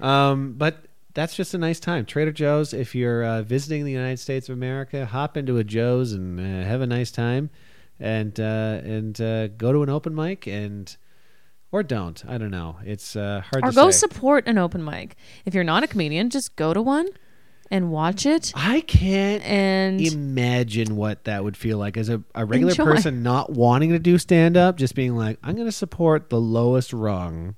Um, 0.01 0.55
but 0.55 0.79
that's 1.15 1.37
just 1.37 1.55
a 1.55 1.59
nice 1.59 1.79
time. 1.79 2.07
Trader 2.07 2.33
Joe's. 2.33 2.73
If 2.75 2.95
you're 2.95 3.23
uh, 3.25 3.43
visiting 3.43 3.85
the 3.85 3.93
United 3.93 4.19
States 4.19 4.49
of 4.49 4.55
America, 4.55 5.07
hop 5.07 5.37
into 5.37 5.59
a 5.59 5.65
Joe's 5.65 6.13
and 6.13 6.41
uh, 6.41 6.67
have 6.67 6.81
a 6.81 6.87
nice 6.87 7.11
time, 7.13 7.51
and 8.01 8.39
uh, 8.41 8.81
and 8.83 9.21
uh, 9.21 9.47
go 9.49 9.73
to 9.73 9.83
an 9.85 9.91
open 9.91 10.13
mic 10.15 10.47
and 10.49 10.97
or 11.73 11.83
don't. 11.83 12.23
I 12.29 12.39
don't 12.39 12.51
know. 12.51 12.77
It's 12.85 13.15
uh, 13.17 13.43
hard 13.51 13.65
Or 13.65 13.71
to 13.71 13.75
go 13.77 13.91
say. 13.91 13.99
support 13.99 14.47
an 14.47 14.59
open 14.59 14.85
mic. 14.85 15.17
If 15.45 15.55
you're 15.55 15.65
not 15.65 15.83
a 15.83 15.87
comedian, 15.87 16.31
just 16.31 16.57
go 16.57 16.75
to 16.75 16.83
one 16.83 17.07
and 17.71 17.93
watch 17.93 18.27
it. 18.27 18.53
I 18.57 18.81
can't 18.81 19.43
And 19.45 20.01
imagine 20.01 20.97
what 20.97 21.25
that 21.25 21.45
would 21.45 21.57
feel 21.57 21.79
like 21.79 21.97
as 21.97 22.09
a, 22.09 22.23
a 22.35 22.45
regular 22.45 22.73
Enjoy. 22.73 22.85
person 22.85 23.23
not 23.23 23.51
wanting 23.53 23.91
to 23.91 23.99
do 24.01 24.19
stand 24.19 24.57
up, 24.57 24.77
just 24.77 24.95
being 24.97 25.15
like, 25.17 25.39
I'm 25.43 25.55
going 25.55 25.69
to 25.69 25.73
support 25.73 26.31
the 26.31 26.41
lowest 26.41 26.93
rung. 26.93 27.55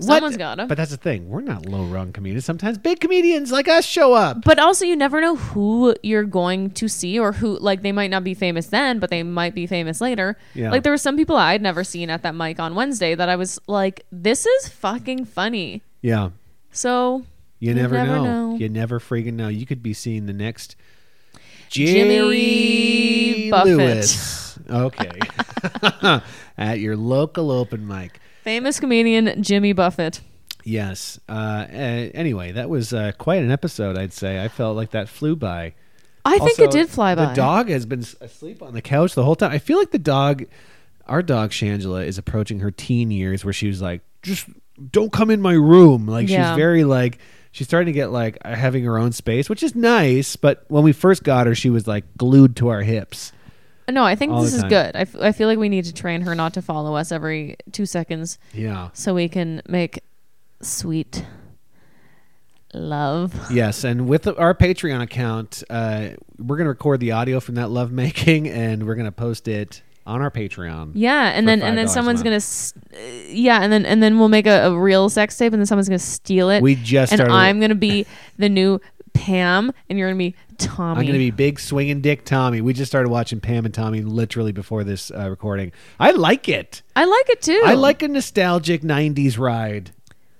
Someone's 0.00 0.36
gotta. 0.36 0.66
But 0.66 0.76
that's 0.76 0.90
the 0.90 0.96
thing. 0.96 1.28
We're 1.28 1.40
not 1.40 1.66
low 1.66 1.84
rung 1.84 2.12
comedians. 2.12 2.44
Sometimes 2.44 2.78
big 2.78 3.00
comedians 3.00 3.50
like 3.52 3.68
us 3.68 3.84
show 3.84 4.12
up. 4.14 4.44
But 4.44 4.58
also, 4.58 4.84
you 4.84 4.96
never 4.96 5.20
know 5.20 5.36
who 5.36 5.94
you're 6.02 6.24
going 6.24 6.70
to 6.72 6.88
see 6.88 7.18
or 7.18 7.32
who, 7.32 7.58
like, 7.58 7.82
they 7.82 7.92
might 7.92 8.10
not 8.10 8.24
be 8.24 8.34
famous 8.34 8.66
then, 8.66 8.98
but 8.98 9.10
they 9.10 9.22
might 9.22 9.54
be 9.54 9.66
famous 9.66 10.00
later. 10.00 10.36
Yeah. 10.54 10.70
Like, 10.70 10.82
there 10.82 10.92
were 10.92 10.96
some 10.98 11.16
people 11.16 11.36
I'd 11.36 11.62
never 11.62 11.84
seen 11.84 12.10
at 12.10 12.22
that 12.22 12.34
mic 12.34 12.58
on 12.60 12.74
Wednesday 12.74 13.14
that 13.14 13.28
I 13.28 13.36
was 13.36 13.58
like, 13.66 14.04
this 14.10 14.46
is 14.46 14.68
fucking 14.68 15.24
funny. 15.26 15.82
Yeah. 16.02 16.30
So, 16.72 17.24
You 17.58 17.70
You 17.70 17.74
never, 17.74 17.94
never 17.96 18.16
know. 18.16 18.24
know. 18.52 18.56
You 18.56 18.68
never 18.68 19.00
freaking 19.00 19.34
know. 19.34 19.48
You 19.48 19.66
could 19.66 19.82
be 19.82 19.92
seeing 19.92 20.26
the 20.26 20.32
next 20.32 20.76
Jimmy 21.68 22.16
Jerry 22.16 23.50
Buffett. 23.50 23.76
Lewis. 23.76 24.58
Okay. 24.68 25.20
At 26.58 26.78
your 26.80 26.96
local 26.96 27.50
open 27.50 27.86
mic. 27.86 28.19
Famous 28.42 28.80
comedian 28.80 29.42
Jimmy 29.42 29.72
Buffett. 29.72 30.20
Yes. 30.64 31.18
Uh, 31.28 31.66
anyway, 31.70 32.52
that 32.52 32.68
was 32.68 32.92
uh, 32.92 33.12
quite 33.18 33.42
an 33.42 33.50
episode, 33.50 33.96
I'd 33.96 34.12
say. 34.12 34.42
I 34.42 34.48
felt 34.48 34.76
like 34.76 34.90
that 34.90 35.08
flew 35.08 35.36
by. 35.36 35.74
I 36.24 36.38
think 36.38 36.50
Also, 36.58 36.64
it 36.64 36.70
did 36.70 36.88
fly 36.90 37.14
by. 37.14 37.26
The 37.26 37.34
dog 37.34 37.68
has 37.70 37.86
been 37.86 38.04
asleep 38.20 38.62
on 38.62 38.74
the 38.74 38.82
couch 38.82 39.14
the 39.14 39.24
whole 39.24 39.36
time. 39.36 39.52
I 39.52 39.58
feel 39.58 39.78
like 39.78 39.90
the 39.90 39.98
dog, 39.98 40.44
our 41.06 41.22
dog 41.22 41.50
Shangela, 41.50 42.04
is 42.04 42.18
approaching 42.18 42.60
her 42.60 42.70
teen 42.70 43.10
years 43.10 43.42
where 43.44 43.54
she 43.54 43.68
was 43.68 43.80
like, 43.80 44.02
just 44.22 44.46
don't 44.90 45.12
come 45.12 45.30
in 45.30 45.40
my 45.40 45.54
room. 45.54 46.06
Like 46.06 46.28
Yeah. 46.28 46.50
she's 46.50 46.56
very 46.58 46.84
like, 46.84 47.18
she's 47.52 47.66
starting 47.66 47.86
to 47.86 47.92
get 47.92 48.10
like 48.12 48.36
having 48.44 48.84
her 48.84 48.98
own 48.98 49.12
space, 49.12 49.48
which 49.48 49.62
is 49.62 49.74
nice. 49.74 50.36
But 50.36 50.64
when 50.68 50.84
we 50.84 50.92
first 50.92 51.22
got 51.24 51.46
her, 51.46 51.54
she 51.54 51.70
was 51.70 51.86
like 51.88 52.04
glued 52.18 52.54
to 52.56 52.68
our 52.68 52.82
hips. 52.82 53.32
No, 53.88 54.04
I 54.04 54.14
think 54.14 54.32
All 54.32 54.42
this 54.42 54.52
the 54.52 54.56
is 54.58 54.62
time. 54.62 54.68
good. 54.70 54.96
I, 54.96 55.00
f- 55.00 55.16
I 55.20 55.32
feel 55.32 55.48
like 55.48 55.58
we 55.58 55.68
need 55.68 55.84
to 55.86 55.92
train 55.92 56.20
her 56.22 56.34
not 56.34 56.54
to 56.54 56.62
follow 56.62 56.94
us 56.94 57.10
every 57.10 57.56
two 57.72 57.86
seconds 57.86 58.38
Yeah. 58.54 58.90
so 58.92 59.14
we 59.14 59.28
can 59.28 59.62
make 59.68 60.00
sweet 60.62 61.24
love. 62.74 63.34
Yes, 63.50 63.84
and 63.84 64.06
with 64.08 64.26
our 64.26 64.54
Patreon 64.54 65.02
account, 65.02 65.62
uh, 65.70 66.10
we're 66.38 66.56
gonna 66.56 66.68
record 66.70 67.00
the 67.00 67.12
audio 67.12 67.40
from 67.40 67.56
that 67.56 67.70
lovemaking, 67.70 68.48
and 68.48 68.86
we're 68.86 68.94
gonna 68.94 69.12
post 69.12 69.48
it 69.48 69.82
on 70.06 70.22
our 70.22 70.30
Patreon. 70.30 70.92
Yeah, 70.94 71.30
and 71.30 71.44
For 71.44 71.50
then 71.50 71.62
and 71.62 71.76
then 71.78 71.86
$5 71.86 71.88
a 71.90 71.92
someone's 71.92 72.18
month. 72.18 72.24
gonna, 72.24 72.36
s- 72.36 72.74
uh, 72.94 72.98
yeah, 73.28 73.60
and 73.60 73.72
then 73.72 73.84
and 73.86 74.02
then 74.02 74.18
we'll 74.18 74.28
make 74.28 74.46
a, 74.46 74.66
a 74.68 74.78
real 74.78 75.08
sex 75.08 75.36
tape, 75.36 75.52
and 75.52 75.60
then 75.60 75.66
someone's 75.66 75.88
gonna 75.88 75.98
steal 75.98 76.48
it. 76.50 76.62
We 76.62 76.76
just 76.76 77.12
and 77.12 77.18
started. 77.18 77.34
I'm 77.34 77.60
gonna 77.60 77.74
be 77.74 78.06
the 78.38 78.48
new 78.48 78.80
Pam, 79.20 79.70
and 79.88 79.98
you're 79.98 80.08
gonna 80.08 80.18
be 80.18 80.34
Tommy. 80.56 81.00
I'm 81.00 81.06
gonna 81.06 81.18
be 81.18 81.30
big 81.30 81.60
swinging 81.60 82.00
dick 82.00 82.24
Tommy. 82.24 82.62
We 82.62 82.72
just 82.72 82.90
started 82.90 83.10
watching 83.10 83.38
Pam 83.38 83.66
and 83.66 83.74
Tommy 83.74 84.00
literally 84.00 84.52
before 84.52 84.82
this 84.82 85.10
uh, 85.10 85.28
recording. 85.28 85.72
I 85.98 86.12
like 86.12 86.48
it. 86.48 86.80
I 86.96 87.04
like 87.04 87.28
it 87.28 87.42
too. 87.42 87.62
I 87.66 87.74
like 87.74 88.02
a 88.02 88.08
nostalgic 88.08 88.80
'90s 88.80 89.38
ride. 89.38 89.90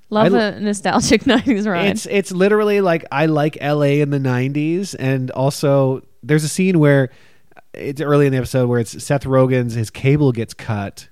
love 0.09 0.35
I- 0.35 0.39
a 0.45 0.61
nostalgic 0.61 1.23
'90s 1.25 1.67
ride. 1.71 1.89
It's 1.89 2.07
it's 2.07 2.33
literally 2.33 2.81
like 2.81 3.05
I 3.13 3.27
like 3.27 3.59
LA 3.61 4.01
in 4.01 4.09
the 4.11 4.19
'90s, 4.19 4.97
and 4.99 5.31
also 5.33 6.03
there's 6.23 6.45
a 6.45 6.49
scene 6.49 6.79
where 6.79 7.11
it's 7.75 8.01
early 8.01 8.27
in 8.27 8.33
the 8.33 8.39
episode 8.39 8.67
where 8.69 8.81
it's 8.81 9.03
Seth 9.05 9.25
Rogen's 9.25 9.75
his 9.75 9.91
cable 9.91 10.33
gets 10.33 10.55
cut, 10.55 11.09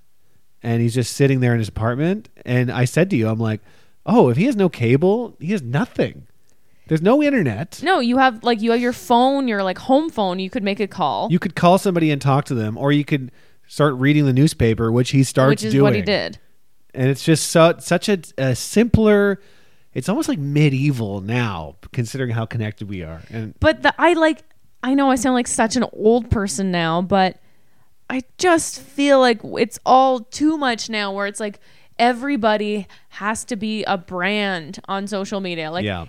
and 0.62 0.80
he's 0.80 0.94
just 0.94 1.14
sitting 1.14 1.40
there 1.40 1.52
in 1.52 1.58
his 1.58 1.68
apartment. 1.68 2.30
And 2.46 2.70
I 2.72 2.86
said 2.86 3.10
to 3.10 3.16
you, 3.16 3.28
I'm 3.28 3.38
like, 3.38 3.60
oh, 4.06 4.30
if 4.30 4.38
he 4.38 4.44
has 4.46 4.56
no 4.56 4.70
cable, 4.70 5.36
he 5.38 5.52
has 5.52 5.60
nothing. 5.62 6.26
There's 6.88 7.02
no 7.02 7.22
internet. 7.22 7.80
no, 7.82 8.00
you 8.00 8.16
have 8.18 8.42
like 8.42 8.60
you 8.60 8.70
have 8.72 8.80
your 8.80 8.92
phone, 8.92 9.46
your 9.48 9.62
like 9.62 9.78
home 9.78 10.10
phone. 10.10 10.38
You 10.38 10.50
could 10.50 10.62
make 10.62 10.80
a 10.80 10.86
call, 10.88 11.28
You 11.30 11.38
could 11.38 11.54
call 11.54 11.78
somebody 11.78 12.10
and 12.10 12.20
talk 12.20 12.44
to 12.46 12.54
them, 12.54 12.76
or 12.76 12.90
you 12.92 13.04
could 13.04 13.30
start 13.66 13.94
reading 13.94 14.24
the 14.24 14.32
newspaper, 14.32 14.90
which 14.90 15.10
he 15.10 15.22
starts 15.22 15.50
which 15.50 15.64
is 15.64 15.72
doing. 15.72 15.82
what 15.82 15.94
he 15.94 16.02
did. 16.02 16.38
and 16.94 17.08
it's 17.10 17.22
just 17.24 17.50
so, 17.50 17.74
such 17.78 18.08
a, 18.08 18.18
a 18.38 18.54
simpler. 18.56 19.40
It's 19.92 20.08
almost 20.08 20.28
like 20.28 20.38
medieval 20.38 21.20
now, 21.20 21.76
considering 21.92 22.30
how 22.30 22.46
connected 22.46 22.88
we 22.88 23.02
are. 23.02 23.20
And 23.30 23.54
But 23.60 23.82
the, 23.82 23.94
I 23.98 24.12
like, 24.14 24.42
I 24.82 24.94
know 24.94 25.10
I 25.10 25.16
sound 25.16 25.34
like 25.34 25.46
such 25.48 25.76
an 25.76 25.84
old 25.92 26.30
person 26.30 26.70
now, 26.70 27.02
but 27.02 27.38
I 28.08 28.22
just 28.38 28.80
feel 28.80 29.18
like 29.20 29.40
it's 29.42 29.78
all 29.84 30.20
too 30.20 30.56
much 30.56 30.88
now 30.88 31.12
where 31.12 31.26
it's 31.26 31.40
like 31.40 31.58
everybody 31.98 32.86
has 33.10 33.44
to 33.46 33.56
be 33.56 33.84
a 33.84 33.98
brand 33.98 34.78
on 34.88 35.06
social 35.06 35.40
media. 35.40 35.70
Like 35.70 35.84
yeah, 35.84 36.06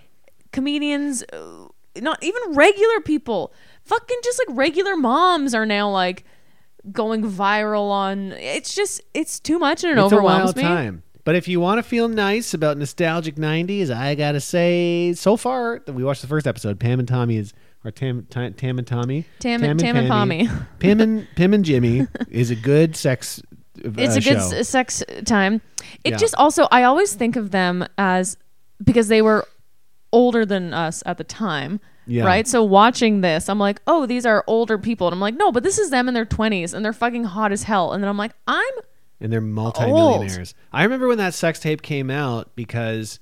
comedians, 0.51 1.23
uh, 1.33 1.67
not 2.01 2.21
even 2.23 2.41
regular 2.53 3.01
people, 3.01 3.53
fucking 3.83 4.17
just 4.23 4.41
like 4.47 4.57
regular 4.57 4.95
moms 4.95 5.53
are 5.53 5.65
now 5.65 5.89
like 5.89 6.25
going 6.91 7.23
viral 7.23 7.89
on. 7.91 8.31
It's 8.33 8.73
just, 8.73 9.01
it's 9.13 9.39
too 9.39 9.59
much 9.59 9.83
and 9.83 9.97
it 9.97 10.01
it's 10.01 10.13
overwhelms 10.13 10.55
me. 10.55 10.63
time. 10.63 11.03
But 11.25 11.35
if 11.35 11.47
you 11.47 11.59
want 11.59 11.77
to 11.77 11.83
feel 11.83 12.07
nice 12.07 12.53
about 12.53 12.77
nostalgic 12.77 13.35
'90s, 13.35 13.91
I 13.91 14.15
gotta 14.15 14.39
say, 14.39 15.13
so 15.13 15.37
far 15.37 15.79
that 15.85 15.93
we 15.93 16.03
watched 16.03 16.21
the 16.21 16.27
first 16.27 16.47
episode. 16.47 16.79
Pam 16.79 16.97
and 16.97 17.07
Tommy 17.07 17.37
is, 17.37 17.53
or 17.85 17.91
Tam, 17.91 18.25
Tam, 18.31 18.53
Tam 18.53 18.79
and 18.79 18.87
Tommy, 18.87 19.25
Tam, 19.39 19.59
Tam, 19.59 19.71
and 19.71 19.79
Pammy. 19.79 20.07
Pommy. 20.07 20.49
Pim 20.79 21.01
and 21.01 21.27
Pim 21.35 21.53
and 21.53 21.63
Jimmy 21.63 22.07
is 22.31 22.49
a 22.51 22.55
good 22.55 22.95
sex. 22.95 23.41
Uh, 23.85 23.91
it's 23.97 24.17
a 24.17 24.19
good 24.19 24.37
show. 24.39 24.57
s- 24.57 24.67
sex 24.67 25.01
time. 25.25 25.61
It 26.03 26.11
Yeah. 26.11 26.17
just 26.17 26.35
also 26.35 26.67
I 26.69 26.83
always 26.83 27.13
think 27.13 27.37
of 27.37 27.51
them 27.51 27.85
as 27.97 28.35
because 28.83 29.07
they 29.07 29.21
were 29.21 29.47
older 30.11 30.45
than 30.45 30.73
us 30.73 31.03
at 31.05 31.17
the 31.17 31.23
time. 31.23 31.79
Yeah. 32.07 32.25
Right? 32.25 32.47
So 32.47 32.63
watching 32.63 33.21
this, 33.21 33.49
I'm 33.49 33.59
like, 33.59 33.81
"Oh, 33.85 34.07
these 34.07 34.25
are 34.25 34.43
older 34.47 34.77
people." 34.79 35.07
And 35.07 35.13
I'm 35.13 35.19
like, 35.19 35.35
"No, 35.35 35.51
but 35.51 35.61
this 35.63 35.77
is 35.77 35.91
them 35.91 36.07
in 36.07 36.15
their 36.15 36.25
20s 36.25 36.73
and 36.73 36.83
they're 36.83 36.93
fucking 36.93 37.25
hot 37.25 37.51
as 37.51 37.63
hell." 37.63 37.93
And 37.93 38.03
then 38.03 38.09
I'm 38.09 38.17
like, 38.17 38.31
"I'm 38.47 38.73
and 39.21 39.31
they're 39.31 39.41
multimillionaires. 39.41 40.55
I 40.71 40.83
remember 40.83 41.07
when 41.07 41.17
that 41.17 41.33
sex 41.33 41.59
tape 41.59 41.81
came 41.81 42.09
out 42.09 42.55
because, 42.55 43.19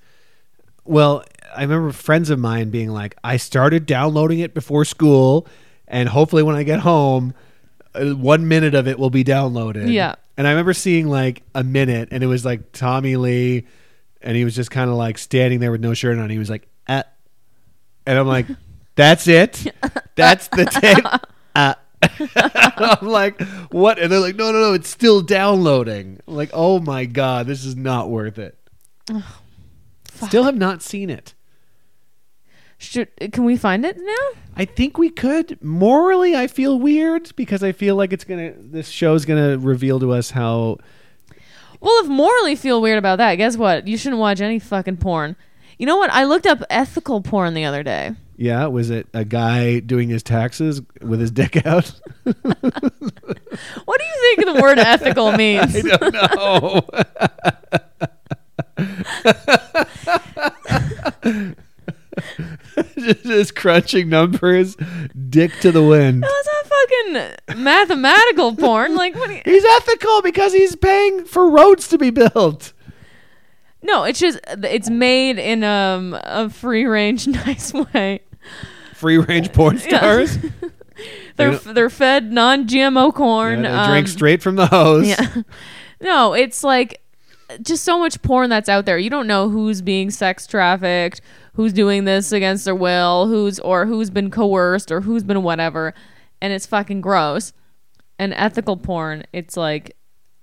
well, 0.85 1.23
I 1.55 1.61
remember 1.63 1.91
friends 1.91 2.29
of 2.29 2.39
mine 2.39 2.69
being 2.69 2.89
like, 2.89 3.15
I 3.23 3.37
started 3.37 3.85
downloading 3.85 4.39
it 4.39 4.53
before 4.53 4.85
school, 4.85 5.47
and 5.87 6.07
hopefully 6.07 6.43
when 6.43 6.55
I 6.55 6.63
get 6.63 6.81
home, 6.81 7.33
uh, 7.95 8.11
one 8.11 8.47
minute 8.47 8.75
of 8.75 8.87
it 8.87 8.99
will 8.99 9.09
be 9.09 9.23
downloaded. 9.23 9.91
Yeah. 9.91 10.15
And 10.37 10.45
I 10.45 10.51
remember 10.51 10.73
seeing 10.73 11.07
like 11.07 11.41
a 11.55 11.63
minute, 11.63 12.09
and 12.11 12.23
it 12.23 12.27
was 12.27 12.45
like 12.45 12.71
Tommy 12.73 13.15
Lee, 13.15 13.65
and 14.21 14.37
he 14.37 14.45
was 14.45 14.55
just 14.55 14.69
kind 14.69 14.89
of 14.91 14.97
like 14.97 15.17
standing 15.17 15.59
there 15.59 15.71
with 15.71 15.81
no 15.81 15.95
shirt 15.95 16.19
on. 16.19 16.29
He 16.29 16.37
was 16.37 16.49
like, 16.49 16.67
uh, 16.87 17.03
and 18.05 18.17
I'm 18.17 18.27
like, 18.27 18.47
that's 18.95 19.27
it. 19.27 19.73
That's 20.15 20.47
the 20.47 20.65
tape. 20.65 21.05
Uh. 21.55 21.75
I'm 22.99 23.07
like, 23.07 23.39
what? 23.71 23.99
And 23.99 24.11
they're 24.11 24.19
like, 24.19 24.35
no, 24.35 24.51
no, 24.51 24.59
no, 24.59 24.73
it's 24.73 24.89
still 24.89 25.21
downloading. 25.21 26.19
I'm 26.27 26.35
like, 26.35 26.49
oh 26.53 26.79
my 26.79 27.05
god, 27.05 27.45
this 27.45 27.63
is 27.63 27.75
not 27.75 28.09
worth 28.09 28.39
it. 28.39 28.57
Still 30.25 30.43
have 30.43 30.57
not 30.57 30.81
seen 30.81 31.11
it. 31.11 31.35
should 32.79 33.09
can 33.31 33.45
we 33.45 33.57
find 33.57 33.85
it 33.85 33.97
now?" 33.97 34.39
I 34.55 34.65
think 34.65 34.97
we 34.97 35.09
could. 35.11 35.61
Morally, 35.63 36.35
I 36.35 36.47
feel 36.47 36.79
weird 36.79 37.35
because 37.35 37.61
I 37.63 37.71
feel 37.71 37.95
like 37.95 38.11
it's 38.11 38.23
gonna. 38.23 38.53
This 38.57 38.89
show's 38.89 39.25
gonna 39.25 39.59
reveal 39.59 39.99
to 39.99 40.11
us 40.13 40.31
how. 40.31 40.77
Well, 41.79 42.03
if 42.03 42.09
morally 42.09 42.55
feel 42.55 42.81
weird 42.81 42.97
about 42.97 43.17
that, 43.19 43.35
guess 43.35 43.55
what? 43.55 43.87
You 43.87 43.97
shouldn't 43.97 44.19
watch 44.19 44.41
any 44.41 44.57
fucking 44.57 44.97
porn. 44.97 45.35
You 45.77 45.85
know 45.85 45.97
what? 45.97 46.09
I 46.11 46.23
looked 46.23 46.47
up 46.47 46.63
ethical 46.69 47.21
porn 47.21 47.53
the 47.53 47.65
other 47.65 47.83
day. 47.83 48.13
Yeah, 48.35 48.65
was 48.67 48.89
it 48.89 49.07
a 49.13 49.25
guy 49.25 49.79
doing 49.79 50.09
his 50.09 50.23
taxes 50.23 50.81
with 51.01 51.19
his 51.19 51.31
dick 51.31 51.65
out? 51.65 51.91
What 52.23 53.99
do 53.99 54.05
you 54.05 54.35
think 54.35 54.45
the 54.45 54.59
word 54.61 54.79
ethical 54.79 55.31
means? 55.33 55.75
I 55.75 55.81
don't 55.81 56.13
know. 56.13 56.81
just, 62.97 63.55
crunching 63.55 64.09
numbers, 64.09 64.75
dick 65.29 65.51
to 65.61 65.71
the 65.71 65.83
wind. 65.83 66.19
No, 66.21 66.27
it's 66.29 66.47
not 66.47 66.65
fucking 66.67 67.13
mathematical 67.63 68.55
porn. 68.55 68.95
Like, 68.95 69.15
what? 69.15 69.29
You, 69.29 69.41
He's 69.45 69.65
ethical 69.65 70.21
because 70.21 70.53
he's 70.53 70.75
paying 70.75 71.25
for 71.25 71.49
roads 71.49 71.87
to 71.89 71.97
be 71.97 72.09
built. 72.11 72.73
No, 73.87 74.03
it's 74.03 74.19
just 74.19 74.39
it's 74.45 74.89
made 74.89 75.39
in 75.39 75.63
um, 75.63 76.13
a 76.21 76.49
free 76.49 76.85
range, 76.85 77.25
nice 77.27 77.73
way. 77.73 78.19
Free 78.93 79.17
range 79.17 79.53
porn 79.53 79.77
stars. 79.79 80.37
They're 81.37 81.53
You 81.53 81.59
they're 81.59 81.89
fed 81.91 82.31
non 82.31 82.67
GMO 82.67 83.13
corn. 83.13 83.63
Yeah, 83.63 83.83
they 83.83 83.91
drink 83.91 84.07
um, 84.07 84.11
straight 84.11 84.41
from 84.41 84.55
the 84.55 84.67
hose. 84.67 85.07
Yeah. 85.07 85.41
No, 85.99 86.33
it's 86.33 86.63
like 86.63 87.01
just 87.63 87.83
so 87.83 87.97
much 87.97 88.21
porn 88.21 88.51
that's 88.51 88.69
out 88.69 88.85
there. 88.85 88.99
You 88.99 89.09
don't 89.09 89.25
know 89.25 89.49
who's 89.49 89.81
being 89.81 90.11
sex 90.11 90.45
trafficked, 90.45 91.21
who's 91.53 91.73
doing 91.73 92.05
this 92.05 92.31
against 92.31 92.65
their 92.65 92.75
will, 92.75 93.25
who's 93.25 93.57
or 93.61 93.87
who's 93.87 94.11
been 94.11 94.29
coerced 94.29 94.91
or 94.91 95.01
who's 95.01 95.23
been 95.23 95.41
whatever, 95.41 95.95
and 96.39 96.53
it's 96.53 96.67
fucking 96.67 97.01
gross. 97.01 97.51
And 98.19 98.31
ethical 98.35 98.77
porn, 98.77 99.23
it's 99.33 99.57
like 99.57 99.95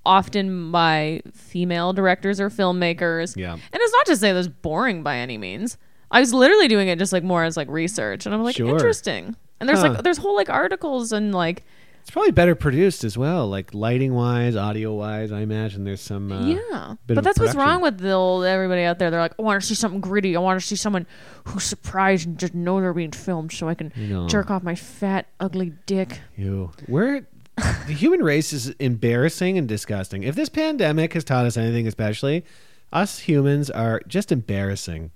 often 0.06 0.70
by 0.70 1.22
female 1.32 1.92
directors 1.92 2.40
or 2.40 2.50
filmmakers. 2.50 3.36
Yeah. 3.36 3.52
And 3.52 3.60
it's 3.72 3.92
not 3.92 4.06
to 4.06 4.16
say 4.16 4.32
that's 4.32 4.48
boring 4.48 5.02
by 5.02 5.16
any 5.16 5.38
means. 5.38 5.78
I 6.10 6.20
was 6.20 6.32
literally 6.34 6.68
doing 6.68 6.88
it 6.88 6.98
just 6.98 7.12
like 7.12 7.24
more 7.24 7.44
as 7.44 7.56
like 7.56 7.68
research 7.68 8.26
and 8.26 8.34
I'm 8.34 8.42
like 8.42 8.56
Sure. 8.56 8.68
interesting. 8.68 9.36
And 9.60 9.68
there's 9.68 9.80
Huh. 9.80 9.90
like 9.94 10.02
there's 10.02 10.18
whole 10.18 10.36
like 10.36 10.50
articles 10.50 11.12
and 11.12 11.34
like 11.34 11.64
It's 12.02 12.10
probably 12.10 12.32
better 12.32 12.54
produced 12.54 13.02
as 13.02 13.16
well, 13.16 13.48
like 13.48 13.72
lighting 13.72 14.12
wise, 14.12 14.56
audio 14.56 14.92
wise. 14.92 15.32
I 15.32 15.40
imagine 15.40 15.84
there's 15.84 16.02
some. 16.02 16.30
Uh, 16.30 16.44
yeah, 16.46 16.94
bit 17.06 17.14
but 17.14 17.18
of 17.18 17.24
that's 17.24 17.38
what's 17.40 17.52
production. 17.54 17.58
wrong 17.60 17.80
with 17.80 17.96
the 17.98 18.12
old 18.12 18.44
everybody 18.44 18.82
out 18.82 18.98
there. 18.98 19.10
They're 19.10 19.20
like, 19.22 19.32
I 19.38 19.42
want 19.42 19.58
to 19.62 19.66
see 19.66 19.74
something 19.74 20.02
gritty. 20.02 20.36
I 20.36 20.40
want 20.40 20.60
to 20.60 20.66
see 20.66 20.76
someone 20.76 21.06
who's 21.46 21.64
surprised 21.64 22.26
and 22.28 22.36
just 22.38 22.52
know 22.54 22.78
they're 22.78 22.92
being 22.92 23.12
filmed, 23.12 23.52
so 23.52 23.68
I 23.70 23.74
can 23.74 23.90
know. 23.96 24.28
jerk 24.28 24.50
off 24.50 24.62
my 24.62 24.74
fat, 24.74 25.28
ugly 25.40 25.72
dick. 25.86 26.20
You. 26.36 26.72
We're 26.88 27.26
the 27.56 27.92
human 27.92 28.22
race 28.22 28.52
is 28.52 28.70
embarrassing 28.70 29.58
and 29.58 29.68
disgusting. 29.68 30.22
If 30.22 30.34
this 30.34 30.48
pandemic 30.48 31.12
has 31.12 31.24
taught 31.24 31.46
us 31.46 31.56
anything, 31.56 31.86
especially 31.86 32.44
us 32.92 33.18
humans 33.18 33.70
are 33.70 34.00
just 34.06 34.32
embarrassing. 34.32 35.10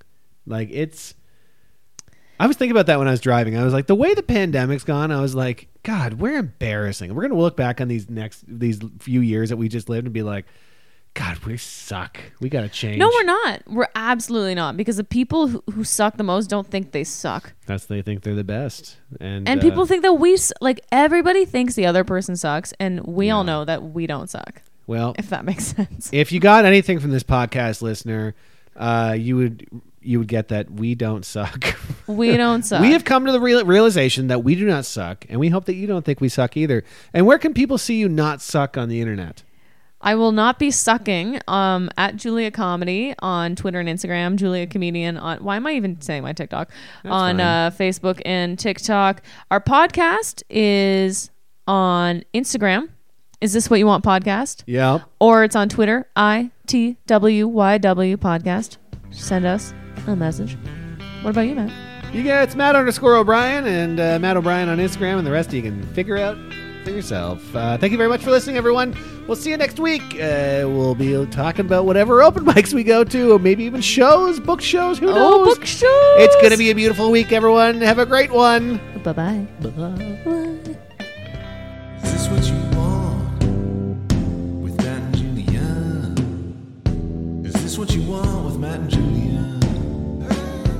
Like 0.47 0.68
it's. 0.70 1.14
I 2.41 2.47
was 2.47 2.57
thinking 2.57 2.70
about 2.70 2.86
that 2.86 2.99
when 3.01 3.09
I 3.09 3.11
was 3.11 3.20
driving. 3.20 3.57
I 3.57 3.64
was 3.64 3.72
like, 3.72 3.89
the 3.89 3.97
way 3.97 4.14
the 4.14 4.22
pandemic's 4.22 4.84
gone, 4.84 5.11
I 5.11 5.20
was 5.20 5.34
like, 5.34 5.68
God, 5.82 6.14
we're 6.14 6.39
embarrassing. 6.39 7.14
We're 7.14 7.22
gonna 7.22 7.41
look 7.41 7.57
back 7.57 7.80
on 7.80 7.89
these 7.89 8.09
next 8.09 8.45
these 8.47 8.80
few 9.01 9.20
years 9.20 9.49
that 9.49 9.57
we 9.57 9.68
just 9.68 9.89
lived 9.89 10.07
and 10.07 10.14
be 10.14 10.22
like, 10.22 10.47
God, 11.14 11.38
we 11.40 11.56
suck. 11.56 12.18
We 12.40 12.48
gotta 12.48 12.68
change. 12.68 12.98
No, 12.98 13.09
we're 13.09 13.24
not. 13.24 13.62
We're 13.66 13.88
absolutely 13.96 14.54
not 14.54 14.76
because 14.76 14.96
the 14.98 15.04
people 15.04 15.48
who, 15.48 15.62
who 15.72 15.82
suck 15.82 16.16
the 16.16 16.22
most 16.22 16.48
don't 16.48 16.66
think 16.66 16.92
they 16.92 17.02
suck. 17.04 17.54
That's 17.66 17.86
they 17.86 18.02
think 18.02 18.22
they're 18.22 18.34
the 18.36 18.44
best, 18.44 18.96
and 19.20 19.48
And 19.48 19.59
uh, 19.59 19.62
people 19.62 19.84
think 19.86 20.02
that 20.02 20.14
we 20.14 20.34
s- 20.34 20.52
like 20.61 20.80
everybody 20.92 21.44
thinks 21.44 21.74
the 21.74 21.86
other 21.86 22.04
person 22.04 22.36
sucks, 22.36 22.72
and 22.78 23.00
we 23.04 23.30
all 23.30 23.42
know 23.42 23.64
that 23.64 23.82
we 23.82 24.06
don't 24.06 24.30
suck. 24.30 24.62
Well, 24.86 25.14
If 25.18 25.28
that 25.30 25.44
makes 25.44 25.64
sense. 25.76 26.09
if 26.12 26.30
you 26.32 26.38
got 26.40 26.64
anything 26.64 26.98
from 27.00 27.11
this 27.11 27.24
podcast, 27.24 27.82
listener, 27.82 28.34
uh, 28.76 29.16
you 29.18 29.36
would 29.36 29.68
you 30.00 30.20
would 30.20 30.28
get 30.28 30.48
that 30.48 30.70
we 30.70 30.94
don't 30.94 31.24
suck. 31.24 31.76
We 32.06 32.38
don't 32.38 32.62
suck. 32.62 32.80
We 32.80 32.92
have 32.92 33.04
come 33.04 33.26
to 33.26 33.32
the 33.32 33.40
real, 33.40 33.62
realization 33.66 34.28
that 34.28 34.42
we 34.42 34.54
do 34.54 34.64
not 34.66 34.86
suck, 34.86 35.26
and 35.28 35.38
we 35.38 35.50
hope 35.50 35.66
that 35.66 35.74
you 35.74 35.86
don't 35.86 36.06
think 36.06 36.22
we 36.22 36.30
suck 36.30 36.56
either. 36.56 36.82
And 37.12 37.26
where 37.26 37.36
can 37.38 37.52
people 37.52 37.76
see 37.76 37.96
you 37.96 38.09
not 38.09 38.40
suck 38.40 38.78
on 38.78 38.88
the 38.88 39.02
internet? 39.02 39.42
I 40.01 40.14
will 40.14 40.32
not 40.32 40.59
be 40.59 40.70
sucking. 40.70 41.40
Um, 41.49 41.90
at 41.96 42.16
Julia 42.16 42.51
Comedy 42.51 43.14
on 43.18 43.57
Twitter 43.57 43.80
and 43.80 43.88
Instagram. 43.88 44.36
Julia 44.36 44.66
Comedian 44.66 45.16
on. 45.16 45.38
Why 45.38 45.57
am 45.57 45.66
I 45.66 45.72
even 45.72 46.01
saying 46.01 46.22
my 46.22 46.32
TikTok? 46.32 46.70
on 47.05 47.40
uh, 47.40 47.70
Facebook 47.70 48.20
and 48.24 48.59
TikTok. 48.59 49.22
Our 49.51 49.61
podcast 49.61 50.42
is 50.49 51.30
on 51.66 52.22
Instagram. 52.34 52.88
Is 53.40 53.53
this 53.53 53.70
what 53.70 53.78
you 53.78 53.86
want? 53.86 54.05
Podcast 54.05 54.64
Yeah, 54.66 55.01
or 55.20 55.44
it's 55.44 55.55
on 55.55 55.68
Twitter. 55.68 56.09
I 56.16 56.51
T 56.66 56.96
W 57.07 57.46
Y 57.46 57.78
W 57.78 58.16
podcast. 58.16 58.78
Send 59.11 59.46
us 59.46 59.72
a 60.07 60.16
message. 60.16 60.57
What 61.22 61.30
about 61.30 61.42
you, 61.42 61.55
Matt? 61.55 61.72
you 62.14 62.22
get 62.22 62.42
it's 62.44 62.57
Matt 62.57 62.74
underscore 62.74 63.16
O'Brien 63.16 63.66
and 63.66 64.01
uh, 64.01 64.18
Matt 64.18 64.36
O'Brien 64.36 64.68
on 64.68 64.78
Instagram, 64.78 65.18
and 65.18 65.26
the 65.26 65.30
rest 65.30 65.53
you 65.53 65.62
can 65.62 65.82
figure 65.94 66.16
out 66.16 66.36
for 66.89 66.95
yourself. 66.97 67.55
Uh, 67.55 67.76
thank 67.78 67.93
you 67.93 67.99
very 67.99 68.09
much 68.09 68.22
for 68.22 68.30
listening, 68.30 68.57
everyone. 68.57 68.97
We'll 69.26 69.36
see 69.36 69.51
you 69.51 69.57
next 69.57 69.78
week. 69.78 70.03
Uh, 70.14 70.64
we'll 70.66 70.95
be 70.95 71.26
talking 71.26 71.66
about 71.66 71.84
whatever 71.84 72.22
open 72.26 72.45
mics 72.45 72.72
we 72.72 72.82
go 72.84 73.05
to, 73.05 73.32
or 73.32 73.39
maybe 73.39 73.64
even 73.64 73.80
shows, 73.80 74.41
book 74.41 74.61
shows. 74.61 74.99
Who 74.99 75.09
Oh, 75.11 75.12
knows? 75.45 75.59
book 75.59 75.66
shows. 75.66 75.91
It's 76.18 76.34
going 76.36 76.51
to 76.51 76.57
be 76.57 76.70
a 76.70 76.74
beautiful 76.74 77.11
week, 77.11 77.32
everyone. 77.32 77.80
Have 77.80 77.99
a 77.99 78.07
great 78.07 78.30
one. 78.30 78.80
Bye 79.05 79.12
bye. 79.12 79.47
Is 82.03 82.12
this 82.12 82.28
what 82.28 82.45
you 82.49 82.57
want 82.76 83.43
with 84.62 84.76
Matt 84.78 85.03
and 85.03 85.16
Julia? 85.16 85.66
Is 87.47 87.53
this 87.62 87.78
what 87.78 87.95
you 87.95 88.03
want 88.11 88.45
with 88.47 88.57
Matt 88.59 88.80
and 88.80 88.91
Julia? 88.91 89.45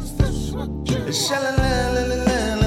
Is 0.01 0.17
this 0.17 0.51
what 0.53 0.69
you 0.91 1.13
Sha-la-la-la-la-la. 1.13 2.58